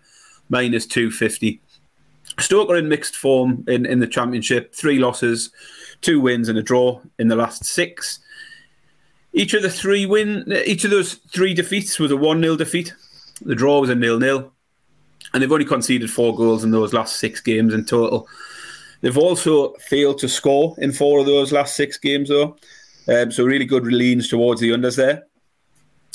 minus 0.48 0.86
two 0.86 1.12
fifty. 1.12 1.60
Stoke 2.40 2.68
are 2.68 2.76
in 2.76 2.88
mixed 2.88 3.14
form 3.14 3.64
in, 3.68 3.86
in 3.86 4.00
the 4.00 4.08
championship. 4.08 4.74
Three 4.74 4.98
losses, 4.98 5.52
two 6.00 6.20
wins, 6.20 6.48
and 6.48 6.58
a 6.58 6.62
draw 6.62 7.00
in 7.20 7.28
the 7.28 7.36
last 7.36 7.64
six. 7.64 8.18
Each 9.32 9.54
of 9.54 9.62
the 9.62 9.70
three 9.70 10.04
win, 10.04 10.52
each 10.66 10.84
of 10.84 10.90
those 10.90 11.14
three 11.14 11.54
defeats 11.54 12.00
was 12.00 12.10
a 12.10 12.16
one 12.16 12.42
0 12.42 12.56
defeat. 12.56 12.92
The 13.42 13.54
draw 13.54 13.80
was 13.80 13.90
a 13.90 13.94
nil 13.94 14.18
nil 14.18 14.52
and 15.34 15.42
they've 15.42 15.52
only 15.52 15.64
conceded 15.64 16.10
four 16.10 16.34
goals 16.34 16.62
in 16.62 16.70
those 16.70 16.92
last 16.92 17.16
six 17.16 17.40
games 17.40 17.74
in 17.74 17.84
total. 17.84 18.28
They've 19.00 19.18
also 19.18 19.74
failed 19.74 20.18
to 20.18 20.28
score 20.28 20.76
in 20.78 20.92
four 20.92 21.18
of 21.18 21.26
those 21.26 21.52
last 21.52 21.74
six 21.76 21.98
games, 21.98 22.28
though. 22.28 22.56
Um, 23.08 23.32
so 23.32 23.44
really 23.44 23.66
good 23.66 23.84
leans 23.84 24.28
towards 24.28 24.60
the 24.60 24.70
unders 24.70 24.96
there. 24.96 25.24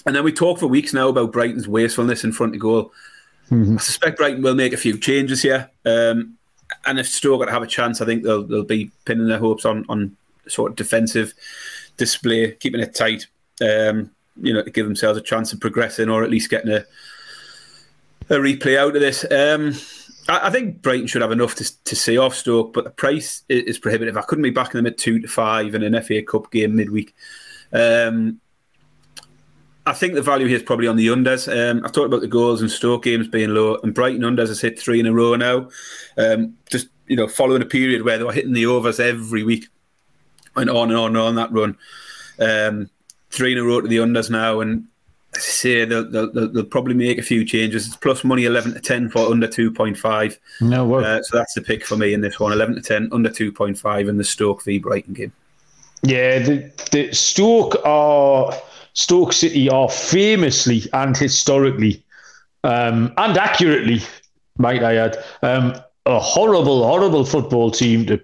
And 0.06 0.16
then 0.16 0.24
we 0.24 0.32
talk 0.32 0.58
for 0.58 0.68
weeks 0.68 0.94
now 0.94 1.10
about 1.10 1.34
Brighton's 1.34 1.68
wastefulness 1.68 2.24
in 2.24 2.32
front 2.32 2.56
of 2.56 2.62
goal. 2.62 2.94
Mm-hmm. 3.52 3.76
I 3.76 3.82
suspect 3.82 4.18
Brighton 4.18 4.42
will 4.42 4.56
make 4.56 4.74
a 4.74 4.78
few 4.78 4.98
changes 4.98 5.42
here. 5.42 5.70
Um, 5.86 6.38
and 6.86 6.98
if 6.98 7.08
Stoke 7.08 7.42
got 7.42 7.48
to 7.48 7.52
have 7.52 7.62
a 7.62 7.68
chance, 7.68 8.00
I 8.00 8.06
think 8.06 8.24
they'll, 8.24 8.44
they'll 8.44 8.64
be 8.64 8.90
pinning 9.04 9.28
their 9.28 9.38
hopes 9.38 9.66
on, 9.66 9.86
on 9.90 10.16
sort 10.48 10.72
of 10.72 10.78
defensive 10.78 11.34
display, 11.98 12.54
keeping 12.54 12.80
it 12.80 12.96
tight, 12.96 13.28
um, 13.62 14.12
you 14.42 14.54
know, 14.54 14.64
to 14.64 14.72
give 14.72 14.86
themselves 14.86 15.20
a 15.20 15.22
chance 15.22 15.52
of 15.52 15.60
progressing 15.60 16.10
or 16.10 16.24
at 16.24 16.30
least 16.30 16.50
getting 16.50 16.72
a, 16.72 16.86
a 18.30 18.36
replay 18.36 18.78
out 18.78 18.96
of 18.96 19.02
this. 19.02 19.26
Um, 19.30 19.74
I, 20.28 20.48
I, 20.48 20.50
think 20.52 20.82
Brighton 20.82 21.08
should 21.08 21.22
have 21.22 21.32
enough 21.32 21.56
to, 21.56 21.84
to 21.86 21.96
see 21.96 22.18
off 22.18 22.36
Stoke, 22.36 22.74
but 22.74 22.84
the 22.84 22.92
price 22.92 23.44
is, 23.50 23.64
is, 23.64 23.80
prohibitive. 23.80 24.18
I 24.18 24.22
couldn't 24.22 24.44
be 24.44 24.50
backing 24.50 24.78
them 24.78 24.86
at 24.86 24.98
two 24.98 25.20
to 25.20 25.28
five 25.28 25.76
in 25.76 25.84
an 25.84 26.02
FA 26.02 26.22
Cup 26.22 26.52
game 26.52 26.76
midweek. 26.76 27.16
Um, 27.74 28.40
I 29.86 29.94
think 29.94 30.14
the 30.14 30.22
value 30.22 30.46
here 30.46 30.58
is 30.58 30.64
probably 30.64 30.88
on 30.88 30.98
the 30.98 31.08
unders. 31.08 31.48
Um, 31.48 31.84
I've 31.84 31.92
talked 31.92 32.06
about 32.06 32.22
the 32.22 32.28
goals 32.28 32.62
and 32.62 32.70
Stoke 32.70 33.04
games 33.04 33.28
being 33.28 33.54
low, 33.54 33.80
and 33.82 33.94
Brighton 33.94 34.22
unders 34.22 34.50
has 34.50 34.62
hit 34.62 34.80
three 34.80 35.00
in 35.00 35.08
a 35.08 35.14
row 35.14 35.36
now. 35.36 35.70
Um, 36.18 36.56
just 36.70 36.90
you 37.08 37.16
know, 37.16 37.28
following 37.28 37.64
a 37.64 37.66
period 37.66 38.04
where 38.04 38.18
they 38.18 38.24
were 38.24 38.32
hitting 38.32 38.54
the 38.54 38.68
overs 38.68 39.00
every 39.00 39.44
week, 39.44 39.68
and 40.56 40.70
on 40.70 40.90
and 40.90 40.98
on 40.98 41.16
and 41.16 41.18
on 41.18 41.36
that 41.36 41.52
run. 41.52 41.76
Um, 42.40 42.90
three 43.32 43.54
in 43.54 43.58
a 43.58 43.64
row 43.64 43.82
to 43.82 43.88
the 43.88 43.98
unders 43.98 44.30
now, 44.30 44.60
and 44.60 44.89
say 45.34 45.86
they'll, 45.86 46.10
they'll, 46.10 46.32
they'll, 46.32 46.64
probably 46.66 46.94
make 46.94 47.18
a 47.18 47.24
few 47.24 47.46
changes. 47.46 47.88
It's 47.88 47.96
plus 47.96 48.24
money 48.24 48.46
11 48.46 48.74
to 48.74 48.80
10 48.80 49.10
for 49.10 49.32
under 49.32 49.48
2.5. 49.48 50.38
No. 50.62 50.96
Uh, 50.96 51.22
so 51.22 51.38
that's 51.38 51.54
the 51.54 51.62
pick 51.62 51.86
for 51.86 51.96
me 51.96 52.14
in 52.14 52.22
this 52.22 52.40
one 52.40 52.52
11 52.52 52.76
to 52.76 52.82
10, 52.82 53.10
under 53.12 53.30
2.5 53.30 54.10
in 54.10 54.18
the 54.18 54.24
Stoke 54.24 54.64
v 54.64 54.80
Brighton 54.80 55.14
game. 55.14 55.34
Yeah, 56.02 56.40
the, 56.40 56.72
the 56.92 57.14
Stoke 57.14 57.76
are 57.86 58.54
Stoke 58.94 59.34
City 59.34 59.70
are 59.70 59.90
famously 59.90 60.84
and 60.94 61.16
historically 61.16 62.04
um, 62.64 63.14
and 63.18 63.38
accurately, 63.38 64.02
might 64.58 64.84
I 64.84 64.96
add, 64.96 65.24
um, 65.42 65.76
a 66.06 66.20
horrible, 66.20 66.86
horrible 66.86 67.26
football 67.26 67.72
team 67.72 68.06
to 68.08 68.22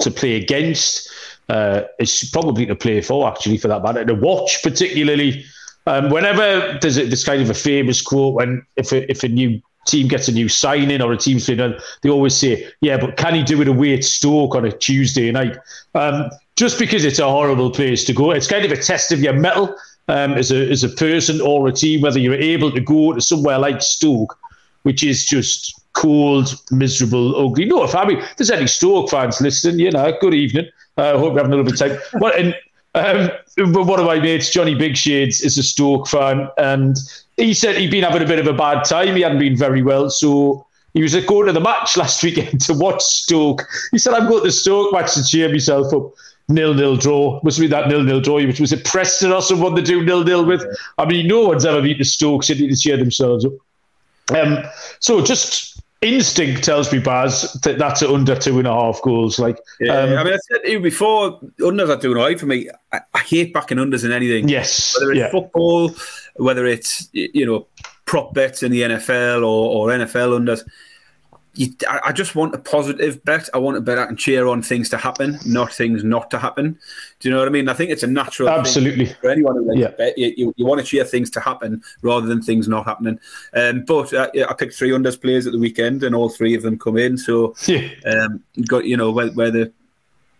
to 0.00 0.10
play 0.10 0.36
against. 0.36 1.10
Uh, 1.48 1.82
it's 1.98 2.30
probably 2.30 2.64
to 2.66 2.74
play 2.74 3.00
for, 3.00 3.28
actually, 3.28 3.58
for 3.58 3.68
that 3.68 3.82
matter. 3.82 4.04
To 4.04 4.14
watch, 4.14 4.62
particularly 4.62 5.44
um, 5.90 6.08
whenever 6.08 6.78
there's 6.80 6.98
a, 6.98 7.06
this 7.06 7.24
kind 7.24 7.42
of 7.42 7.50
a 7.50 7.54
famous 7.54 8.00
quote 8.00 8.34
when 8.34 8.64
if 8.76 8.92
a, 8.92 9.10
if 9.10 9.24
a 9.24 9.28
new 9.28 9.60
team 9.88 10.06
gets 10.06 10.28
a 10.28 10.32
new 10.32 10.48
signing 10.48 11.02
or 11.02 11.12
a 11.12 11.16
team's 11.16 11.48
been 11.48 11.74
they 12.02 12.08
always 12.08 12.36
say, 12.36 12.68
"Yeah, 12.80 12.96
but 12.96 13.16
can 13.16 13.34
he 13.34 13.42
do 13.42 13.60
it 13.60 13.66
away 13.66 13.94
at 13.94 14.04
Stoke 14.04 14.54
on 14.54 14.64
a 14.64 14.70
Tuesday 14.70 15.32
night?" 15.32 15.56
Um, 15.96 16.30
just 16.54 16.78
because 16.78 17.04
it's 17.04 17.18
a 17.18 17.28
horrible 17.28 17.72
place 17.72 18.04
to 18.04 18.12
go, 18.12 18.30
it's 18.30 18.46
kind 18.46 18.64
of 18.64 18.70
a 18.70 18.76
test 18.76 19.10
of 19.10 19.20
your 19.20 19.32
mettle 19.32 19.74
um, 20.06 20.34
as 20.34 20.52
a 20.52 20.70
as 20.70 20.84
a 20.84 20.90
person 20.90 21.40
or 21.40 21.66
a 21.66 21.72
team 21.72 22.02
whether 22.02 22.20
you're 22.20 22.34
able 22.34 22.70
to 22.70 22.80
go 22.80 23.12
to 23.12 23.20
somewhere 23.20 23.58
like 23.58 23.82
Stoke, 23.82 24.38
which 24.84 25.02
is 25.02 25.26
just 25.26 25.82
cold, 25.94 26.54
miserable, 26.70 27.34
ugly. 27.34 27.64
No, 27.64 27.82
if 27.82 27.96
I 27.96 28.04
mean, 28.04 28.22
there's 28.36 28.52
any 28.52 28.68
Stoke 28.68 29.10
fans 29.10 29.40
listening, 29.40 29.80
you 29.80 29.90
know, 29.90 30.16
good 30.20 30.34
evening. 30.34 30.68
I 30.96 31.08
uh, 31.08 31.18
hope 31.18 31.32
you're 31.32 31.42
having 31.42 31.52
a 31.52 31.56
little 31.56 31.64
bit 31.64 31.80
of 31.80 31.88
time. 31.88 32.20
Well, 32.20 32.32
and 32.36 32.54
um, 32.94 33.30
but 33.56 33.86
one 33.86 34.00
of 34.00 34.06
my 34.06 34.18
mates, 34.18 34.50
Johnny 34.50 34.74
Big 34.74 34.96
Shades, 34.96 35.40
is 35.40 35.56
a 35.58 35.62
Stoke 35.62 36.08
fan, 36.08 36.48
and 36.58 36.96
he 37.36 37.54
said 37.54 37.76
he'd 37.76 37.90
been 37.90 38.04
having 38.04 38.22
a 38.22 38.26
bit 38.26 38.38
of 38.38 38.46
a 38.46 38.52
bad 38.52 38.84
time. 38.84 39.14
He 39.14 39.22
hadn't 39.22 39.38
been 39.38 39.56
very 39.56 39.82
well, 39.82 40.10
so 40.10 40.66
he 40.94 41.02
was 41.02 41.14
going 41.26 41.46
to 41.46 41.52
the 41.52 41.60
match 41.60 41.96
last 41.96 42.22
weekend 42.24 42.60
to 42.62 42.74
watch 42.74 43.02
Stoke. 43.02 43.62
He 43.92 43.98
said, 43.98 44.14
"I'm 44.14 44.28
going 44.28 44.44
to 44.44 44.52
Stoke 44.52 44.92
match 44.92 45.14
to 45.14 45.24
cheer 45.24 45.48
myself 45.48 45.92
up." 45.94 46.12
Nil 46.48 46.74
nil 46.74 46.96
draw 46.96 47.40
must 47.44 47.60
be 47.60 47.68
that 47.68 47.86
nil 47.86 48.02
nil 48.02 48.20
draw, 48.20 48.44
which 48.44 48.58
was 48.58 48.72
it 48.72 48.84
Preston 48.84 49.30
or 49.30 49.40
someone 49.40 49.76
to 49.76 49.82
do 49.82 50.04
nil 50.04 50.24
nil 50.24 50.44
with. 50.44 50.64
I 50.98 51.04
mean, 51.04 51.28
no 51.28 51.46
one's 51.46 51.64
ever 51.64 51.80
beaten 51.80 52.04
Stoke 52.04 52.42
City 52.42 52.66
to 52.66 52.76
cheer 52.76 52.96
themselves 52.96 53.44
up. 53.44 53.52
Um, 54.34 54.58
so 54.98 55.22
just 55.22 55.80
instinct 56.02 56.64
tells 56.64 56.92
me, 56.92 56.98
Baz, 56.98 57.52
that 57.62 57.78
that's 57.78 58.02
under 58.02 58.34
two 58.34 58.58
and 58.58 58.66
a 58.66 58.72
half 58.72 59.00
goals. 59.02 59.38
Like, 59.38 59.58
yeah, 59.80 59.98
um, 59.98 60.18
I 60.18 60.24
mean, 60.24 60.34
I 60.34 60.38
said 60.50 60.64
to 60.64 60.70
you 60.70 60.80
before, 60.80 61.40
unders 61.60 61.88
are 61.88 62.00
doing 62.00 62.16
all 62.16 62.24
right 62.24 62.40
for 62.40 62.46
me. 62.46 62.68
I, 62.92 63.00
I 63.14 63.18
hate 63.18 63.52
backing 63.52 63.78
unders 63.78 64.04
in 64.04 64.12
anything. 64.12 64.48
Yes, 64.48 64.96
whether 64.98 65.12
it's 65.12 65.18
yeah. 65.18 65.30
football, 65.30 65.94
whether 66.36 66.66
it's 66.66 67.08
you 67.12 67.44
know 67.46 67.66
prop 68.06 68.34
bets 68.34 68.62
in 68.62 68.72
the 68.72 68.82
NFL 68.82 69.38
or, 69.38 69.44
or 69.44 69.88
NFL 69.88 70.38
unders 70.38 70.62
you, 71.54 71.68
I 71.88 72.12
just 72.12 72.36
want 72.36 72.54
a 72.54 72.58
positive 72.58 73.24
bet. 73.24 73.48
I 73.52 73.58
want 73.58 73.76
a 73.76 73.80
bet 73.80 73.98
I 73.98 74.06
can 74.06 74.16
cheer 74.16 74.46
on 74.46 74.62
things 74.62 74.88
to 74.90 74.96
happen, 74.96 75.38
not 75.44 75.72
things 75.72 76.04
not 76.04 76.30
to 76.30 76.38
happen. 76.38 76.78
Do 77.18 77.28
you 77.28 77.34
know 77.34 77.40
what 77.40 77.48
I 77.48 77.50
mean? 77.50 77.68
I 77.68 77.74
think 77.74 77.90
it's 77.90 78.04
a 78.04 78.06
natural 78.06 78.48
absolutely 78.48 79.06
for 79.06 79.30
anyone 79.30 79.56
who 79.56 79.66
likes 79.66 79.80
yeah. 79.80 79.88
bet. 79.88 80.16
You, 80.16 80.32
you, 80.36 80.54
you, 80.56 80.64
want 80.64 80.80
to 80.80 80.86
cheer 80.86 81.04
things 81.04 81.28
to 81.30 81.40
happen 81.40 81.82
rather 82.02 82.26
than 82.26 82.40
things 82.40 82.68
not 82.68 82.84
happening. 82.84 83.18
Um, 83.52 83.84
but 83.84 84.14
uh, 84.14 84.30
I 84.48 84.54
picked 84.54 84.74
three 84.74 84.90
unders 84.90 85.20
players 85.20 85.46
at 85.46 85.52
the 85.52 85.58
weekend, 85.58 86.04
and 86.04 86.14
all 86.14 86.28
three 86.28 86.54
of 86.54 86.62
them 86.62 86.78
come 86.78 86.96
in. 86.96 87.18
So 87.18 87.54
yeah. 87.66 87.88
um, 88.06 88.42
got 88.66 88.84
you 88.84 88.96
know 88.96 89.10
where, 89.10 89.30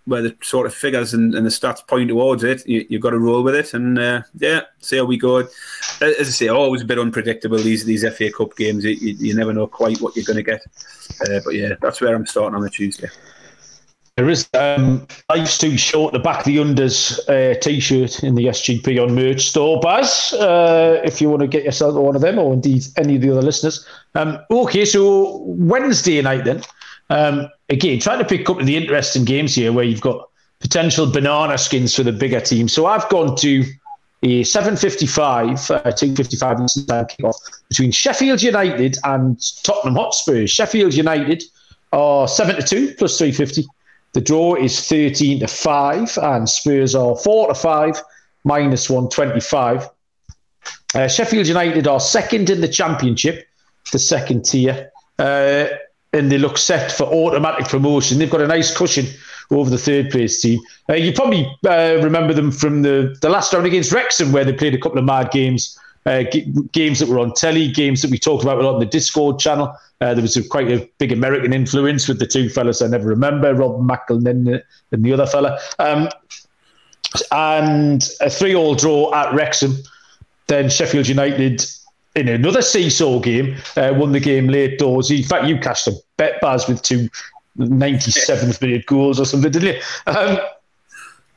where 0.07 0.23
the 0.23 0.37
sort 0.43 0.67
of 0.67 0.75
figures 0.75 1.15
and, 1.15 1.35
and 1.35 1.47
the 1.47 1.51
stats 1.51 1.87
point 1.87 2.09
towards 2.09 2.43
it, 2.43 2.67
you, 2.67 2.87
have 2.91 3.01
got 3.01 3.11
to 3.11 3.19
roll 3.19 3.43
with 3.43 3.55
it. 3.55 3.75
And 3.75 3.99
uh, 3.99 4.23
yeah, 4.39 4.63
see 4.81 4.97
how 4.97 5.05
we 5.05 5.17
go. 5.17 5.39
As 5.39 5.49
I 6.01 6.23
say, 6.25 6.49
always 6.49 6.83
a 6.83 6.87
bit 6.87 6.99
unpredictable 6.99 7.59
these 7.59 7.85
these 7.85 8.09
FA 8.17 8.31
Cup 8.31 8.57
games. 8.57 8.85
You, 8.85 8.93
you 8.93 9.35
never 9.35 9.53
know 9.53 9.67
quite 9.67 10.01
what 10.01 10.17
you're 10.17 10.25
going 10.25 10.37
to 10.37 10.43
get. 10.43 10.63
Uh, 11.23 11.41
but 11.45 11.55
yeah, 11.55 11.75
that's 11.81 12.01
where 12.01 12.15
I'm 12.15 12.27
starting 12.27 12.57
on 12.57 12.63
the 12.63 12.71
Tuesday. 12.71 13.09
There 14.17 14.29
is 14.29 14.49
um, 14.53 15.07
life's 15.31 15.57
too 15.57 15.79
short. 15.79 16.13
The 16.13 16.19
back 16.19 16.41
of 16.41 16.45
the 16.45 16.59
unders 16.59 17.19
uh, 17.29 17.59
t-shirt 17.59 18.23
in 18.23 18.35
the 18.35 18.47
SGP 18.47 19.03
on 19.03 19.15
merch 19.15 19.47
store, 19.47 19.81
Baz. 19.81 20.35
Uh, 20.35 21.01
if 21.05 21.23
you 21.23 21.31
want 21.31 21.41
to 21.41 21.49
get 21.49 21.65
yourself 21.65 21.95
one 21.95 22.17
of 22.17 22.21
them, 22.21 22.39
or 22.39 22.53
indeed 22.53 22.85
any 22.99 23.17
of 23.17 23.23
the 23.23 23.31
other 23.31 23.41
listeners. 23.41 23.87
Um, 24.15 24.39
okay, 24.51 24.85
so 24.85 25.39
Wednesday 25.47 26.21
night 26.21 26.45
then. 26.45 26.63
Um, 27.09 27.49
again, 27.71 28.01
trying 28.01 28.19
to 28.19 28.25
pick 28.25 28.51
up 28.51 28.59
the 28.59 28.77
interesting 28.77 29.25
games 29.25 29.55
here 29.55 29.73
where 29.73 29.85
you've 29.85 30.01
got 30.01 30.29
potential 30.61 31.11
banana 31.11 31.57
skins 31.57 31.95
for 31.95 32.03
the 32.03 32.13
bigger 32.13 32.41
team. 32.41 32.69
So 32.69 32.87
I've 32.87 33.09
gone 33.09 33.37
to 33.37 33.65
a 34.23 34.43
7.55, 34.43 35.75
uh, 35.75 35.91
2.55 35.91 36.65
Eastern 36.65 36.87
Time 36.87 37.07
kickoff 37.07 37.37
between 37.69 37.91
Sheffield 37.91 38.43
United 38.43 38.99
and 39.05 39.41
Tottenham 39.63 39.95
Hotspurs. 39.95 40.51
Sheffield 40.51 40.93
United 40.93 41.43
are 41.93 42.29
7 42.29 42.57
to 42.57 42.63
2 42.63 42.95
plus 42.99 43.17
350. 43.17 43.65
The 44.13 44.21
draw 44.21 44.57
is 44.57 44.89
13 44.89 45.41
to 45.41 45.47
5, 45.47 46.19
and 46.19 46.49
Spurs 46.49 46.95
are 46.95 47.17
4 47.17 47.49
to 47.49 47.55
5 47.55 48.03
minus 48.45 48.91
125. 48.91 49.89
Uh, 50.95 51.09
Sheffield 51.09 51.47
United 51.47 51.87
are 51.87 52.01
second 52.01 52.51
in 52.51 52.61
the 52.61 52.69
Championship, 52.69 53.47
the 53.93 53.99
second 53.99 54.45
tier. 54.45 54.91
Uh, 55.19 55.67
and 56.13 56.31
they 56.31 56.39
look 56.39 56.59
set 56.59 56.91
for 56.91 57.05
automatic 57.05 57.69
promotion. 57.69 58.19
They've 58.19 58.31
got 58.31 58.41
a 58.41 58.47
nice 58.47 58.77
cushion 58.77 59.07
over 59.51 59.71
the 59.71 59.79
third 59.79 60.11
place 60.11 60.41
team. 60.41 60.61
Uh, 60.89 60.95
you 60.95 61.13
probably 61.13 61.47
uh, 61.69 61.99
remember 62.03 62.35
them 62.35 62.51
from 62.51 62.83
the, 62.83 63.17
the 63.21 63.29
last 63.29 63.53
round 63.53 63.67
against 63.67 63.93
Wrexham, 63.93 64.33
where 64.33 64.45
they 64.45 64.53
played 64.53 64.75
a 64.75 64.79
couple 64.79 64.99
of 64.99 65.05
mad 65.05 65.31
games, 65.31 65.79
uh, 66.07 66.25
g- 66.25 66.53
games 66.73 66.99
that 66.99 67.09
were 67.09 67.19
on 67.19 67.33
telly, 67.35 67.71
games 67.71 68.03
that 68.03 68.11
we 68.11 68.19
talked 68.19 68.43
about 68.43 68.59
a 68.59 68.63
lot 68.63 68.75
on 68.75 68.81
the 68.81 68.87
Discord 68.87 69.39
channel. 69.39 69.75
Uh, 70.01 70.15
there 70.15 70.23
was 70.23 70.37
a, 70.37 70.43
quite 70.43 70.71
a 70.71 70.89
big 70.99 71.13
American 71.13 71.53
influence 71.53 72.09
with 72.09 72.19
the 72.19 72.27
two 72.27 72.49
fellas 72.49 72.81
I 72.81 72.87
never 72.87 73.09
remember, 73.09 73.55
Rob 73.55 73.81
McElhenney 73.81 74.63
and 74.93 75.05
the 75.05 75.13
other 75.13 75.27
fella. 75.27 75.59
Um, 75.79 76.09
and 77.33 78.09
a 78.21 78.31
three-all 78.31 78.77
draw 78.77 79.13
at 79.15 79.35
Wrexham. 79.35 79.75
Then 80.47 80.71
Sheffield 80.71 81.07
United 81.07 81.65
in 82.21 82.29
another 82.29 82.63
seesaw 82.63 83.19
game, 83.19 83.57
uh, 83.77 83.93
won 83.97 84.13
the 84.13 84.21
game 84.21 84.49
late 84.49 84.79
doors. 84.79 85.11
In 85.11 85.23
fact, 85.23 85.47
you 85.47 85.59
cashed 85.59 85.89
a 85.89 85.93
bet 86.17 86.41
Baz 86.41 86.69
with 86.69 86.83
two 86.83 87.09
97th 87.59 88.61
minute 88.63 88.87
goals 88.87 89.19
or 89.19 89.25
something, 89.25 89.51
didn't 89.51 89.75
you? 89.75 89.83
Um, 90.07 90.39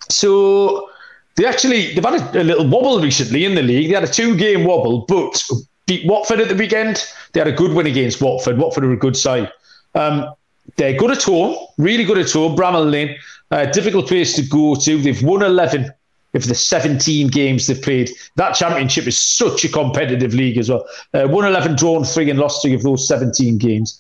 so 0.10 0.90
they 1.36 1.46
actually 1.46 1.94
they've 1.94 2.04
had 2.04 2.36
a, 2.36 2.42
a, 2.42 2.44
little 2.44 2.68
wobble 2.68 3.02
recently 3.02 3.46
in 3.46 3.56
the 3.56 3.64
league. 3.64 3.88
They 3.90 3.96
had 3.96 4.04
a 4.04 4.12
two 4.12 4.36
game 4.36 4.66
wobble, 4.66 5.06
but 5.08 5.42
beat 5.88 6.06
Watford 6.06 6.42
at 6.42 6.50
the 6.50 6.56
weekend. 6.56 7.04
They 7.32 7.40
had 7.40 7.48
a 7.48 7.54
good 7.54 7.74
win 7.74 7.88
against 7.88 8.22
Watford. 8.22 8.58
Watford 8.58 8.84
are 8.84 8.92
a 8.92 8.98
good 8.98 9.18
side. 9.18 9.52
Um, 9.96 10.34
they're 10.76 10.98
good 10.98 11.12
at 11.12 11.24
home, 11.24 11.56
really 11.78 12.04
good 12.04 12.18
at 12.18 12.32
home. 12.32 12.56
Bramall 12.56 12.90
Lane, 12.90 13.16
uh, 13.52 13.66
difficult 13.66 14.08
place 14.08 14.34
to 14.36 14.42
go 14.44 14.76
to. 14.76 15.02
They've 15.02 15.22
won 15.24 15.44
11 15.44 15.92
of 16.34 16.48
the 16.48 16.56
17 16.56 17.28
games 17.28 17.68
they've 17.68 17.82
played. 17.82 18.10
That 18.36 18.54
championship 18.54 19.08
is 19.08 19.22
such 19.22 19.64
a 19.64 19.70
competitive 19.70 20.34
league 20.34 20.58
as 20.58 20.70
well. 20.70 20.88
Uh, 21.14 21.28
won 21.30 21.46
11, 21.46 21.76
drawn 21.76 22.04
three, 22.04 22.30
and 22.30 22.40
lost 22.40 22.62
three 22.62 22.74
of 22.74 22.84
those 22.84 23.08
17 23.08 23.58
games. 23.58 24.00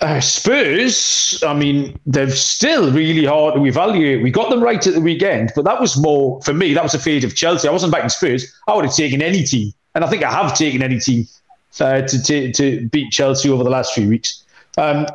Uh, 0.00 0.20
Spurs, 0.20 1.42
I 1.44 1.54
mean, 1.54 1.98
they're 2.06 2.30
still 2.30 2.92
really 2.92 3.24
hard 3.24 3.54
to 3.54 3.64
evaluate. 3.66 4.22
We 4.22 4.30
got 4.30 4.48
them 4.48 4.62
right 4.62 4.84
at 4.86 4.94
the 4.94 5.00
weekend, 5.00 5.50
but 5.56 5.64
that 5.64 5.80
was 5.80 5.96
more, 5.96 6.40
for 6.42 6.54
me, 6.54 6.72
that 6.74 6.82
was 6.84 6.94
a 6.94 7.00
fate 7.00 7.24
of 7.24 7.34
Chelsea. 7.34 7.66
I 7.66 7.72
wasn't 7.72 7.92
backing 7.92 8.08
Spurs. 8.08 8.52
I 8.68 8.74
would 8.74 8.84
have 8.84 8.94
taken 8.94 9.22
any 9.22 9.42
team, 9.42 9.72
and 9.94 10.04
I 10.04 10.08
think 10.08 10.22
I 10.22 10.30
have 10.30 10.56
taken 10.56 10.82
any 10.82 11.00
team 11.00 11.26
uh, 11.80 12.02
to, 12.02 12.22
to, 12.22 12.52
to 12.52 12.88
beat 12.88 13.10
Chelsea 13.10 13.50
over 13.50 13.64
the 13.64 13.70
last 13.70 13.92
few 13.92 14.08
weeks. 14.08 14.44
Um, 14.76 15.06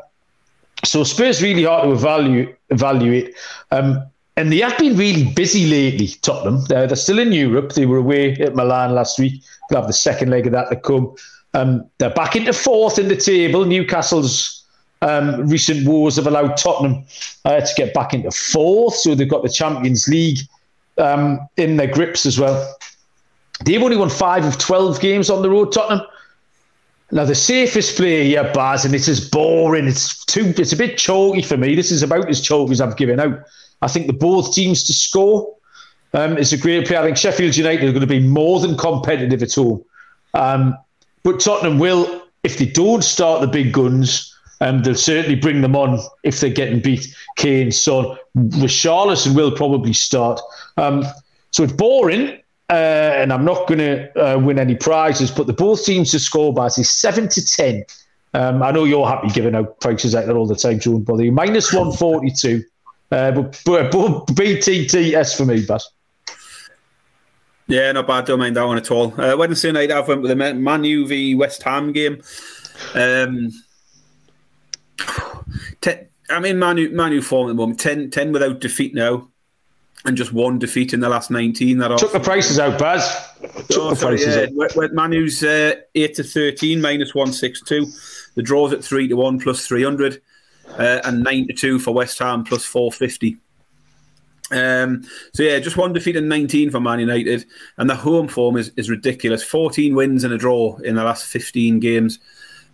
so 0.83 1.05
Spurs 1.05 1.41
really 1.41 1.63
hard 1.63 1.83
to 1.83 1.91
evaluate. 1.91 2.57
evaluate. 2.69 3.35
Um, 3.71 4.05
and 4.35 4.51
they 4.51 4.59
have 4.59 4.77
been 4.77 4.97
really 4.97 5.31
busy 5.33 5.67
lately, 5.67 6.07
Tottenham. 6.21 6.63
They're, 6.65 6.95
still 6.95 7.19
in 7.19 7.31
Europe. 7.31 7.73
They 7.73 7.85
were 7.85 7.97
away 7.97 8.33
at 8.33 8.55
Milan 8.55 8.95
last 8.95 9.19
week. 9.19 9.43
They'll 9.69 9.81
have 9.81 9.87
the 9.87 9.93
second 9.93 10.29
leg 10.29 10.47
of 10.47 10.53
that 10.53 10.69
to 10.69 10.75
come. 10.75 11.15
Um, 11.53 11.85
they're 11.99 12.09
back 12.09 12.35
into 12.35 12.51
fourth 12.51 12.97
in 12.97 13.09
the 13.09 13.15
table. 13.15 13.63
Newcastle's 13.65 14.65
um, 15.03 15.47
recent 15.47 15.87
woes 15.87 16.15
have 16.15 16.25
allowed 16.25 16.57
Tottenham 16.57 17.03
uh, 17.45 17.61
to 17.61 17.73
get 17.75 17.93
back 17.93 18.13
into 18.13 18.31
fourth. 18.31 18.95
So 18.95 19.13
they've 19.13 19.29
got 19.29 19.43
the 19.43 19.49
Champions 19.49 20.07
League 20.07 20.39
um, 20.97 21.39
in 21.57 21.77
their 21.77 21.91
grips 21.91 22.25
as 22.25 22.39
well. 22.39 22.75
They've 23.65 23.81
only 23.81 23.97
won 23.97 24.09
five 24.09 24.45
of 24.45 24.57
12 24.57 24.99
games 24.99 25.29
on 25.29 25.43
the 25.43 25.49
road, 25.49 25.71
Tottenham. 25.71 26.05
Now 27.11 27.25
the 27.25 27.35
safest 27.35 27.95
player 27.97 28.23
yeah, 28.23 28.51
Baz, 28.53 28.85
and 28.85 28.93
this 28.93 29.07
is 29.07 29.29
boring. 29.29 29.87
It's 29.87 30.25
too. 30.25 30.51
It's 30.57 30.73
a 30.73 30.75
bit 30.75 30.97
chalky 30.97 31.43
for 31.43 31.57
me. 31.57 31.75
This 31.75 31.91
is 31.91 32.01
about 32.01 32.27
as 32.27 32.41
chalky 32.41 32.71
as 32.71 32.81
I've 32.81 32.97
given 32.97 33.19
out. 33.19 33.39
I 33.83 33.87
think 33.87 34.07
the 34.07 34.13
both 34.13 34.53
teams 34.53 34.81
to 34.83 34.93
score 34.93 35.53
um, 36.13 36.37
is 36.37 36.53
a 36.53 36.57
great 36.57 36.87
player. 36.87 36.99
I 36.99 37.03
think 37.03 37.17
Sheffield 37.17 37.57
United 37.57 37.89
are 37.89 37.91
going 37.91 38.01
to 38.01 38.07
be 38.07 38.21
more 38.21 38.59
than 38.61 38.77
competitive 38.77 39.43
at 39.43 39.57
all. 39.57 39.85
Um, 40.33 40.77
but 41.23 41.41
Tottenham 41.41 41.79
will, 41.79 42.23
if 42.43 42.57
they 42.57 42.65
don't 42.65 43.03
start 43.03 43.41
the 43.41 43.47
big 43.47 43.73
guns, 43.73 44.33
um, 44.61 44.83
they'll 44.83 44.95
certainly 44.95 45.35
bring 45.35 45.59
them 45.59 45.75
on 45.75 45.99
if 46.23 46.39
they're 46.39 46.49
getting 46.49 46.79
beat. 46.79 47.13
Kane, 47.35 47.71
Son, 47.71 48.17
Richarlison 48.37 49.35
will 49.35 49.51
probably 49.51 49.91
start. 49.91 50.39
Um, 50.77 51.03
so 51.51 51.63
it's 51.63 51.73
boring, 51.73 52.39
uh, 52.69 53.11
and 53.17 53.33
I'm 53.33 53.43
not 53.43 53.67
going 53.67 53.79
to 53.79 54.17
uh, 54.17 54.39
win 54.39 54.59
any 54.59 54.75
prizes, 54.75 55.29
but 55.29 55.47
the 55.47 55.53
both 55.53 55.83
teams 55.83 56.11
to 56.11 56.19
score 56.19 56.53
by 56.53 56.67
is 56.67 56.89
7 56.89 57.27
to 57.27 57.45
10. 57.45 57.83
Um, 58.33 58.63
I 58.63 58.71
know 58.71 58.85
you're 58.85 59.07
happy 59.07 59.27
giving 59.27 59.55
out 59.55 59.79
prices 59.81 60.15
out 60.15 60.25
there 60.25 60.37
all 60.37 60.47
the 60.47 60.55
time, 60.55 60.79
John, 60.79 61.03
but 61.03 61.19
minus 61.19 61.73
142. 61.73 62.63
Uh, 63.13 63.31
but, 63.31 63.61
but, 63.63 63.91
but 63.91 64.25
BTTS 64.35 65.37
for 65.37 65.45
me, 65.45 65.63
but. 65.67 65.83
Yeah, 67.67 67.91
not 67.91 68.07
bad. 68.07 68.25
Don't 68.25 68.39
mind 68.39 68.55
that 68.57 68.65
one 68.65 68.77
at 68.77 68.89
all. 68.89 69.19
Uh, 69.19 69.37
Wednesday 69.37 69.71
night, 69.71 69.91
I 69.91 69.99
went 70.01 70.21
with 70.21 70.29
the 70.29 70.53
Man 70.53 70.83
U 70.83 71.07
v 71.07 71.35
West 71.35 71.61
Ham 71.63 71.91
game. 71.91 72.21
Um, 72.95 73.51
ten, 75.81 76.07
I'm 76.29 76.43
in 76.45 76.77
U, 76.77 76.89
Man 76.89 77.11
U 77.11 77.21
form 77.21 77.47
at 77.47 77.49
the 77.49 77.53
moment 77.53 77.79
10, 77.79 78.09
10 78.09 78.31
without 78.31 78.59
defeat 78.59 78.95
now 78.95 79.29
and 80.05 80.17
just 80.17 80.33
one 80.33 80.59
defeat 80.59 80.93
in 80.93 80.99
the 80.99 81.09
last 81.09 81.31
19. 81.31 81.77
That 81.77 81.97
Took 81.99 82.11
the 82.11 82.19
prices 82.19 82.59
out, 82.59 82.79
Baz. 82.79 83.15
Took 83.69 83.77
oh, 83.77 83.89
the 83.91 83.95
sorry, 83.95 84.17
prices 84.17 84.35
yeah. 84.35 84.83
out. 84.83 84.93
Man 84.93 85.13
U's 85.13 85.43
uh, 85.43 85.75
8 85.95 86.15
to 86.15 86.23
13, 86.23 86.81
minus 86.81 87.13
162. 87.13 87.85
The 88.35 88.41
draw's 88.41 88.73
at 88.73 88.83
3 88.83 89.07
to 89.07 89.15
1, 89.15 89.39
plus 89.39 89.67
300. 89.67 90.21
Uh, 90.77 91.01
and 91.03 91.23
92 91.23 91.79
for 91.79 91.93
West 91.93 92.17
Ham, 92.19 92.43
plus 92.43 92.65
450. 92.65 93.37
Um, 94.51 95.03
so 95.33 95.43
yeah, 95.43 95.59
just 95.59 95.77
one 95.77 95.93
defeat 95.93 96.15
in 96.15 96.27
19 96.27 96.71
for 96.71 96.79
Man 96.79 96.99
United, 96.99 97.45
and 97.77 97.89
the 97.89 97.95
home 97.95 98.27
form 98.27 98.57
is, 98.57 98.71
is 98.75 98.89
ridiculous. 98.89 99.43
14 99.43 99.95
wins 99.95 100.23
and 100.23 100.33
a 100.33 100.37
draw 100.37 100.77
in 100.77 100.95
the 100.95 101.03
last 101.03 101.25
15 101.25 101.79
games 101.79 102.19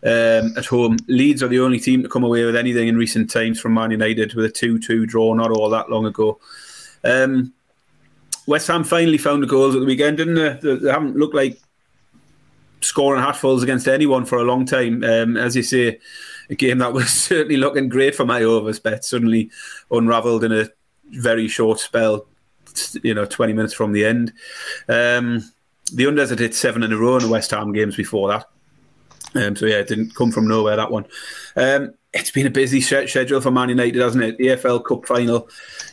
um, 0.03 0.53
at 0.57 0.65
home. 0.65 0.97
Leeds 1.07 1.43
are 1.43 1.47
the 1.47 1.59
only 1.59 1.79
team 1.79 2.03
to 2.03 2.09
come 2.09 2.23
away 2.23 2.45
with 2.45 2.55
anything 2.55 2.87
in 2.87 2.97
recent 2.97 3.29
times 3.29 3.59
from 3.59 3.73
Man 3.73 3.91
United 3.91 4.33
with 4.33 4.45
a 4.45 4.49
2-2 4.49 5.07
draw 5.07 5.33
not 5.33 5.51
all 5.51 5.69
that 5.69 5.89
long 5.89 6.05
ago. 6.05 6.39
Um, 7.03 7.53
West 8.47 8.67
Ham 8.67 8.83
finally 8.83 9.17
found 9.17 9.43
the 9.43 9.47
goals 9.47 9.75
at 9.75 9.79
the 9.79 9.85
weekend, 9.85 10.17
didn't 10.17 10.35
they? 10.35 10.75
They 10.75 10.91
haven't 10.91 11.15
looked 11.15 11.35
like 11.35 11.59
scoring 12.81 13.21
hatfuls 13.21 13.61
against 13.61 13.87
anyone 13.87 14.25
for 14.25 14.37
a 14.37 14.43
long 14.43 14.65
time. 14.65 15.03
Um, 15.03 15.37
as 15.37 15.55
you 15.55 15.63
say, 15.63 15.99
a 16.49 16.55
game 16.55 16.79
that 16.79 16.93
was 16.93 17.09
certainly 17.09 17.57
looking 17.57 17.89
great 17.89 18.15
for 18.15 18.25
my 18.25 18.43
overs 18.43 18.79
bet 18.79 19.05
suddenly 19.05 19.49
unravelled 19.91 20.43
in 20.43 20.51
a 20.51 20.67
very 21.11 21.47
short 21.47 21.79
spell, 21.79 22.25
you 23.03 23.13
know, 23.13 23.25
20 23.25 23.53
minutes 23.53 23.73
from 23.73 23.91
the 23.91 24.05
end. 24.05 24.33
Um, 24.87 25.43
the 25.91 26.05
unders 26.05 26.29
had 26.29 26.39
hit 26.39 26.53
seven 26.53 26.83
in 26.83 26.93
a 26.93 26.97
row 26.97 27.17
in 27.17 27.23
the 27.23 27.29
West 27.29 27.51
Ham 27.51 27.71
games 27.71 27.95
before 27.95 28.29
that. 28.29 28.49
Um, 29.35 29.55
so 29.55 29.65
yeah, 29.65 29.77
it 29.77 29.87
didn't 29.87 30.15
come 30.15 30.31
from 30.31 30.47
nowhere 30.47 30.75
that 30.75 30.91
one. 30.91 31.05
Um, 31.55 31.93
it's 32.13 32.31
been 32.31 32.47
a 32.47 32.51
busy 32.51 32.81
schedule 32.81 33.41
for 33.41 33.51
Man 33.51 33.69
United, 33.69 34.01
hasn't 34.01 34.23
it? 34.23 34.37
The 34.37 34.47
EFL 34.47 34.83
Cup 34.83 35.05
final 35.05 35.47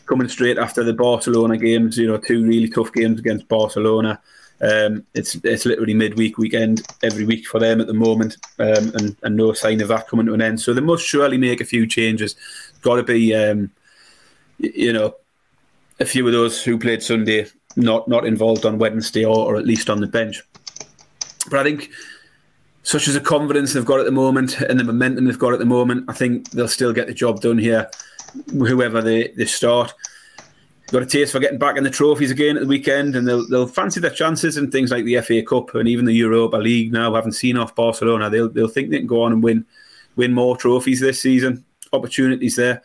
coming 0.06 0.28
straight 0.28 0.56
after 0.56 0.82
the 0.82 0.94
Barcelona 0.94 1.58
games. 1.58 1.98
You 1.98 2.06
know, 2.06 2.16
two 2.16 2.44
really 2.44 2.68
tough 2.68 2.92
games 2.92 3.20
against 3.20 3.48
Barcelona. 3.48 4.20
Um, 4.60 5.04
it's 5.14 5.34
it's 5.44 5.66
literally 5.66 5.94
midweek 5.94 6.38
weekend 6.38 6.86
every 7.02 7.26
week 7.26 7.46
for 7.46 7.58
them 7.58 7.80
at 7.80 7.86
the 7.86 7.94
moment, 7.94 8.36
um, 8.58 8.92
and 8.94 9.16
and 9.22 9.36
no 9.36 9.52
sign 9.52 9.80
of 9.82 9.88
that 9.88 10.08
coming 10.08 10.26
to 10.26 10.34
an 10.34 10.42
end. 10.42 10.60
So 10.60 10.72
they 10.72 10.80
must 10.80 11.04
surely 11.04 11.36
make 11.36 11.60
a 11.60 11.66
few 11.66 11.86
changes. 11.86 12.36
Got 12.80 12.96
to 12.96 13.02
be, 13.02 13.34
um, 13.34 13.70
you 14.58 14.92
know, 14.92 15.14
a 16.00 16.06
few 16.06 16.26
of 16.26 16.32
those 16.32 16.62
who 16.62 16.78
played 16.78 17.02
Sunday 17.02 17.46
not 17.76 18.08
not 18.08 18.26
involved 18.26 18.64
on 18.64 18.78
Wednesday 18.78 19.24
or, 19.24 19.36
or 19.36 19.56
at 19.56 19.66
least 19.66 19.90
on 19.90 20.00
the 20.00 20.06
bench. 20.06 20.42
But 21.50 21.60
I 21.60 21.62
think 21.62 21.90
such 22.82 23.08
as 23.08 23.14
the 23.14 23.20
confidence 23.20 23.72
they've 23.72 23.84
got 23.84 24.00
at 24.00 24.06
the 24.06 24.12
moment 24.12 24.60
and 24.60 24.78
the 24.78 24.84
momentum 24.84 25.24
they've 25.24 25.38
got 25.38 25.52
at 25.52 25.58
the 25.58 25.66
moment, 25.66 26.04
I 26.08 26.12
think 26.12 26.50
they'll 26.50 26.68
still 26.68 26.92
get 26.92 27.08
the 27.08 27.14
job 27.14 27.40
done 27.40 27.58
here, 27.58 27.90
whoever 28.50 29.02
they, 29.02 29.28
they 29.28 29.44
start. 29.44 29.92
Got 30.88 31.02
a 31.02 31.06
taste 31.06 31.32
for 31.32 31.40
getting 31.40 31.58
back 31.58 31.76
in 31.76 31.84
the 31.84 31.90
trophies 31.90 32.30
again 32.30 32.56
at 32.56 32.62
the 32.62 32.68
weekend, 32.68 33.16
and 33.16 33.26
they'll 33.26 33.46
they'll 33.48 33.66
fancy 33.66 34.00
their 34.00 34.10
chances 34.10 34.56
in 34.56 34.70
things 34.70 34.90
like 34.90 35.04
the 35.04 35.20
FA 35.20 35.42
Cup 35.42 35.74
and 35.74 35.88
even 35.88 36.04
the 36.04 36.12
Europa 36.12 36.56
League. 36.56 36.92
Now, 36.92 37.14
having 37.14 37.32
seen 37.32 37.56
off 37.56 37.74
Barcelona, 37.74 38.30
they'll 38.30 38.48
they'll 38.48 38.68
think 38.68 38.90
they 38.90 38.98
can 38.98 39.06
go 39.06 39.22
on 39.22 39.32
and 39.32 39.42
win 39.42 39.66
win 40.14 40.32
more 40.32 40.56
trophies 40.56 41.00
this 41.00 41.20
season. 41.20 41.64
Opportunities 41.92 42.56
there. 42.56 42.82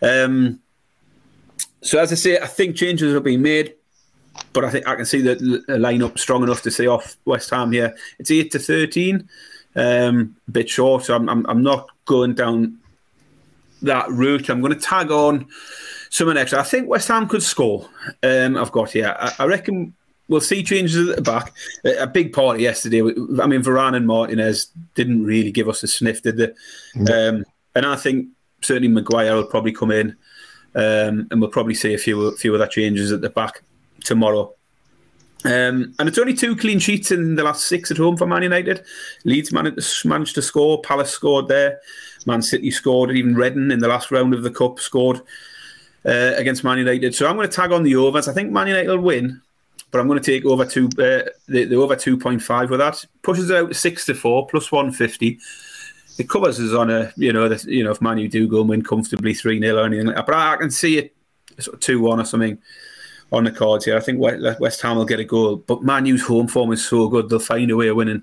Um, 0.00 0.60
so 1.82 1.98
as 1.98 2.12
I 2.12 2.14
say, 2.14 2.38
I 2.38 2.46
think 2.46 2.76
changes 2.76 3.12
have 3.12 3.24
been 3.24 3.42
made 3.42 3.74
but 4.52 4.64
I 4.64 4.70
think 4.70 4.86
I 4.86 4.96
can 4.96 5.04
see 5.04 5.20
the, 5.20 5.34
the 5.34 5.74
lineup 5.74 6.18
strong 6.18 6.42
enough 6.42 6.62
to 6.62 6.70
say 6.70 6.86
off 6.86 7.16
West 7.24 7.50
Ham 7.50 7.72
here. 7.72 7.94
It's 8.18 8.30
eight 8.30 8.50
to 8.52 8.58
thirteen, 8.58 9.28
um, 9.76 10.36
a 10.48 10.50
bit 10.50 10.68
short. 10.68 11.04
So 11.04 11.14
I'm, 11.14 11.28
I'm, 11.28 11.46
I'm 11.46 11.62
not 11.62 11.88
going 12.04 12.34
down 12.34 12.78
that 13.82 14.10
route. 14.10 14.48
I'm 14.48 14.60
going 14.60 14.74
to 14.74 14.80
tag 14.80 15.10
on 15.10 15.46
someone 16.12 16.36
extra. 16.36 16.60
I 16.60 16.62
think 16.62 16.88
West 16.88 17.08
Ham 17.08 17.26
could 17.26 17.42
score. 17.42 17.88
Um, 18.22 18.56
I've 18.56 18.70
got 18.70 18.90
here. 18.90 19.16
I, 19.18 19.32
I, 19.40 19.46
reckon 19.46 19.94
we'll 20.28 20.42
see 20.42 20.62
changes 20.62 21.08
at 21.08 21.16
the 21.16 21.22
back. 21.22 21.54
A, 21.84 22.02
a, 22.02 22.06
big 22.06 22.34
party 22.34 22.62
yesterday. 22.62 23.00
I 23.00 23.46
mean, 23.46 23.62
Varane 23.62 23.96
and 23.96 24.06
Martinez 24.06 24.66
didn't 24.94 25.24
really 25.24 25.50
give 25.50 25.70
us 25.70 25.82
a 25.82 25.88
sniff, 25.88 26.22
did 26.22 26.36
they? 26.36 26.52
Um, 27.12 27.44
and 27.74 27.86
I 27.86 27.96
think 27.96 28.28
certainly 28.60 28.88
Maguire 28.88 29.34
will 29.34 29.46
probably 29.46 29.72
come 29.72 29.90
in. 29.90 30.10
Um, 30.74 31.28
and 31.30 31.40
we'll 31.40 31.50
probably 31.50 31.74
see 31.74 31.94
a 31.94 31.98
few 31.98 32.34
few 32.36 32.54
other 32.54 32.66
changes 32.66 33.10
at 33.10 33.22
the 33.22 33.30
back 33.30 33.62
tomorrow. 34.04 34.54
Um, 35.44 35.94
and 35.98 36.08
it's 36.08 36.18
only 36.18 36.34
two 36.34 36.54
clean 36.56 36.78
sheets 36.78 37.10
in 37.10 37.34
the 37.34 37.42
last 37.42 37.66
six 37.66 37.90
at 37.90 37.96
home 37.96 38.16
for 38.16 38.26
Man 38.26 38.42
United. 38.42 38.84
Leeds 39.24 39.50
managed, 39.50 40.04
managed 40.04 40.34
to 40.36 40.42
score. 40.42 40.80
Palace 40.82 41.10
scored 41.10 41.48
there. 41.48 41.80
Man 42.26 42.42
City 42.42 42.70
scored. 42.70 43.10
Even 43.10 43.34
Reading 43.34 43.70
in 43.70 43.80
the 43.80 43.88
last 43.88 44.10
round 44.10 44.34
of 44.34 44.42
the 44.42 44.50
Cup 44.50 44.78
scored 44.78 45.20
uh, 46.04 46.34
against 46.36 46.64
Man 46.64 46.78
United. 46.78 47.14
So 47.14 47.26
I'm 47.26 47.36
going 47.36 47.48
to 47.48 47.54
tag 47.54 47.72
on 47.72 47.82
the 47.82 47.96
overs. 47.96 48.28
I 48.28 48.32
think 48.32 48.50
Man 48.50 48.66
United 48.66 48.88
will 48.88 48.98
win, 48.98 49.40
but 49.90 50.00
I'm 50.00 50.08
going 50.08 50.20
to 50.20 50.24
take 50.24 50.44
over 50.44 50.64
two 50.64 50.86
uh, 50.98 51.28
the, 51.48 51.64
the 51.64 51.76
over 51.76 51.96
2.5 51.96 52.70
with 52.70 52.80
that. 52.80 53.04
Pushes 53.22 53.50
it 53.50 53.56
out 53.56 53.76
six 53.76 54.06
to 54.06 54.14
four 54.14 54.46
plus 54.46 54.72
150. 54.72 55.38
It 56.18 56.28
covers 56.28 56.60
us 56.60 56.74
on 56.74 56.90
a 56.90 57.12
you 57.16 57.32
know 57.32 57.48
the, 57.48 57.72
you 57.72 57.82
know 57.84 57.90
if 57.90 58.00
Man 58.00 58.18
U 58.18 58.28
do 58.28 58.48
go 58.48 58.60
and 58.60 58.68
win 58.68 58.82
comfortably 58.82 59.34
three 59.34 59.60
0 59.60 59.76
or 59.76 59.86
anything 59.86 60.06
like 60.06 60.16
that. 60.16 60.26
But 60.26 60.34
I, 60.34 60.54
I 60.54 60.56
can 60.56 60.70
see 60.70 60.98
it 60.98 61.14
sort 61.58 61.74
of 61.74 61.80
two 61.80 62.00
one 62.00 62.20
or 62.20 62.24
something 62.24 62.58
on 63.30 63.44
the 63.44 63.50
cards 63.50 63.84
here. 63.84 63.96
I 63.96 64.00
think 64.00 64.20
West 64.20 64.82
Ham 64.82 64.96
will 64.96 65.06
get 65.06 65.20
a 65.20 65.24
goal, 65.24 65.56
but 65.56 65.82
Man 65.82 66.06
U's 66.06 66.22
home 66.22 66.48
form 66.48 66.72
is 66.72 66.86
so 66.86 67.08
good 67.08 67.28
they'll 67.28 67.38
find 67.38 67.70
a 67.70 67.76
way 67.76 67.88
of 67.88 67.96
winning. 67.96 68.22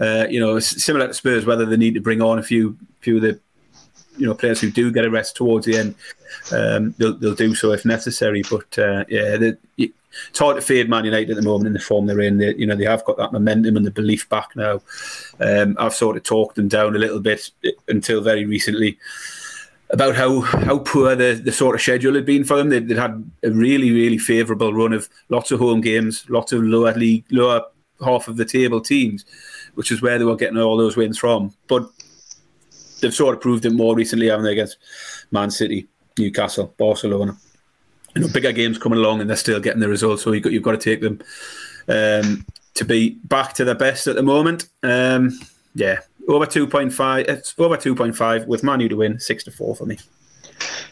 Uh, 0.00 0.26
you 0.28 0.40
know, 0.40 0.58
similar 0.58 1.06
to 1.06 1.14
Spurs, 1.14 1.44
whether 1.44 1.66
they 1.66 1.76
need 1.76 1.94
to 1.94 2.00
bring 2.00 2.22
on 2.22 2.38
a 2.38 2.42
few 2.42 2.76
few 3.00 3.16
of 3.16 3.22
the 3.22 3.40
you 4.20 4.26
know 4.26 4.34
players 4.34 4.60
who 4.60 4.70
do 4.70 4.92
get 4.92 5.04
a 5.04 5.10
rest 5.10 5.36
towards 5.36 5.66
the 5.66 5.76
end, 5.76 5.94
um, 6.52 6.94
they'll 6.98 7.16
they'll 7.16 7.34
do 7.34 7.54
so 7.54 7.72
if 7.72 7.84
necessary. 7.84 8.42
But 8.48 8.78
uh, 8.78 9.04
yeah, 9.08 9.36
the, 9.36 9.58
it's 9.76 10.38
hard 10.38 10.56
to 10.56 10.62
fade 10.62 10.88
Man 10.88 11.04
United 11.04 11.30
at 11.30 11.36
the 11.36 11.42
moment 11.42 11.68
in 11.68 11.72
the 11.72 11.80
form 11.80 12.06
they're 12.06 12.20
in. 12.20 12.38
They, 12.38 12.54
you 12.54 12.66
know, 12.66 12.74
they 12.74 12.84
have 12.84 13.04
got 13.04 13.16
that 13.18 13.32
momentum 13.32 13.76
and 13.76 13.86
the 13.86 13.90
belief 13.90 14.28
back 14.28 14.54
now. 14.56 14.80
Um, 15.38 15.76
I've 15.78 15.94
sort 15.94 16.16
of 16.16 16.24
talked 16.24 16.56
them 16.56 16.68
down 16.68 16.96
a 16.96 16.98
little 16.98 17.20
bit 17.20 17.50
until 17.88 18.20
very 18.20 18.44
recently 18.44 18.98
about 19.90 20.14
how, 20.14 20.40
how 20.40 20.78
poor 20.78 21.14
the, 21.14 21.34
the 21.34 21.52
sort 21.52 21.74
of 21.74 21.80
schedule 21.80 22.14
had 22.14 22.26
been 22.26 22.44
for 22.44 22.56
them. 22.56 22.68
They'd, 22.68 22.88
they'd 22.88 22.98
had 22.98 23.30
a 23.42 23.50
really, 23.50 23.90
really 23.92 24.18
favourable 24.18 24.72
run 24.72 24.92
of 24.92 25.08
lots 25.28 25.50
of 25.50 25.60
home 25.60 25.80
games, 25.80 26.24
lots 26.28 26.52
of 26.52 26.62
lower 26.62 26.94
league, 26.94 27.24
lower 27.30 27.64
half 28.04 28.28
of 28.28 28.36
the 28.36 28.44
table 28.44 28.80
teams, 28.80 29.24
which 29.74 29.92
is 29.92 30.02
where 30.02 30.18
they 30.18 30.24
were 30.24 30.36
getting 30.36 30.58
all 30.58 30.76
those 30.76 30.96
wins 30.96 31.18
from. 31.18 31.54
But 31.68 31.88
they've 33.00 33.14
sort 33.14 33.34
of 33.34 33.40
proved 33.40 33.64
it 33.64 33.72
more 33.72 33.94
recently, 33.94 34.28
haven't 34.28 34.44
they, 34.44 34.52
against 34.52 34.78
Man 35.30 35.50
City, 35.50 35.88
Newcastle, 36.18 36.74
Barcelona. 36.78 37.36
You 38.14 38.22
know, 38.22 38.28
bigger 38.28 38.52
games 38.52 38.76
coming 38.78 38.98
along, 38.98 39.20
and 39.20 39.30
they're 39.30 39.36
still 39.36 39.60
getting 39.60 39.80
the 39.80 39.88
results. 39.88 40.22
So 40.22 40.32
you've 40.32 40.42
got, 40.42 40.52
you've 40.52 40.62
got 40.62 40.72
to 40.72 40.78
take 40.78 41.00
them 41.00 41.20
um, 41.88 42.44
to 42.74 42.84
be 42.84 43.10
back 43.24 43.52
to 43.54 43.64
the 43.64 43.74
best 43.74 44.06
at 44.06 44.16
the 44.16 44.22
moment. 44.22 44.68
Um, 44.82 45.38
yeah, 45.74 46.00
over 46.28 46.46
two 46.46 46.66
point 46.66 46.92
five. 46.92 47.26
It's 47.28 47.54
over 47.58 47.76
two 47.76 47.94
point 47.94 48.16
five 48.16 48.46
with 48.46 48.64
Man 48.64 48.80
U 48.80 48.88
to 48.88 48.96
win 48.96 49.20
six 49.20 49.44
to 49.44 49.52
four 49.52 49.76
for 49.76 49.86
me. 49.86 49.98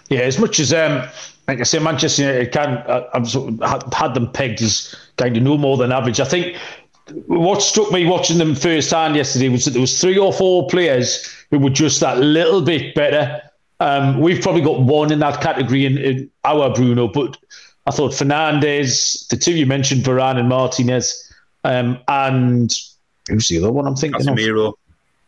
Yeah, 0.08 0.20
as 0.20 0.38
much 0.38 0.60
as 0.60 0.72
um, 0.72 1.08
like 1.48 1.60
I 1.60 1.64
say, 1.64 1.80
Manchester 1.80 2.22
United 2.22 2.52
can 2.52 2.78
uh, 2.86 3.08
I've 3.12 3.28
sort 3.28 3.52
of 3.52 3.92
had 3.92 4.14
them 4.14 4.30
pegged 4.30 4.62
as 4.62 4.94
kind 5.16 5.36
of 5.36 5.42
no 5.42 5.58
more 5.58 5.76
than 5.76 5.90
average. 5.90 6.20
I 6.20 6.24
think 6.24 6.56
what 7.26 7.62
struck 7.62 7.90
me 7.92 8.06
watching 8.06 8.38
them 8.38 8.54
firsthand 8.54 9.16
yesterday 9.16 9.48
was 9.48 9.64
that 9.64 9.72
there 9.72 9.80
was 9.80 10.00
three 10.00 10.18
or 10.18 10.32
four 10.32 10.66
players 10.68 11.26
who 11.50 11.58
were 11.58 11.70
just 11.70 12.00
that 12.00 12.18
little 12.18 12.62
bit 12.62 12.94
better. 12.94 13.40
Um, 13.80 14.20
we've 14.20 14.42
probably 14.42 14.62
got 14.62 14.80
one 14.80 15.12
in 15.12 15.20
that 15.20 15.40
category 15.40 15.86
in, 15.86 15.98
in, 15.98 16.30
our 16.44 16.72
Bruno, 16.74 17.08
but 17.08 17.36
I 17.86 17.90
thought 17.90 18.12
Fernandes, 18.12 19.26
the 19.28 19.36
two 19.36 19.52
you 19.52 19.66
mentioned, 19.66 20.04
Varane 20.04 20.38
and 20.38 20.48
Martinez, 20.48 21.32
um, 21.64 21.98
and 22.08 22.74
who's 23.28 23.48
the 23.48 23.58
other 23.58 23.72
one 23.72 23.86
I'm 23.86 23.96
thinking 23.96 24.20
Casemiro. 24.20 24.68
of? 24.68 24.74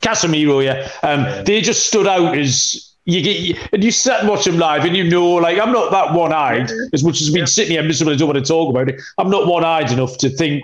Casemiro, 0.01 0.65
yeah. 0.65 0.91
Um, 1.03 1.21
yeah. 1.21 1.43
They 1.43 1.61
just 1.61 1.87
stood 1.87 2.07
out 2.07 2.37
as 2.37 2.95
you 3.05 3.23
get, 3.23 3.73
and 3.73 3.85
you 3.85 3.91
sit 3.91 4.21
and 4.21 4.29
watch 4.29 4.45
them 4.45 4.59
live, 4.59 4.85
and 4.85 4.97
you 4.97 5.05
know, 5.05 5.35
like 5.35 5.59
I'm 5.59 5.73
not 5.73 5.91
that 5.93 6.13
one-eyed 6.13 6.71
as 6.93 7.05
much 7.05 7.21
as 7.21 7.29
I've 7.29 7.35
been 7.35 7.41
yeah. 7.41 7.47
sitting 7.47 7.73
here 7.73 7.83
miserable. 7.83 8.13
I 8.13 8.17
don't 8.17 8.29
want 8.29 8.45
to 8.45 8.49
talk 8.49 8.71
about 8.71 8.89
it. 8.89 9.01
I'm 9.19 9.31
not 9.31 9.47
one-eyed 9.47 9.93
enough 9.93 10.19
to 10.19 10.31
think 10.31 10.63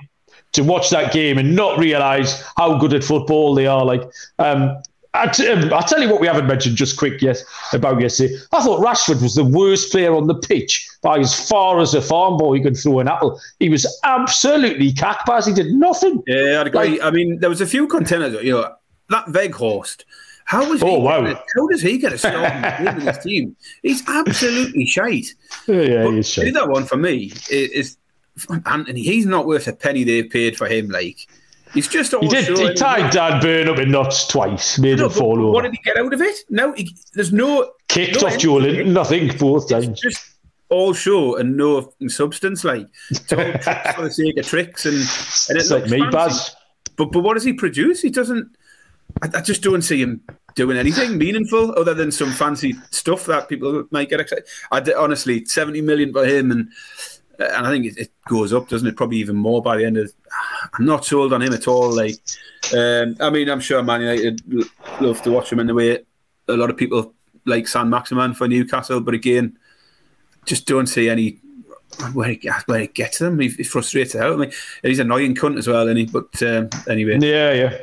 to 0.56 0.62
watch 0.62 0.90
that 0.90 1.12
game 1.12 1.38
and 1.38 1.54
not 1.54 1.78
realise 1.78 2.42
how 2.56 2.78
good 2.78 2.92
at 2.92 3.04
football 3.04 3.54
they 3.54 3.66
are. 3.66 3.84
Like, 3.84 4.02
um, 4.38 4.76
I 5.14 5.28
t- 5.28 5.48
um, 5.48 5.72
I'll 5.72 5.82
tell 5.82 6.00
you 6.00 6.10
what 6.10 6.20
we 6.20 6.26
haven't 6.26 6.46
mentioned 6.46 6.76
just 6.76 6.98
quick 6.98 7.22
yes 7.22 7.42
about 7.72 8.00
yesterday. 8.00 8.34
I 8.52 8.62
thought 8.62 8.84
Rashford 8.84 9.22
was 9.22 9.34
the 9.34 9.44
worst 9.44 9.90
player 9.90 10.14
on 10.14 10.26
the 10.26 10.34
pitch 10.34 10.86
by 11.02 11.18
as 11.18 11.48
far 11.48 11.80
as 11.80 11.94
a 11.94 12.02
farm 12.02 12.36
boy 12.36 12.60
can 12.60 12.74
throw 12.74 13.00
an 13.00 13.08
apple. 13.08 13.40
He 13.58 13.68
was 13.68 13.86
absolutely 14.04 14.92
cackbaz. 14.92 15.46
He 15.46 15.54
did 15.54 15.72
nothing. 15.72 16.22
Yeah, 16.26 16.60
I'd 16.60 16.66
agree. 16.66 16.98
Like, 16.98 17.02
I 17.02 17.10
mean, 17.10 17.40
there 17.40 17.50
was 17.50 17.60
a 17.60 17.66
few 17.66 17.86
contenders. 17.86 18.42
You 18.42 18.52
know, 18.52 18.74
that 19.08 19.26
Weghorst. 19.26 20.04
How 20.44 20.68
was 20.70 20.80
oh, 20.80 21.00
wow. 21.00 21.24
A, 21.24 21.34
how 21.34 21.66
does 21.66 21.82
he 21.82 21.98
get 21.98 22.12
a 22.12 22.18
start 22.18 22.80
in 22.80 23.04
this 23.04 23.18
team? 23.24 23.56
He's 23.82 24.08
absolutely 24.08 24.86
shite. 24.86 25.34
Yeah, 25.66 25.80
yeah 25.80 26.04
but 26.04 26.12
he's 26.12 26.28
shite. 26.28 26.56
Other 26.56 26.70
one 26.70 26.84
for 26.84 26.96
me 26.96 27.32
is, 27.50 27.70
is 27.70 27.96
Antony. 28.66 29.02
He's 29.02 29.26
not 29.26 29.46
worth 29.46 29.66
a 29.66 29.72
penny 29.72 30.04
they've 30.04 30.28
paid 30.28 30.56
for 30.56 30.66
him. 30.66 30.88
Like 30.88 31.26
He's 31.76 31.88
just 31.88 32.14
he 32.20 32.28
did. 32.28 32.56
He 32.56 32.72
tied 32.74 33.12
Dan 33.12 33.40
Burn 33.42 33.68
up 33.68 33.78
in 33.78 33.90
knots 33.90 34.26
twice, 34.26 34.78
made 34.78 35.00
him 35.00 35.10
fall 35.10 35.38
over. 35.38 35.50
What 35.50 35.62
did 35.62 35.72
he 35.72 35.80
get 35.84 35.98
out 35.98 36.12
of 36.12 36.20
it? 36.22 36.36
No, 36.48 36.72
he, 36.72 36.96
there's 37.12 37.34
no 37.34 37.72
kicked 37.88 38.22
no 38.22 38.28
off 38.28 38.34
Joelinton. 38.34 38.92
Nothing 38.92 39.36
both 39.36 39.68
times. 39.68 40.00
Just 40.00 40.36
all 40.70 40.94
show 40.94 41.36
and 41.36 41.56
no 41.56 41.92
substance. 42.08 42.64
Like 42.64 42.86
for 43.28 43.36
the 43.36 44.10
sake 44.10 44.38
of 44.38 44.46
tricks, 44.46 44.86
and 44.86 44.96
and 44.96 45.58
it 45.58 45.60
it's 45.60 45.70
like 45.70 45.84
me, 45.86 45.98
fancy. 45.98 46.10
Baz. 46.10 46.56
But 46.96 47.12
but 47.12 47.20
what 47.20 47.34
does 47.34 47.44
he 47.44 47.52
produce? 47.52 48.00
He 48.00 48.10
doesn't. 48.10 48.56
I, 49.22 49.28
I 49.34 49.40
just 49.42 49.62
don't 49.62 49.82
see 49.82 50.00
him 50.00 50.22
doing 50.54 50.78
anything 50.78 51.18
meaningful 51.18 51.78
other 51.78 51.92
than 51.92 52.10
some 52.10 52.32
fancy 52.32 52.74
stuff 52.90 53.26
that 53.26 53.50
people 53.50 53.86
might 53.90 54.08
get 54.08 54.20
excited. 54.20 54.46
I 54.70 54.80
did, 54.80 54.94
honestly, 54.94 55.44
seventy 55.44 55.82
million 55.82 56.12
for 56.12 56.24
him 56.24 56.50
and 56.50 56.70
and 57.38 57.66
I 57.66 57.70
think 57.70 57.86
it, 57.86 57.98
it, 57.98 58.10
goes 58.28 58.52
up, 58.52 58.68
doesn't 58.68 58.88
it? 58.88 58.96
Probably 58.96 59.18
even 59.18 59.36
more 59.36 59.62
by 59.62 59.76
the 59.76 59.84
end 59.84 59.96
of. 59.96 60.12
I'm 60.74 60.84
not 60.84 61.04
sold 61.04 61.32
on 61.32 61.42
him 61.42 61.52
at 61.52 61.68
all. 61.68 61.94
Like, 61.94 62.16
um, 62.76 63.16
I 63.20 63.30
mean, 63.30 63.48
I'm 63.48 63.60
sure 63.60 63.82
Man 63.82 64.00
United 64.00 64.42
love 65.00 65.22
to 65.22 65.30
watch 65.30 65.52
him 65.52 65.60
in 65.60 65.66
the 65.68 65.74
way 65.74 66.04
a 66.48 66.52
lot 66.56 66.70
of 66.70 66.76
people 66.76 67.14
like 67.44 67.68
Saint-Maximin 67.68 68.34
for 68.34 68.48
Newcastle, 68.48 69.00
but 69.00 69.14
again, 69.14 69.56
just 70.44 70.66
don't 70.66 70.86
see 70.86 71.08
any 71.08 71.38
where 72.12 72.30
he, 72.30 72.50
where 72.66 72.80
he 72.80 72.86
gets 72.88 73.18
them. 73.18 73.38
He, 73.38 73.48
he's 73.48 73.70
frustrated 73.70 74.20
out. 74.20 74.34
I 74.34 74.36
mean, 74.36 74.52
he's 74.82 74.98
an 74.98 75.06
annoying 75.06 75.34
cunt 75.34 75.58
as 75.58 75.68
well, 75.68 75.86
isn't 75.86 75.96
he? 75.96 76.06
But 76.06 76.42
um, 76.42 76.68
anyway, 76.88 77.18
yeah, 77.20 77.52
yeah. 77.52 77.78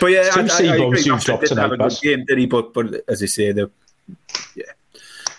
But 0.00 0.06
yeah, 0.06 0.30
I, 0.34 0.40
I, 0.40 0.70
I 0.70 0.76
agree. 0.76 1.02
Didn't 1.02 1.58
have 1.58 1.72
a 1.72 1.76
good 1.76 1.98
game, 2.02 2.24
did 2.26 2.38
he? 2.38 2.46
But 2.46 2.74
but 2.74 3.04
as 3.08 3.22
I 3.22 3.26
say, 3.26 3.52
the 3.52 3.70
yeah 4.54 4.64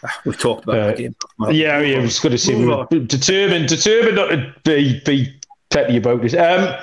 We've 0.25 0.37
talked 0.37 0.63
about 0.63 0.77
uh, 0.77 0.87
that 0.87 0.97
game. 0.97 1.15
Yeah, 1.49 1.79
yeah, 1.81 1.97
I 1.97 2.01
was 2.01 2.19
going 2.19 2.31
to 2.31 2.37
say 2.37 2.55
we 2.55 2.65
were 2.65 2.85
determined, 2.85 3.67
determined 3.67 4.15
not 4.15 4.29
to 4.29 4.53
be, 4.63 5.01
be 5.05 5.39
petty 5.69 5.97
about 5.97 6.21
this. 6.21 6.33
Um, 6.33 6.75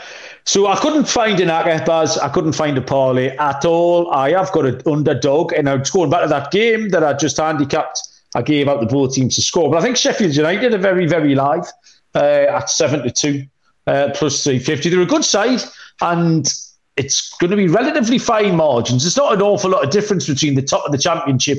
so 0.44 0.66
I 0.66 0.76
couldn't 0.76 1.08
find 1.08 1.40
an 1.40 1.48
acca 1.48 1.86
Baz. 1.86 2.18
I 2.18 2.28
couldn't 2.28 2.52
find 2.52 2.76
a 2.76 2.82
parlay 2.82 3.36
at 3.36 3.64
all. 3.64 4.10
I 4.10 4.30
have 4.32 4.52
got 4.52 4.66
an 4.66 4.80
underdog, 4.86 5.52
and 5.52 5.68
I'm 5.68 5.80
just 5.80 5.92
going 5.92 6.10
back 6.10 6.22
to 6.22 6.28
that 6.28 6.50
game 6.50 6.90
that 6.90 7.02
I 7.02 7.14
just 7.14 7.38
handicapped. 7.38 8.00
I 8.34 8.42
gave 8.42 8.68
out 8.68 8.80
the 8.80 8.86
both 8.86 9.14
teams 9.14 9.36
to 9.36 9.42
score, 9.42 9.70
but 9.70 9.78
I 9.78 9.82
think 9.82 9.96
Sheffield 9.96 10.34
United 10.34 10.74
are 10.74 10.78
very, 10.78 11.06
very 11.06 11.34
live 11.34 11.66
uh, 12.14 12.46
at 12.48 12.68
seven 12.68 13.02
to 13.02 13.10
two 13.10 13.46
uh, 13.86 14.10
plus 14.14 14.44
three 14.44 14.58
fifty. 14.58 14.90
They're 14.90 15.00
a 15.00 15.06
good 15.06 15.24
side, 15.24 15.62
and 16.02 16.52
it's 16.96 17.34
going 17.38 17.50
to 17.50 17.56
be 17.56 17.68
relatively 17.68 18.18
fine 18.18 18.56
margins. 18.56 19.04
There's 19.04 19.16
not 19.16 19.32
an 19.32 19.40
awful 19.40 19.70
lot 19.70 19.84
of 19.84 19.90
difference 19.90 20.26
between 20.26 20.56
the 20.56 20.62
top 20.62 20.84
of 20.84 20.92
the 20.92 20.98
championship 20.98 21.58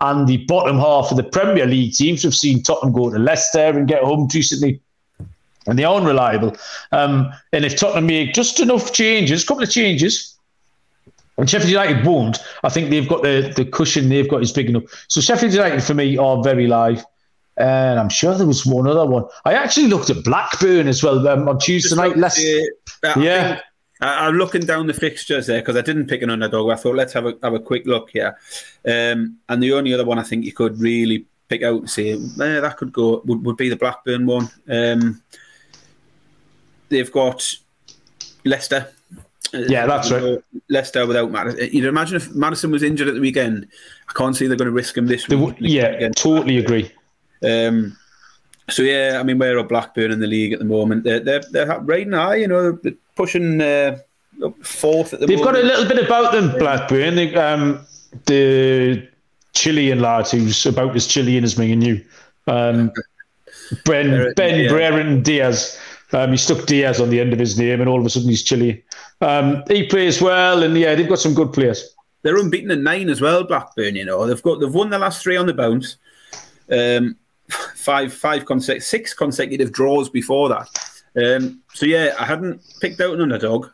and 0.00 0.26
the 0.26 0.38
bottom 0.46 0.78
half 0.78 1.10
of 1.10 1.16
the 1.16 1.22
Premier 1.22 1.66
League 1.66 1.94
teams. 1.94 2.24
We've 2.24 2.34
seen 2.34 2.62
Tottenham 2.62 2.92
go 2.94 3.10
to 3.10 3.18
Leicester 3.18 3.58
and 3.58 3.88
get 3.88 4.02
home 4.02 4.28
recently, 4.32 4.80
and 5.66 5.78
they 5.78 5.84
are 5.84 5.94
unreliable. 5.94 6.56
Um, 6.92 7.32
and 7.52 7.64
if 7.64 7.76
Tottenham 7.76 8.06
make 8.06 8.34
just 8.34 8.60
enough 8.60 8.92
changes, 8.92 9.42
a 9.42 9.46
couple 9.46 9.62
of 9.62 9.70
changes, 9.70 10.36
and 11.38 11.48
Sheffield 11.48 11.70
United 11.70 12.06
won't, 12.06 12.38
I 12.64 12.68
think 12.68 12.90
they've 12.90 13.08
got 13.08 13.22
the, 13.22 13.52
the 13.54 13.64
cushion 13.64 14.08
they've 14.08 14.28
got 14.28 14.42
is 14.42 14.52
big 14.52 14.70
enough. 14.70 14.84
So 15.08 15.20
Sheffield 15.20 15.52
United 15.52 15.82
for 15.82 15.94
me 15.94 16.16
are 16.16 16.42
very 16.42 16.66
live. 16.66 17.04
And 17.58 17.98
I'm 17.98 18.10
sure 18.10 18.34
there 18.34 18.46
was 18.46 18.66
one 18.66 18.86
other 18.86 19.06
one. 19.06 19.24
I 19.46 19.54
actually 19.54 19.86
looked 19.86 20.10
at 20.10 20.22
Blackburn 20.24 20.88
as 20.88 21.02
well 21.02 21.26
um, 21.26 21.48
on 21.48 21.58
Tuesday 21.58 21.96
night. 21.96 22.16
Uh, 23.02 23.14
yeah. 23.18 23.60
I, 24.00 24.28
am 24.28 24.36
looking 24.36 24.62
down 24.62 24.86
the 24.86 24.94
fixtures 24.94 25.46
there 25.46 25.60
because 25.60 25.76
I 25.76 25.82
didn't 25.82 26.06
pick 26.06 26.22
an 26.22 26.30
underdog. 26.30 26.70
I 26.70 26.76
thought 26.76 26.96
let's 26.96 27.12
have 27.12 27.26
a 27.26 27.34
have 27.42 27.54
a 27.54 27.60
quick 27.60 27.86
look 27.86 28.10
here. 28.10 28.36
Um, 28.86 29.38
and 29.48 29.62
the 29.62 29.72
only 29.72 29.94
other 29.94 30.04
one 30.04 30.18
I 30.18 30.22
think 30.22 30.44
you 30.44 30.52
could 30.52 30.78
really 30.80 31.26
pick 31.48 31.62
out 31.62 31.80
and 31.80 31.90
say 31.90 32.12
eh, 32.12 32.16
that 32.60 32.76
could 32.76 32.92
go 32.92 33.22
would, 33.24 33.44
would 33.44 33.56
be 33.56 33.68
the 33.68 33.76
Blackburn 33.76 34.26
one. 34.26 34.48
Um, 34.68 35.22
they've 36.88 37.10
got 37.12 37.54
Leicester. 38.44 38.88
Uh, 39.54 39.58
yeah, 39.68 39.86
that's 39.86 40.10
right. 40.10 40.38
Leicester 40.68 41.06
without 41.06 41.30
Maddison. 41.30 41.68
You'd 41.72 41.84
imagine 41.84 42.16
if 42.16 42.34
Maddison 42.34 42.70
was 42.70 42.82
injured 42.82 43.08
at 43.08 43.14
the 43.14 43.20
weekend. 43.20 43.68
I 44.08 44.12
can't 44.12 44.36
see 44.36 44.46
they're 44.46 44.56
going 44.56 44.66
to 44.66 44.72
risk 44.72 44.96
him 44.96 45.06
this 45.06 45.28
week. 45.28 45.56
yeah, 45.60 46.08
totally 46.10 46.58
agree. 46.58 46.90
Um, 47.42 47.96
so 48.68 48.82
yeah, 48.82 49.18
I 49.20 49.22
mean, 49.22 49.38
we're 49.38 49.58
a 49.58 49.64
Blackburn 49.64 50.10
in 50.10 50.20
the 50.20 50.26
league 50.26 50.52
at 50.52 50.58
the 50.58 50.64
moment. 50.64 51.04
They're 51.04 51.20
they're, 51.20 51.42
they're 51.50 51.80
riding 51.80 52.12
high. 52.12 52.36
You 52.36 52.48
know, 52.48 52.78
pushing 53.14 53.60
uh, 53.60 53.98
fourth 54.62 55.14
at 55.14 55.20
the 55.20 55.26
moment. 55.26 55.28
They've 55.28 55.38
moment. 55.38 55.44
got 55.44 55.56
a 55.56 55.66
little 55.66 55.88
bit 55.88 56.04
about 56.04 56.32
them, 56.32 56.58
Blackburn. 56.58 57.14
They, 57.14 57.34
um, 57.34 57.86
the 58.26 59.08
Chilean 59.52 60.00
lad 60.00 60.28
who's 60.28 60.66
about 60.66 60.96
as 60.96 61.06
Chilean 61.06 61.44
as 61.44 61.58
me 61.58 61.72
and 61.72 61.84
you. 61.84 62.04
Um, 62.46 62.92
ben 63.84 64.32
Ben 64.34 64.64
yeah. 64.64 64.68
Brereton 64.68 65.22
Diaz. 65.22 65.78
Um, 66.12 66.30
he 66.30 66.36
stuck 66.36 66.66
Diaz 66.66 67.00
on 67.00 67.10
the 67.10 67.20
end 67.20 67.32
of 67.32 67.38
his 67.38 67.58
name, 67.58 67.80
and 67.80 67.88
all 67.88 68.00
of 68.00 68.06
a 68.06 68.10
sudden 68.10 68.28
he's 68.28 68.42
Chilean. 68.42 68.82
Um, 69.20 69.62
he 69.68 69.86
plays 69.86 70.20
well, 70.20 70.62
and 70.62 70.76
yeah, 70.76 70.94
they've 70.94 71.08
got 71.08 71.18
some 71.18 71.34
good 71.34 71.52
players. 71.52 71.94
They're 72.22 72.36
unbeaten 72.36 72.70
at 72.70 72.78
nine 72.78 73.08
as 73.08 73.20
well, 73.20 73.44
Blackburn. 73.44 73.94
You 73.96 74.04
know, 74.04 74.26
they've 74.26 74.42
got 74.42 74.60
they've 74.60 74.72
won 74.72 74.90
the 74.90 74.98
last 74.98 75.22
three 75.22 75.36
on 75.36 75.46
the 75.46 75.54
bounce. 75.54 75.96
Um, 76.70 77.16
five 77.86 78.12
five 78.12 78.44
consec- 78.44 78.82
six 78.82 79.14
consecutive 79.14 79.70
draws 79.70 80.10
before 80.10 80.48
that. 80.48 80.68
Um, 81.16 81.62
so 81.72 81.86
yeah, 81.86 82.14
I 82.18 82.24
hadn't 82.24 82.60
picked 82.80 83.00
out 83.00 83.14
an 83.14 83.22
underdog, 83.22 83.68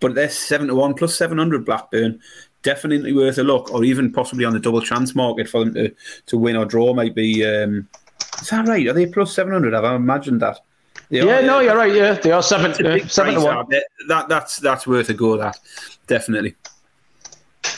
but 0.00 0.14
they're 0.14 0.28
seven 0.28 0.68
to 0.68 0.74
one 0.74 0.94
plus 0.94 1.16
seven 1.16 1.38
hundred 1.38 1.64
Blackburn. 1.64 2.20
Definitely 2.62 3.12
worth 3.12 3.38
a 3.38 3.42
look, 3.42 3.72
or 3.72 3.84
even 3.84 4.12
possibly 4.12 4.44
on 4.44 4.52
the 4.52 4.60
double 4.60 4.82
chance 4.82 5.14
market 5.14 5.48
for 5.48 5.64
them 5.64 5.74
to, 5.74 5.94
to 6.26 6.36
win 6.36 6.56
or 6.56 6.66
draw. 6.66 6.92
Might 6.92 7.14
be. 7.14 7.46
Um, 7.46 7.88
is 8.42 8.50
that 8.50 8.68
right? 8.68 8.86
Are 8.86 8.92
they 8.92 9.06
plus 9.06 9.32
seven 9.32 9.52
hundred? 9.52 9.72
Have 9.72 9.84
I 9.84 9.94
imagined 9.94 10.42
that? 10.42 10.60
They 11.08 11.24
yeah, 11.24 11.38
are, 11.38 11.42
no, 11.42 11.60
you're 11.60 11.76
right. 11.76 11.94
Yeah, 11.94 12.14
they 12.14 12.32
are 12.32 12.42
seven, 12.42 12.72
uh, 12.84 13.08
seven 13.08 13.34
to 13.34 13.40
one. 13.40 13.66
That 14.08 14.28
that's 14.28 14.56
that's 14.58 14.86
worth 14.86 15.08
a 15.08 15.14
go. 15.14 15.38
That 15.38 15.58
definitely. 16.06 16.54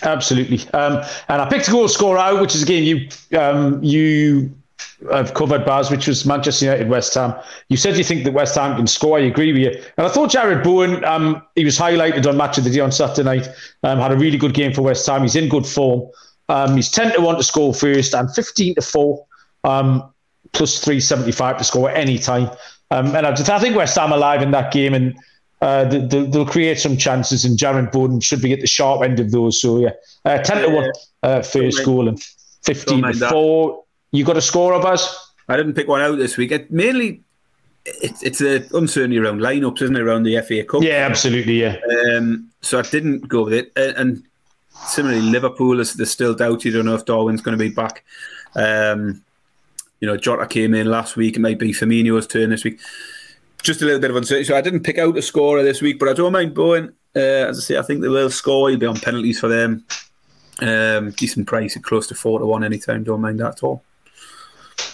Absolutely. 0.02 0.60
Um, 0.70 1.04
and 1.28 1.42
I 1.42 1.48
picked 1.48 1.68
a 1.68 1.70
goal 1.70 1.86
scorer 1.88 2.18
out, 2.18 2.40
which 2.40 2.54
is 2.54 2.62
again 2.62 2.84
you 2.84 3.08
um, 3.38 3.82
you 3.84 4.50
I've 5.12 5.35
covered 5.35 5.64
Baz, 5.64 5.91
which 5.91 6.07
was 6.07 6.26
Manchester 6.26 6.66
United, 6.66 6.89
West 6.89 7.14
Ham. 7.14 7.35
You 7.68 7.76
said 7.76 7.97
you 7.97 8.05
think 8.05 8.24
that 8.24 8.33
West 8.33 8.55
Ham 8.57 8.76
can 8.76 8.87
score. 8.87 9.18
I 9.18 9.22
agree 9.22 9.53
with 9.53 9.62
you. 9.62 9.83
And 9.97 10.07
I 10.07 10.11
thought 10.11 10.31
Jarrod 10.31 10.62
Bowen, 10.62 11.05
um, 11.05 11.43
he 11.55 11.64
was 11.64 11.78
highlighted 11.78 12.26
on 12.26 12.37
Match 12.37 12.59
of 12.59 12.64
the 12.64 12.70
Day 12.70 12.81
on 12.81 12.93
Saturday 12.93 13.22
night. 13.22 13.49
Um, 13.83 13.99
had 13.99 14.12
a 14.12 14.16
really 14.16 14.39
good 14.39 14.55
game 14.55 14.72
for 14.72 14.83
West 14.83 15.07
Ham. 15.07 15.22
He's 15.22 15.37
in 15.37 15.49
good 15.49 15.66
form. 15.66 16.11
Um, 16.49 16.76
he's 16.76 16.91
10 16.91 17.14
to 17.14 17.20
1 17.20 17.37
to 17.37 17.43
score 17.43 17.72
first 17.72 18.14
and 18.14 18.33
15 18.35 18.74
to 18.74 18.83
4, 18.83 19.26
um, 19.64 20.12
plus 20.53 20.78
375 20.85 21.59
to 21.59 21.64
score 21.64 21.91
at 21.91 21.97
any 21.97 22.18
time. 22.18 22.51
Um, 22.91 23.14
and 23.14 23.26
I, 23.26 23.33
just, 23.33 23.49
I 23.49 23.61
think 23.61 23.76
West 23.76 23.97
Ham 23.97 24.12
alive 24.12 24.43
in 24.43 24.51
that 24.51 24.72
game 24.72 24.95
and 24.95 25.16
uh, 25.62 25.85
they'll, 25.85 26.26
they'll, 26.26 26.47
create 26.47 26.78
some 26.78 26.97
chances, 26.97 27.45
and 27.45 27.59
Jarrod 27.59 27.93
Bowen 27.93 28.20
should 28.20 28.41
be 28.41 28.53
at 28.55 28.61
the 28.61 28.66
sharp 28.66 29.03
end 29.03 29.20
of 29.20 29.31
those. 29.31 29.61
So, 29.61 29.78
yeah, 29.78 29.91
uh, 30.24 30.39
10 30.39 30.62
to 30.62 30.74
1 30.74 30.93
uh, 31.22 31.43
first 31.43 31.85
goal 31.85 32.09
and 32.09 32.20
15 32.62 33.03
to 33.03 33.28
4. 33.28 33.85
You 34.12 34.24
got 34.24 34.36
a 34.36 34.42
score 34.42 34.74
of 34.74 34.84
us? 34.84 35.32
I 35.48 35.56
didn't 35.56 35.74
pick 35.74 35.88
one 35.88 36.00
out 36.00 36.18
this 36.18 36.36
week. 36.36 36.52
It 36.52 36.70
mainly, 36.70 37.22
it's 37.84 38.22
it's 38.22 38.40
a 38.40 38.64
uncertainty 38.76 39.18
around 39.18 39.40
lineups, 39.40 39.82
isn't 39.82 39.96
it, 39.96 40.02
around 40.02 40.22
the 40.22 40.40
FA 40.42 40.64
Cup? 40.64 40.82
Yeah, 40.82 41.06
absolutely. 41.08 41.61
Yeah. 41.61 41.76
Um, 42.14 42.50
so 42.61 42.78
I 42.78 42.82
didn't 42.82 43.28
go 43.28 43.44
with 43.44 43.54
it, 43.54 43.72
and 43.76 44.22
similarly, 44.86 45.22
Liverpool 45.22 45.80
is 45.80 45.94
there's 45.94 46.11
still 46.11 46.34
doubt. 46.34 46.64
You 46.64 46.72
don't 46.72 46.86
know 46.86 46.94
if 46.94 47.04
Darwin's 47.04 47.42
going 47.42 47.58
to 47.58 47.64
be 47.64 47.74
back. 47.74 48.04
Um, 48.54 49.22
you 50.00 50.06
know, 50.06 50.16
Jota 50.16 50.46
came 50.46 50.74
in 50.74 50.86
last 50.86 51.16
week. 51.16 51.36
It 51.36 51.40
might 51.40 51.58
be 51.58 51.72
Firmino's 51.72 52.26
turn 52.26 52.50
this 52.50 52.64
week. 52.64 52.80
Just 53.62 53.82
a 53.82 53.84
little 53.84 54.00
bit 54.00 54.11
of 54.11 54.16
uncertainty. 54.16 54.46
So 54.46 54.56
I 54.56 54.62
didn't 54.62 54.80
pick 54.80 54.98
out 54.98 55.18
a 55.18 55.22
scorer 55.22 55.62
this 55.62 55.82
week, 55.82 55.98
but 55.98 56.08
I 56.08 56.14
don't 56.14 56.32
mind 56.32 56.54
going. 56.54 56.88
Uh, 57.14 57.48
as 57.48 57.58
I 57.58 57.61
say, 57.61 57.78
I 57.78 57.82
think 57.82 58.00
they 58.00 58.08
will 58.08 58.30
score. 58.30 58.70
He'll 58.70 58.78
be 58.78 58.86
on 58.86 58.98
penalties 58.98 59.40
for 59.40 59.48
them. 59.48 59.84
Um, 60.61 61.11
decent 61.11 61.46
price 61.46 61.76
at 61.76 61.82
close 61.82 62.06
to 62.08 62.14
four 62.14 62.38
to 62.38 62.46
one 62.46 62.64
anytime. 62.64 63.04
Don't 63.04 63.20
mind 63.20 63.40
that 63.40 63.56
at 63.56 63.62
all. 63.62 63.82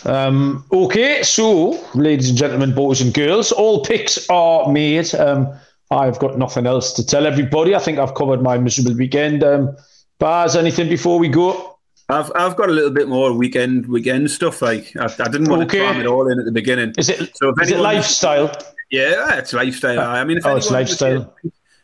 Um, 0.07 0.65
okay, 0.73 1.25
so 1.25 1.83
ladies 1.95 2.29
and 2.29 2.39
gentlemen, 2.39 2.75
boys 2.75 3.01
and 3.01 3.13
girls, 3.13 3.51
all 3.51 3.85
picks 3.85 4.29
are 4.31 4.71
made. 4.71 5.13
Um, 5.17 5.53
I've 5.91 6.19
got 6.21 6.39
nothing 6.39 6.67
else 6.67 6.93
to 6.95 7.05
tell 7.05 7.27
everybody. 7.27 7.75
I 7.75 7.81
think 7.81 7.99
I've 7.99 8.15
covered 8.15 8.41
my 8.41 8.57
miserable 8.57 8.97
weekend. 8.97 9.43
Um, 9.43 9.77
Baz, 10.21 10.55
anything 10.55 10.89
before 10.89 11.19
we 11.19 11.29
go? 11.29 11.79
I've 12.09 12.31
I've 12.37 12.55
got 12.55 12.69
a 12.69 12.73
little 12.73 12.91
bit 12.91 13.09
more 13.09 13.33
weekend 13.33 13.87
weekend 13.89 14.31
stuff. 14.31 14.63
Like 14.63 14.95
I, 14.97 15.07
I 15.07 15.29
didn't 15.29 15.51
want 15.51 15.63
okay. 15.63 15.79
to 15.79 15.85
cram 15.85 16.01
it 16.01 16.07
all 16.07 16.31
in 16.31 16.39
at 16.39 16.45
the 16.45 16.53
beginning. 16.53 16.95
Is 16.97 17.09
it? 17.09 17.37
So 17.37 17.53
is 17.61 17.73
it 17.73 17.81
lifestyle? 17.81 18.57
Yeah, 18.91 19.37
it's 19.39 19.53
lifestyle. 19.53 19.99
I 19.99 20.23
mean, 20.23 20.39
if 20.39 20.47
oh, 20.47 20.57
it's 20.57 20.71
lifestyle. 20.71 21.35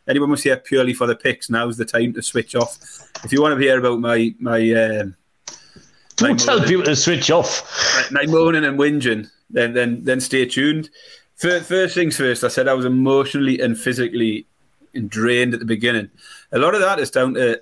Anyone 0.07 0.31
was 0.31 0.43
here 0.43 0.57
purely 0.57 0.93
for 0.93 1.07
the 1.07 1.15
picks, 1.15 1.49
now's 1.49 1.77
the 1.77 1.85
time 1.85 2.13
to 2.13 2.21
switch 2.21 2.55
off. 2.55 2.77
If 3.23 3.33
you 3.33 3.41
want 3.41 3.57
to 3.57 3.61
hear 3.61 3.79
about 3.79 3.99
my 3.99 4.33
my 4.39 4.71
um, 4.71 5.15
don't 6.15 6.39
tell 6.39 6.57
moaning, 6.57 6.69
people 6.69 6.85
to 6.85 6.95
switch 6.95 7.31
off. 7.31 8.11
My 8.11 8.25
moaning 8.25 8.65
and 8.65 8.79
whinging, 8.79 9.29
then 9.49 9.73
then 9.73 10.03
then 10.03 10.19
stay 10.19 10.45
tuned. 10.45 10.89
First, 11.35 11.65
first 11.67 11.95
things 11.95 12.17
first, 12.17 12.43
I 12.43 12.47
said 12.47 12.67
I 12.67 12.73
was 12.73 12.85
emotionally 12.85 13.59
and 13.59 13.77
physically 13.77 14.45
drained 15.07 15.53
at 15.53 15.59
the 15.59 15.65
beginning. 15.65 16.09
A 16.51 16.59
lot 16.59 16.75
of 16.75 16.81
that 16.81 16.99
is 16.99 17.11
down 17.11 17.33
to 17.33 17.61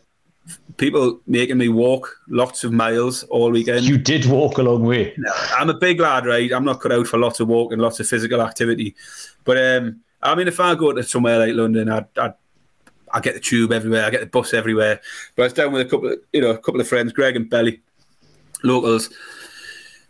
people 0.77 1.19
making 1.27 1.57
me 1.57 1.69
walk 1.69 2.17
lots 2.27 2.63
of 2.63 2.71
miles 2.73 3.23
all 3.23 3.51
weekend. 3.51 3.85
You 3.85 3.97
did 3.97 4.25
walk 4.25 4.57
a 4.57 4.63
long 4.63 4.83
way. 4.83 5.15
I'm 5.55 5.69
a 5.69 5.73
big 5.73 5.99
lad, 5.99 6.25
right? 6.25 6.51
I'm 6.51 6.65
not 6.65 6.81
cut 6.81 6.91
out 6.91 7.07
for 7.07 7.17
lots 7.17 7.39
of 7.39 7.47
walking, 7.47 7.79
lots 7.79 7.99
of 7.99 8.07
physical 8.07 8.41
activity. 8.41 8.95
But 9.43 9.57
um, 9.57 10.01
I 10.21 10.35
mean, 10.35 10.47
if 10.47 10.59
I 10.59 10.75
go 10.75 10.91
to 10.93 11.03
somewhere 11.03 11.39
like 11.39 11.55
London, 11.55 11.89
I'd, 11.89 12.05
I'd 12.17 12.33
I 13.13 13.19
get 13.19 13.33
the 13.33 13.39
tube 13.39 13.71
everywhere, 13.71 14.05
I 14.05 14.09
get 14.09 14.21
the 14.21 14.27
bus 14.27 14.53
everywhere. 14.53 15.01
But 15.35 15.43
I 15.43 15.45
was 15.45 15.53
down 15.53 15.73
with 15.73 15.85
a 15.85 15.89
couple 15.89 16.11
of 16.11 16.19
you 16.33 16.41
know 16.41 16.51
a 16.51 16.57
couple 16.57 16.81
of 16.81 16.87
friends, 16.87 17.13
Greg 17.13 17.35
and 17.35 17.49
Belly, 17.49 17.81
locals 18.63 19.09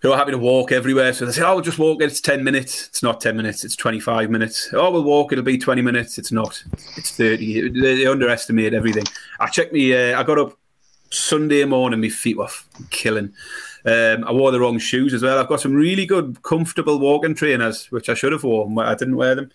who 0.01 0.11
are 0.11 0.17
happy 0.17 0.31
to 0.31 0.37
walk 0.37 0.71
everywhere. 0.71 1.13
So 1.13 1.25
they 1.25 1.31
say, 1.31 1.43
"Oh, 1.43 1.55
we'll 1.55 1.63
just 1.63 1.79
walk. 1.79 2.01
It's 2.01 2.21
ten 2.21 2.43
minutes. 2.43 2.87
It's 2.87 3.03
not 3.03 3.21
ten 3.21 3.37
minutes. 3.37 3.63
It's 3.63 3.75
twenty-five 3.75 4.29
minutes. 4.29 4.69
Oh, 4.73 4.91
we'll 4.91 5.03
walk. 5.03 5.31
It'll 5.31 5.43
be 5.43 5.57
twenty 5.57 5.81
minutes. 5.81 6.17
It's 6.17 6.31
not. 6.31 6.63
It's 6.97 7.15
thirty. 7.15 7.69
They, 7.69 7.97
they 7.97 8.07
underestimate 8.07 8.73
everything. 8.73 9.05
I 9.39 9.47
checked 9.47 9.73
me. 9.73 9.93
Uh, 9.93 10.19
I 10.19 10.23
got 10.23 10.39
up 10.39 10.57
Sunday 11.11 11.65
morning. 11.65 12.01
My 12.01 12.09
feet 12.09 12.37
were 12.37 12.49
killing. 12.89 13.33
Um, 13.83 14.23
I 14.25 14.31
wore 14.31 14.51
the 14.51 14.59
wrong 14.59 14.77
shoes 14.77 15.11
as 15.11 15.23
well. 15.23 15.39
I've 15.39 15.47
got 15.47 15.59
some 15.59 15.73
really 15.73 16.05
good, 16.05 16.43
comfortable 16.43 16.99
walking 16.99 17.33
trainers, 17.33 17.91
which 17.91 18.09
I 18.09 18.13
should 18.13 18.31
have 18.31 18.43
worn, 18.43 18.75
but 18.75 18.85
I 18.87 18.93
didn't 18.93 19.15
wear 19.15 19.33
them, 19.33 19.51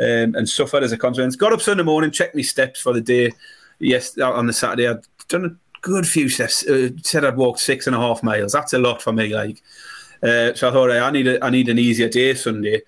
um, 0.00 0.34
and 0.34 0.48
suffered 0.48 0.82
as 0.82 0.90
a 0.90 0.98
consequence. 0.98 1.36
Got 1.36 1.52
up 1.52 1.60
Sunday 1.60 1.84
morning, 1.84 2.10
checked 2.10 2.34
my 2.34 2.42
steps 2.42 2.80
for 2.80 2.92
the 2.92 3.00
day. 3.00 3.32
Yes, 3.78 4.18
on 4.18 4.48
the 4.48 4.52
Saturday, 4.52 4.88
I'd 4.88 5.06
done 5.28 5.60
good 5.82 6.06
few 6.06 6.28
steps. 6.28 6.66
Uh, 6.66 6.90
said 7.02 7.24
I'd 7.24 7.36
walked 7.36 7.60
six 7.60 7.86
and 7.86 7.96
a 7.96 7.98
half 7.98 8.22
miles. 8.22 8.52
That's 8.52 8.72
a 8.72 8.78
lot 8.78 9.02
for 9.02 9.12
me. 9.12 9.34
Like, 9.34 9.62
uh, 10.22 10.54
so 10.54 10.68
I 10.68 10.72
thought 10.72 10.90
I 10.90 11.10
need 11.10 11.26
a, 11.26 11.44
I 11.44 11.50
need 11.50 11.68
an 11.68 11.78
easier 11.78 12.08
day 12.08 12.34
Sunday. 12.34 12.82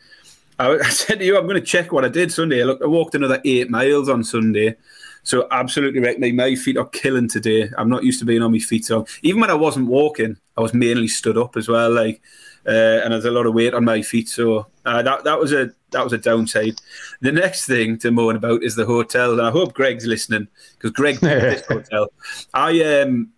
I, 0.59 0.71
I 0.85 0.89
said 0.89 1.19
to 1.19 1.25
you, 1.25 1.39
I'm 1.39 1.47
going 1.47 1.61
to 1.61 1.67
check 1.67 1.93
what 1.93 2.05
I 2.05 2.09
did 2.09 2.33
Sunday. 2.33 2.63
Look, 2.65 2.83
I 2.83 2.87
walked 2.87 3.15
another 3.15 3.41
eight 3.45 3.71
miles 3.71 4.09
on 4.09 4.25
Sunday. 4.25 4.77
So 5.23 5.47
absolutely 5.51 6.01
right. 6.01 6.19
My, 6.19 6.33
my 6.33 6.55
feet 6.55 6.77
are 6.77 6.89
killing 6.89 7.29
today. 7.29 7.71
I'm 7.77 7.89
not 7.89 8.05
used 8.05 8.19
to 8.21 8.25
being 8.25 8.43
on 8.43 8.53
my 8.53 8.59
feet. 8.59 8.85
So 8.85 9.07
even 9.23 9.41
when 9.41 9.51
I 9.51 9.55
wasn't 9.55 9.87
walking, 9.87 10.37
I 10.57 10.61
was 10.61 10.75
mainly 10.75 11.09
stood 11.09 11.37
up 11.37 11.57
as 11.57 11.69
well. 11.69 11.93
Like, 11.93 12.21
uh, 12.67 13.01
and 13.03 13.13
there's 13.13 13.25
a 13.25 13.31
lot 13.31 13.47
of 13.47 13.55
weight 13.55 13.75
on 13.75 13.85
my 13.85 14.03
feet. 14.03 14.29
So 14.29 14.67
uh, 14.85 15.03
that 15.03 15.25
that 15.25 15.39
was 15.39 15.53
a 15.53 15.71
that 15.93 16.05
was 16.05 16.13
a 16.13 16.19
downside. 16.19 16.75
The 17.21 17.33
next 17.33 17.67
thing 17.67 17.99
to 17.99 18.11
moan 18.11 18.37
about 18.37 18.63
is 18.63 18.77
the 18.77 18.85
hotel, 18.85 19.33
and 19.33 19.41
I 19.41 19.51
hope 19.51 19.73
Greg's 19.73 20.07
listening 20.07 20.49
because 20.75 20.91
Greg 20.91 21.17
this 21.21 21.67
hotel. 21.67 22.09
I 22.53 23.01
um 23.01 23.33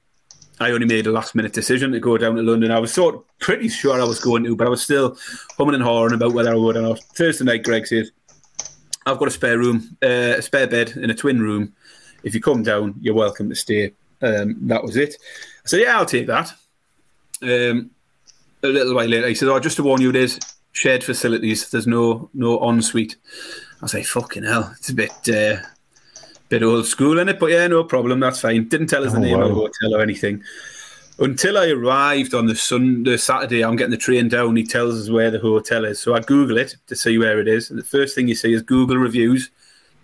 I 0.61 0.71
only 0.71 0.87
made 0.87 1.07
a 1.07 1.13
last 1.13 1.35
minute 1.35 1.53
decision 1.53 1.93
to 1.93 2.01
go 2.01 2.17
down 2.17 2.37
to 2.37 2.43
London. 2.43 2.71
I 2.71 2.79
was 2.79 2.93
sort 2.93 3.17
of 3.17 3.39
pretty 3.41 3.69
sure 3.69 4.01
I 4.01 4.05
was 4.05 4.21
going 4.21 4.45
to, 4.45 4.55
but 4.55 4.67
I 4.67 4.71
was 4.71 4.83
still 4.83 5.17
humming 5.59 5.75
and 5.75 5.83
hawing 5.83 6.13
about 6.13 6.35
whether 6.35 6.53
I 6.53 6.57
would 6.57 6.77
or 6.77 6.83
not. 6.83 7.01
Thursday 7.17 7.45
night, 7.45 7.65
Greg 7.65 7.87
says, 7.87 8.13
"I've 9.07 9.19
got 9.19 9.29
a 9.29 9.33
spare 9.33 9.59
room, 9.59 9.97
uh, 10.03 10.37
a 10.39 10.43
spare 10.43 10.67
bed 10.67 10.91
in 10.91 11.11
a 11.11 11.15
twin 11.15 11.41
room. 11.41 11.75
If 12.23 12.35
you 12.35 12.41
come 12.41 12.63
down, 12.63 12.95
you're 13.01 13.15
welcome 13.15 13.49
to 13.49 13.55
stay." 13.55 13.93
Um, 14.21 14.57
that 14.69 14.83
was 14.83 14.97
it. 14.97 15.17
I 15.65 15.69
said, 15.69 15.81
"Yeah, 15.81 15.99
I'll 15.99 16.07
take 16.07 16.27
that." 16.27 16.53
Um, 17.43 17.91
a 18.63 18.69
little 18.69 18.95
while 18.95 19.09
later, 19.09 19.29
he 19.29 19.35
said, 19.35 19.49
"Oh, 19.49 19.59
just 19.59 19.77
to 19.77 19.83
warn 19.83 20.01
you, 20.01 20.13
there's 20.13 20.39
shared 20.73 21.05
facilities. 21.05 21.71
There's 21.71 21.87
no 21.87 22.31
no 22.35 22.59
ensuite." 22.69 23.17
I 23.83 23.87
say, 23.87 24.03
"Fucking 24.03 24.45
hell, 24.45 24.73
it's 24.79 24.91
a 24.91 24.95
bit 24.95 25.29
uh, 25.29 25.57
bit 26.49 26.63
old 26.63 26.87
school 26.87 27.19
in 27.19 27.29
it, 27.29 27.39
but 27.41 27.51
yeah, 27.51 27.67
no 27.67 27.85
problem. 27.85 28.21
That's 28.21 28.41
fine." 28.41 28.69
Didn't 28.69 28.89
tell 28.89 29.05
us 29.05 29.13
the 29.13 29.19
oh, 29.19 29.23
name 29.23 29.39
wow. 29.39 29.45
of 29.45 29.49
the 29.49 29.55
hotel 29.55 29.97
or 29.97 30.01
anything 30.01 30.43
until 31.19 31.59
I 31.59 31.69
arrived 31.69 32.35
on 32.35 32.47
the 32.47 32.55
Sunday, 32.55 33.17
Saturday. 33.17 33.63
I'm 33.63 33.77
getting 33.77 33.91
the 33.91 33.97
train 33.97 34.29
down. 34.29 34.57
He 34.57 34.65
tells 34.65 35.01
us 35.01 35.11
where 35.11 35.31
the 35.31 35.39
hotel 35.39 35.85
is, 35.85 36.01
so 36.01 36.15
I 36.15 36.21
Google 36.21 36.59
it 36.59 36.77
to 36.87 36.97
see 36.97 37.19
where 37.19 37.41
it 37.41 37.49
is. 37.49 37.71
And 37.71 37.79
the 37.79 37.85
first 37.85 38.15
thing 38.15 38.29
you 38.29 38.35
see 38.35 38.53
is 38.53 38.63
Google 38.63 38.97
reviews, 38.97 39.51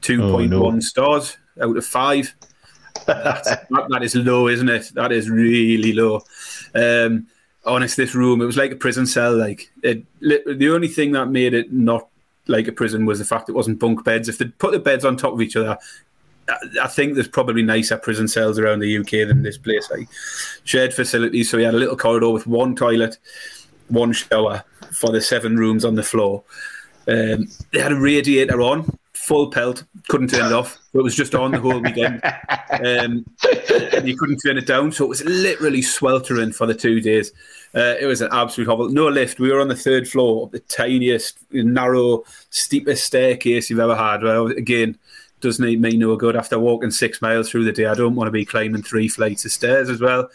two 0.00 0.20
point 0.20 0.52
one 0.52 0.62
oh, 0.62 0.70
no. 0.70 0.80
stars 0.80 1.36
out 1.60 1.76
of 1.76 1.86
five. 1.86 2.34
that, 3.06 3.66
that 3.70 4.02
is 4.02 4.14
low, 4.14 4.48
isn't 4.48 4.68
it? 4.68 4.90
That 4.94 5.12
is 5.12 5.30
really 5.30 5.92
low. 5.92 6.22
Um, 6.74 7.26
honest, 7.64 7.96
this 7.96 8.14
room, 8.14 8.40
it 8.40 8.46
was 8.46 8.56
like 8.56 8.72
a 8.72 8.76
prison 8.76 9.06
cell. 9.06 9.36
Like 9.36 9.70
it, 9.82 10.04
the 10.20 10.70
only 10.72 10.88
thing 10.88 11.12
that 11.12 11.26
made 11.26 11.54
it 11.54 11.72
not 11.72 12.08
like 12.46 12.66
a 12.66 12.72
prison 12.72 13.06
was 13.06 13.18
the 13.18 13.24
fact 13.24 13.48
it 13.48 13.54
wasn't 13.54 13.78
bunk 13.78 14.04
beds. 14.04 14.28
If 14.28 14.38
they'd 14.38 14.58
put 14.58 14.72
the 14.72 14.78
beds 14.78 15.04
on 15.04 15.16
top 15.16 15.34
of 15.34 15.42
each 15.42 15.56
other, 15.56 15.78
I 16.80 16.86
think 16.86 17.14
there's 17.14 17.28
probably 17.28 17.62
nicer 17.62 17.96
prison 17.96 18.28
cells 18.28 18.58
around 18.58 18.80
the 18.80 18.98
UK 18.98 19.28
than 19.28 19.42
this 19.42 19.58
place. 19.58 19.90
Like 19.90 20.08
shared 20.64 20.94
facilities, 20.94 21.50
so 21.50 21.58
we 21.58 21.64
had 21.64 21.74
a 21.74 21.78
little 21.78 21.96
corridor 21.96 22.30
with 22.30 22.46
one 22.46 22.74
toilet, 22.74 23.18
one 23.88 24.12
shower 24.12 24.64
for 24.92 25.10
the 25.10 25.20
seven 25.20 25.56
rooms 25.56 25.84
on 25.84 25.94
the 25.94 26.02
floor. 26.02 26.42
Um, 27.06 27.48
they 27.72 27.80
had 27.80 27.92
a 27.92 28.00
radiator 28.00 28.60
on, 28.60 28.98
full 29.12 29.50
pelt, 29.50 29.84
couldn't 30.08 30.28
turn 30.28 30.46
it 30.46 30.52
off. 30.52 30.78
It 30.94 31.02
was 31.02 31.14
just 31.14 31.34
on 31.34 31.52
the 31.52 31.60
whole 31.60 31.80
weekend. 31.80 32.22
Um, 32.84 33.26
you 34.04 34.16
couldn't 34.16 34.38
turn 34.38 34.56
it 34.56 34.66
down, 34.66 34.92
so 34.92 35.04
it 35.04 35.08
was 35.08 35.24
literally 35.24 35.82
sweltering 35.82 36.52
for 36.52 36.66
the 36.66 36.74
two 36.74 37.00
days. 37.00 37.32
Uh, 37.74 37.94
it 38.00 38.06
was 38.06 38.20
an 38.20 38.28
absolute 38.32 38.68
hovel. 38.68 38.88
No 38.88 39.08
lift. 39.08 39.40
We 39.40 39.50
were 39.50 39.60
on 39.60 39.68
the 39.68 39.76
third 39.76 40.08
floor, 40.08 40.44
of 40.44 40.52
the 40.52 40.60
tiniest, 40.60 41.38
narrow, 41.50 42.24
steepest 42.50 43.04
staircase 43.04 43.68
you've 43.68 43.80
ever 43.80 43.96
had. 43.96 44.22
Well, 44.22 44.46
again, 44.46 44.98
does 45.40 45.58
not 45.58 45.70
me 45.70 45.96
no 45.96 46.16
good 46.16 46.36
after 46.36 46.58
walking 46.58 46.90
six 46.90 47.22
miles 47.22 47.50
through 47.50 47.64
the 47.64 47.72
day. 47.72 47.86
I 47.86 47.94
don't 47.94 48.14
want 48.14 48.28
to 48.28 48.32
be 48.32 48.44
climbing 48.44 48.82
three 48.82 49.08
flights 49.08 49.44
of 49.44 49.52
stairs 49.52 49.88
as 49.88 50.00
well. 50.00 50.28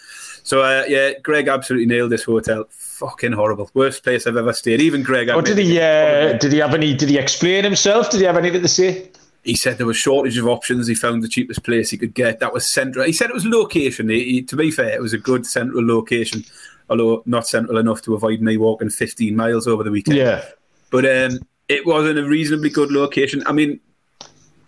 So 0.44 0.62
uh, 0.62 0.84
yeah, 0.88 1.12
Greg 1.22 1.48
absolutely 1.48 1.86
nailed 1.86 2.12
this 2.12 2.24
hotel. 2.24 2.66
Fucking 2.70 3.32
horrible, 3.32 3.70
worst 3.74 4.04
place 4.04 4.28
I've 4.28 4.38
ever 4.38 4.54
stayed. 4.54 4.82
Even 4.82 5.02
Greg. 5.02 5.30
Oh, 5.30 5.42
did 5.42 5.58
he? 5.58 5.80
Uh, 5.80 6.34
did 6.34 6.52
he 6.52 6.60
have 6.60 6.74
any? 6.74 6.94
Did 6.94 7.10
he 7.10 7.18
explain 7.18 7.64
himself? 7.64 8.10
Did 8.10 8.20
he 8.20 8.26
have 8.26 8.38
anything 8.38 8.62
to 8.62 8.68
say? 8.68 9.10
He 9.44 9.56
said 9.56 9.78
there 9.78 9.88
was 9.88 9.98
shortage 9.98 10.38
of 10.38 10.48
options. 10.48 10.88
He 10.88 10.96
found 10.96 11.22
the 11.22 11.28
cheapest 11.28 11.64
place 11.64 11.90
he 11.90 11.98
could 11.98 12.14
get. 12.14 12.40
That 12.40 12.54
was 12.54 12.72
central. 12.72 13.06
He 13.06 13.12
said 13.12 13.30
it 13.30 13.34
was 13.34 13.46
location. 13.46 14.10
He, 14.10 14.24
he, 14.24 14.42
to 14.44 14.56
be 14.56 14.72
fair, 14.72 14.94
it 14.94 15.02
was 15.02 15.14
a 15.14 15.18
good 15.18 15.46
central 15.46 15.86
location, 15.86 16.46
although 16.90 17.24
not 17.26 17.48
central 17.48 17.78
enough 17.78 18.02
to 18.04 18.16
avoid 18.16 18.40
me 18.40 18.56
walking 18.56 18.90
15 18.90 19.36
miles 19.36 19.68
over 19.68 19.84
the 19.84 19.92
weekend. 19.92 20.18
Yeah, 20.18 20.46
but 20.92 21.06
um, 21.06 21.40
it 21.68 21.86
was 21.86 22.08
in 22.08 22.18
a 22.18 22.26
reasonably 22.26 22.70
good 22.70 22.92
location. 22.92 23.44
I 23.46 23.52
mean, 23.52 23.82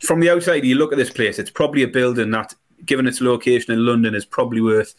from 0.01 0.19
the 0.19 0.29
outside, 0.29 0.63
you 0.65 0.75
look 0.75 0.91
at 0.91 0.97
this 0.97 1.09
place, 1.09 1.39
it's 1.39 1.49
probably 1.49 1.83
a 1.83 1.87
building 1.87 2.31
that, 2.31 2.53
given 2.85 3.07
its 3.07 3.21
location 3.21 3.73
in 3.73 3.85
London, 3.85 4.15
is 4.15 4.25
probably 4.25 4.61
worth 4.61 4.95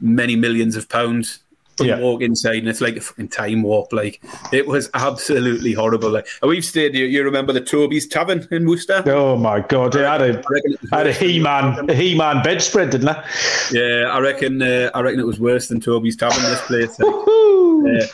many 0.00 0.36
millions 0.36 0.76
of 0.76 0.88
pounds. 0.88 1.40
But 1.76 1.86
yeah. 1.86 1.98
you 1.98 2.02
walk 2.02 2.22
inside 2.22 2.58
and 2.58 2.68
it's 2.68 2.80
like 2.80 2.96
a 2.96 3.00
fucking 3.00 3.28
time 3.28 3.62
warp. 3.62 3.92
Like 3.92 4.20
it 4.52 4.66
was 4.66 4.90
absolutely 4.94 5.72
horrible. 5.72 6.10
Like 6.10 6.26
and 6.42 6.48
we've 6.48 6.64
stayed. 6.64 6.96
You, 6.96 7.04
you 7.04 7.22
remember 7.22 7.52
the 7.52 7.60
Toby's 7.60 8.08
Tavern 8.08 8.48
in 8.50 8.68
Worcester? 8.68 9.04
Oh 9.06 9.36
my 9.36 9.60
god! 9.60 9.96
I 9.96 10.18
had 10.18 10.22
a 10.22 10.42
I 10.90 10.98
had 10.98 11.06
a 11.06 11.12
He 11.12 11.38
Man 11.38 11.88
a 11.88 11.94
He 11.94 12.16
Man 12.16 12.42
bedspread, 12.42 12.90
didn't 12.90 13.10
I? 13.10 13.24
Yeah, 13.70 14.10
I 14.10 14.18
reckon. 14.18 14.60
Uh, 14.60 14.90
I 14.92 15.02
reckon 15.02 15.20
it 15.20 15.26
was 15.26 15.38
worse 15.38 15.68
than 15.68 15.80
Toby's 15.80 16.16
Tavern. 16.16 16.42
This 16.42 16.60
place. 16.62 16.98
uh, 17.00 18.06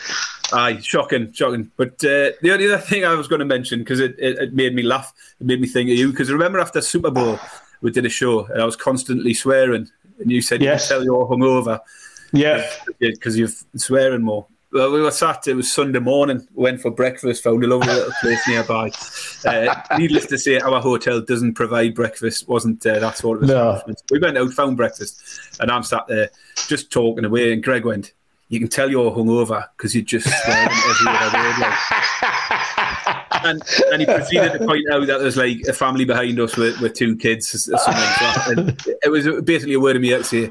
aye, 0.52 0.80
shocking, 0.80 1.32
shocking. 1.32 1.70
But 1.76 2.04
uh, 2.04 2.32
the 2.42 2.50
only 2.52 2.66
other 2.66 2.78
thing 2.78 3.04
I 3.04 3.14
was 3.14 3.28
going 3.28 3.40
to 3.40 3.44
mention 3.44 3.80
because 3.80 4.00
it, 4.00 4.14
it, 4.18 4.38
it 4.38 4.54
made 4.54 4.74
me 4.74 4.82
laugh, 4.82 5.12
it 5.40 5.46
made 5.46 5.60
me 5.60 5.68
think 5.68 5.90
of 5.90 5.96
you. 5.96 6.10
Because 6.10 6.30
remember 6.30 6.60
after 6.60 6.80
Super 6.80 7.10
Bowl 7.10 7.38
we 7.80 7.90
did 7.90 8.06
a 8.06 8.10
show 8.10 8.46
and 8.46 8.62
I 8.62 8.64
was 8.64 8.76
constantly 8.76 9.34
swearing, 9.34 9.90
and 10.18 10.30
you 10.30 10.42
said 10.42 10.62
yes. 10.62 10.88
you 10.88 10.96
tell 10.96 11.04
you're 11.04 11.26
hungover. 11.26 11.80
Yeah, 12.32 12.68
because 12.98 13.38
you're 13.38 13.50
swearing 13.76 14.22
more. 14.22 14.46
Well, 14.74 14.90
we 14.90 15.00
were 15.00 15.12
sat. 15.12 15.46
It 15.46 15.54
was 15.54 15.72
Sunday 15.72 16.00
morning. 16.00 16.48
Went 16.52 16.80
for 16.80 16.90
breakfast. 16.90 17.44
Found 17.44 17.62
a 17.62 17.68
lovely 17.68 17.94
little 17.94 18.12
place 18.20 18.40
nearby. 18.48 18.90
Uh, 19.44 19.72
needless 19.96 20.26
to 20.26 20.36
say, 20.36 20.58
our 20.58 20.80
hotel 20.80 21.20
doesn't 21.20 21.54
provide 21.54 21.94
breakfast. 21.94 22.48
wasn't 22.48 22.84
uh, 22.84 22.98
that 22.98 23.16
sort 23.16 23.40
of 23.40 23.48
no. 23.48 23.80
We 24.10 24.18
went 24.18 24.36
out, 24.36 24.50
found 24.52 24.76
breakfast, 24.76 25.22
and 25.60 25.70
I'm 25.70 25.84
sat 25.84 26.08
there 26.08 26.28
just 26.66 26.90
talking 26.90 27.24
away. 27.24 27.52
And 27.52 27.62
Greg 27.62 27.84
went, 27.84 28.14
"You 28.48 28.60
can 28.60 28.68
tell 28.68 28.90
you're 28.90 29.10
hungover 29.10 29.66
because 29.76 29.94
you're 29.94 30.04
just 30.04 30.26
swearing 30.26 30.68
every 30.68 31.06
other 31.08 31.38
word." 31.38 31.58
Like. 31.58 33.20
And, 33.44 33.62
and 33.92 34.00
he 34.00 34.06
proceeded 34.06 34.52
to 34.54 34.58
point 34.60 34.88
out 34.90 35.06
that 35.06 35.18
there's 35.18 35.36
like 35.36 35.60
a 35.68 35.74
family 35.74 36.06
behind 36.06 36.40
us 36.40 36.56
with, 36.56 36.80
with 36.80 36.94
two 36.94 37.14
kids 37.14 37.54
or 37.54 37.76
something. 37.76 38.58
and 38.58 38.82
it 39.02 39.10
was 39.10 39.26
basically 39.42 39.74
a 39.74 39.80
word 39.80 39.96
of 39.96 40.02
me 40.02 40.14
out 40.14 40.24
to 40.24 40.46
say 40.46 40.50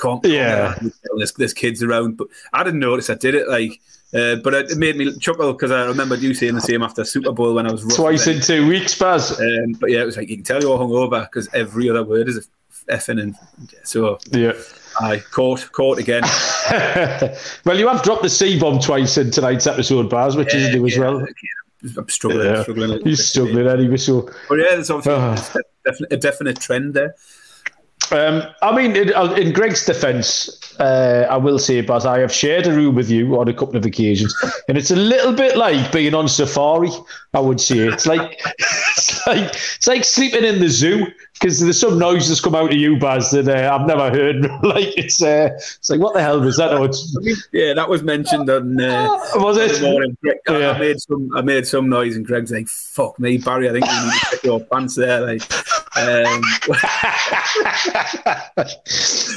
can't, 0.00 0.24
yeah, 0.24 0.78
there's, 1.16 1.32
there's 1.34 1.52
kids 1.52 1.82
around, 1.82 2.16
but 2.16 2.28
I 2.52 2.64
didn't 2.64 2.80
notice 2.80 3.10
I 3.10 3.14
did 3.14 3.34
it. 3.34 3.48
Like, 3.48 3.80
uh, 4.12 4.36
but 4.36 4.54
it, 4.54 4.76
made 4.76 4.96
me 4.96 5.16
chuckle 5.18 5.52
because 5.52 5.70
I 5.70 5.84
remember 5.84 6.16
you 6.16 6.34
saying 6.34 6.54
the 6.54 6.60
same 6.60 6.82
after 6.82 7.04
Super 7.04 7.32
Bowl 7.32 7.54
when 7.54 7.66
I 7.66 7.72
was 7.72 7.84
twice 7.94 8.26
in 8.26 8.40
two 8.40 8.66
weeks, 8.66 8.98
Baz. 8.98 9.38
Um, 9.38 9.72
but 9.78 9.90
yeah, 9.90 10.00
it 10.00 10.06
was 10.06 10.16
like 10.16 10.28
you 10.28 10.36
can 10.36 10.44
tell 10.44 10.60
you're 10.60 10.78
hungover 10.78 11.22
because 11.22 11.48
every 11.52 11.88
other 11.88 12.02
word 12.02 12.28
is 12.28 12.38
a 12.38 12.92
effing, 12.92 13.20
and 13.20 13.36
so 13.84 14.18
yeah. 14.32 14.52
I 15.00 15.18
caught 15.18 15.70
caught 15.72 15.98
again. 15.98 16.22
well, 17.64 17.78
you 17.78 17.88
have 17.88 18.02
dropped 18.02 18.22
the 18.22 18.30
C 18.30 18.58
bomb 18.58 18.80
twice 18.80 19.16
in 19.16 19.30
tonight's 19.30 19.66
episode, 19.66 20.10
Baz, 20.10 20.36
which 20.36 20.54
yeah, 20.54 20.60
is 20.60 20.74
new 20.74 20.86
yeah, 20.86 20.92
as 20.92 20.98
well. 20.98 21.26
I'm 21.96 22.08
struggling. 22.08 22.46
Yeah. 22.46 22.62
struggling 22.62 23.04
He's 23.04 23.26
struggling 23.26 23.66
anyway. 23.66 23.96
So, 23.96 24.28
but 24.48 24.56
yeah, 24.56 24.70
there's 24.70 24.90
obviously 24.90 25.62
uh, 25.86 25.92
a 26.10 26.16
definite 26.16 26.60
trend 26.60 26.94
there. 26.94 27.14
Um, 28.12 28.42
I 28.62 28.74
mean, 28.74 28.96
in, 28.96 29.14
uh, 29.14 29.32
in 29.34 29.52
Greg's 29.52 29.84
defence, 29.84 30.74
uh, 30.80 31.26
I 31.30 31.36
will 31.36 31.58
say, 31.58 31.80
but 31.80 32.06
I 32.06 32.18
have 32.20 32.32
shared 32.32 32.66
a 32.66 32.72
room 32.72 32.94
with 32.94 33.10
you 33.10 33.38
on 33.38 33.48
a 33.48 33.54
couple 33.54 33.76
of 33.76 33.84
occasions, 33.84 34.34
and 34.68 34.76
it's 34.76 34.90
a 34.90 34.96
little 34.96 35.32
bit 35.32 35.56
like 35.56 35.92
being 35.92 36.14
on 36.14 36.28
safari. 36.28 36.90
I 37.34 37.40
would 37.40 37.60
say 37.60 37.78
it's 37.78 38.06
like 38.06 38.40
it's 38.96 39.26
like 39.26 39.54
it's 39.54 39.86
like 39.86 40.04
sleeping 40.04 40.44
in 40.44 40.60
the 40.60 40.68
zoo 40.68 41.06
because 41.34 41.60
there's 41.60 41.80
some 41.80 41.98
noises 41.98 42.40
come 42.40 42.54
out 42.54 42.70
of 42.72 42.76
you, 42.76 42.98
Baz, 42.98 43.30
that 43.30 43.48
uh, 43.48 43.74
I've 43.74 43.86
never 43.86 44.10
heard. 44.10 44.42
like 44.62 44.96
it's 44.98 45.22
uh, 45.22 45.50
it's 45.54 45.88
like 45.88 46.00
what 46.00 46.14
the 46.14 46.22
hell 46.22 46.40
was 46.40 46.56
that? 46.58 46.72
Oh, 46.72 46.90
yeah, 47.52 47.74
that 47.74 47.88
was 47.88 48.02
mentioned 48.02 48.48
on. 48.50 48.80
Uh, 48.80 49.18
was 49.36 49.56
it? 49.56 49.80
Morning. 49.82 50.16
Greg, 50.22 50.36
yeah. 50.48 50.72
I 50.72 50.78
made 50.78 51.00
some. 51.00 51.30
I 51.36 51.40
made 51.40 51.66
some 51.66 51.88
noise, 51.88 52.16
and 52.16 52.26
Greg's 52.26 52.50
like, 52.50 52.68
"Fuck 52.68 53.18
me, 53.18 53.38
Barry. 53.38 53.68
I 53.68 53.72
think 53.72 53.86
you 53.86 53.92
need 53.92 54.12
to 54.12 54.30
check 54.30 54.42
your 54.44 54.60
pants 54.60 54.96
there." 54.96 55.20
Like, 55.20 55.42
um, 56.00 56.42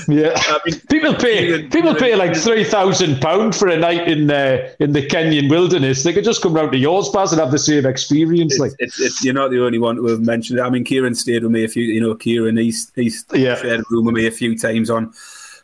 yeah, 0.08 0.34
I 0.36 0.60
mean, 0.66 0.80
people 0.90 1.14
pay 1.14 1.68
people 1.68 1.96
pay 1.96 2.16
like 2.16 2.36
three 2.36 2.64
thousand 2.64 3.22
pound 3.22 3.56
for 3.56 3.68
a 3.68 3.78
night 3.78 4.08
in 4.08 4.28
the 4.28 4.76
in 4.80 4.94
the 4.94 5.06
Kenyan 5.06 5.50
wilderness. 5.50 6.04
They 6.04 6.14
could 6.14 6.24
just 6.24 6.42
come 6.42 6.54
round 6.54 6.72
to 6.72 6.78
yours, 6.78 7.10
Baz, 7.10 7.32
and 7.32 7.42
have 7.42 7.52
the 7.52 7.60
same 7.60 7.86
experience. 7.86 8.54
It's, 8.54 8.60
like, 8.60 8.72
it's, 8.80 9.00
it's, 9.00 9.24
you're 9.24 9.34
not 9.34 9.52
the 9.52 9.64
only 9.64 9.80
one 9.80 9.98
to 9.98 10.06
have 10.08 10.22
mentioned 10.22 10.60
it. 10.60 10.62
I 10.62 10.70
mean, 10.70 10.84
Kieran 10.84 11.16
stayed 11.16 11.44
with 11.44 11.52
me 11.52 11.64
a 11.64 11.68
few. 11.68 11.84
You 11.84 12.02
know, 12.02 12.16
Kieran 12.16 12.58
he's 12.58 12.92
he's 12.96 13.26
yeah. 13.34 13.56
shared 13.56 13.82
a 13.82 13.84
room 13.90 14.06
with 14.06 14.16
me 14.16 14.28
a 14.28 14.32
few 14.32 14.58
times 14.58 14.90
on 14.90 15.14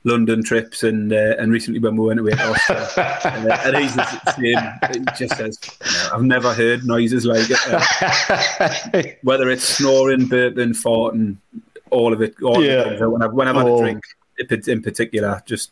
London 0.09 0.43
trips 0.43 0.83
and 0.83 1.13
uh, 1.13 1.35
and 1.37 1.51
recently 1.51 1.79
when 1.79 1.95
we 1.95 2.07
went 2.07 2.19
away 2.19 2.31
to 2.31 2.43
uh, 2.97 3.61
and 3.65 3.77
he's 3.77 3.95
the 3.95 4.33
same. 4.33 5.03
He 5.03 5.05
just 5.17 5.37
says, 5.37 5.59
"I've 6.11 6.23
never 6.23 6.53
heard 6.53 6.85
noises 6.85 7.25
like 7.25 7.47
it." 7.49 7.59
Uh, 7.67 9.13
whether 9.23 9.49
it's 9.49 9.63
snoring, 9.63 10.27
burping, 10.27 10.73
farting, 10.73 11.37
all 11.89 12.13
of 12.13 12.21
it. 12.21 12.41
All 12.41 12.63
yeah. 12.63 12.81
Of 12.81 13.01
it 13.01 13.07
when 13.07 13.21
I've, 13.21 13.33
when 13.33 13.47
I've 13.47 13.55
had 13.55 13.67
oh. 13.67 13.77
a 13.77 13.81
drink, 13.81 14.03
in 14.67 14.81
particular, 14.81 15.41
just. 15.45 15.71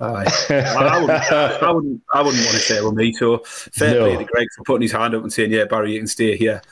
Aye. 0.00 0.26
I, 0.50 1.00
wouldn't, 1.00 1.32
I, 1.32 1.70
wouldn't, 1.70 2.02
I 2.12 2.22
wouldn't 2.22 2.44
want 2.44 2.56
to 2.56 2.60
say 2.60 2.78
it 2.78 2.84
with 2.84 2.94
me. 2.94 3.12
So 3.12 3.38
fair 3.44 3.94
no. 3.94 4.04
play 4.04 4.16
to 4.16 4.24
Greg 4.24 4.48
for 4.56 4.64
putting 4.64 4.82
his 4.82 4.92
hand 4.92 5.14
up 5.14 5.22
and 5.22 5.32
saying, 5.32 5.52
"Yeah, 5.52 5.64
Barry, 5.64 5.92
you 5.92 6.00
can 6.00 6.08
stay 6.08 6.36
here." 6.36 6.62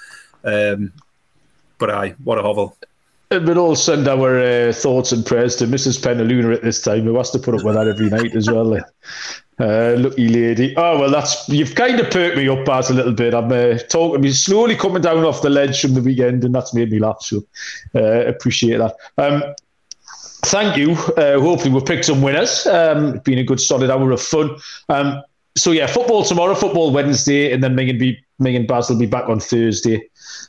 Um, 0.42 0.92
but 1.78 1.90
I, 1.90 2.10
what 2.24 2.38
a 2.38 2.42
hovel. 2.42 2.76
We'll 3.32 3.60
all 3.60 3.76
send 3.76 4.08
our 4.08 4.40
uh, 4.40 4.72
thoughts 4.72 5.12
and 5.12 5.24
prayers 5.24 5.54
to 5.56 5.66
Mrs. 5.66 6.00
Penaluna 6.00 6.52
at 6.52 6.62
this 6.62 6.82
time, 6.82 7.04
who 7.04 7.16
has 7.16 7.30
to 7.30 7.38
put 7.38 7.54
up 7.54 7.62
with 7.62 7.76
that 7.76 7.86
every 7.86 8.10
night 8.10 8.34
as 8.34 8.50
well. 8.50 8.74
Uh, 9.60 9.94
lucky 9.98 10.26
lady. 10.26 10.74
Oh 10.76 10.98
well, 10.98 11.10
that's 11.10 11.48
you've 11.48 11.76
kind 11.76 12.00
of 12.00 12.10
perked 12.10 12.36
me 12.36 12.48
up 12.48 12.68
as 12.68 12.90
a 12.90 12.94
little 12.94 13.12
bit. 13.12 13.32
I'm 13.32 13.52
uh, 13.52 13.78
talking, 13.88 14.24
I'm 14.24 14.32
slowly 14.32 14.74
coming 14.74 15.02
down 15.02 15.22
off 15.22 15.42
the 15.42 15.50
ledge 15.50 15.80
from 15.80 15.94
the 15.94 16.00
weekend, 16.00 16.42
and 16.42 16.52
that's 16.52 16.74
made 16.74 16.90
me 16.90 16.98
laugh. 16.98 17.22
So 17.22 17.44
uh, 17.94 18.26
appreciate 18.26 18.78
that. 18.78 18.96
Um, 19.16 19.44
thank 20.46 20.76
you. 20.76 20.94
Uh, 21.16 21.38
hopefully, 21.38 21.70
we'll 21.70 21.82
pick 21.82 22.02
some 22.02 22.22
winners. 22.22 22.66
Um, 22.66 23.14
it's 23.14 23.22
been 23.22 23.38
a 23.38 23.44
good 23.44 23.60
solid 23.60 23.90
hour 23.90 24.10
of 24.10 24.20
fun. 24.20 24.56
Um, 24.88 25.22
so 25.56 25.70
yeah, 25.70 25.86
football 25.86 26.24
tomorrow, 26.24 26.56
football 26.56 26.90
Wednesday, 26.90 27.52
and 27.52 27.62
then 27.62 27.76
Megan 27.76 27.96
be 27.96 28.18
Baz 28.66 28.90
will 28.90 28.98
be 28.98 29.06
back 29.06 29.28
on 29.28 29.38
Thursday 29.38 30.02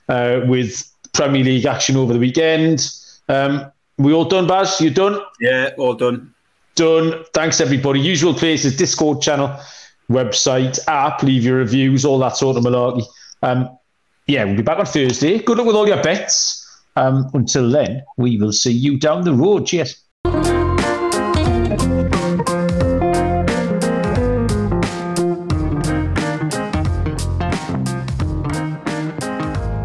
uh, 0.10 0.42
with 0.48 0.91
Premier 1.14 1.44
League 1.44 1.66
action 1.66 1.98
over 1.98 2.14
the 2.14 2.20
weekend. 2.20 2.90
Um, 3.28 3.72
we 3.98 4.14
all 4.14 4.26
done, 4.26 4.48
Baz? 4.48 4.80
You 4.82 4.90
done? 4.90 5.20
Yeah, 5.40 5.72
all 5.78 5.94
done. 5.94 6.34
Done. 6.76 7.24
Thanks, 7.34 7.62
everybody. 7.62 8.00
Usual 8.00 8.34
places, 8.34 8.76
Discord 8.76 9.22
channel, 9.22 9.56
website, 10.10 10.80
app, 10.88 11.22
leave 11.24 11.44
your 11.44 11.58
reviews, 11.58 12.06
all 12.06 12.20
that 12.20 12.38
sort 12.38 12.58
of 12.58 12.64
malarkey. 12.64 13.06
Um, 13.44 13.70
yeah, 14.28 14.44
we'll 14.46 14.56
be 14.56 14.64
back 14.64 14.80
on 14.80 14.86
Thursday. 14.86 15.40
Good 15.40 15.58
luck 15.58 15.68
with 15.68 15.76
all 15.76 15.88
your 15.88 16.02
bets. 16.02 16.58
Um, 16.96 17.30
until 17.34 17.70
then, 17.70 18.04
we 18.18 18.38
will 18.38 18.52
see 18.52 18.72
you 18.72 18.98
down 18.98 19.24
the 19.24 19.34
road. 19.34 19.66
Cheers. 19.66 20.02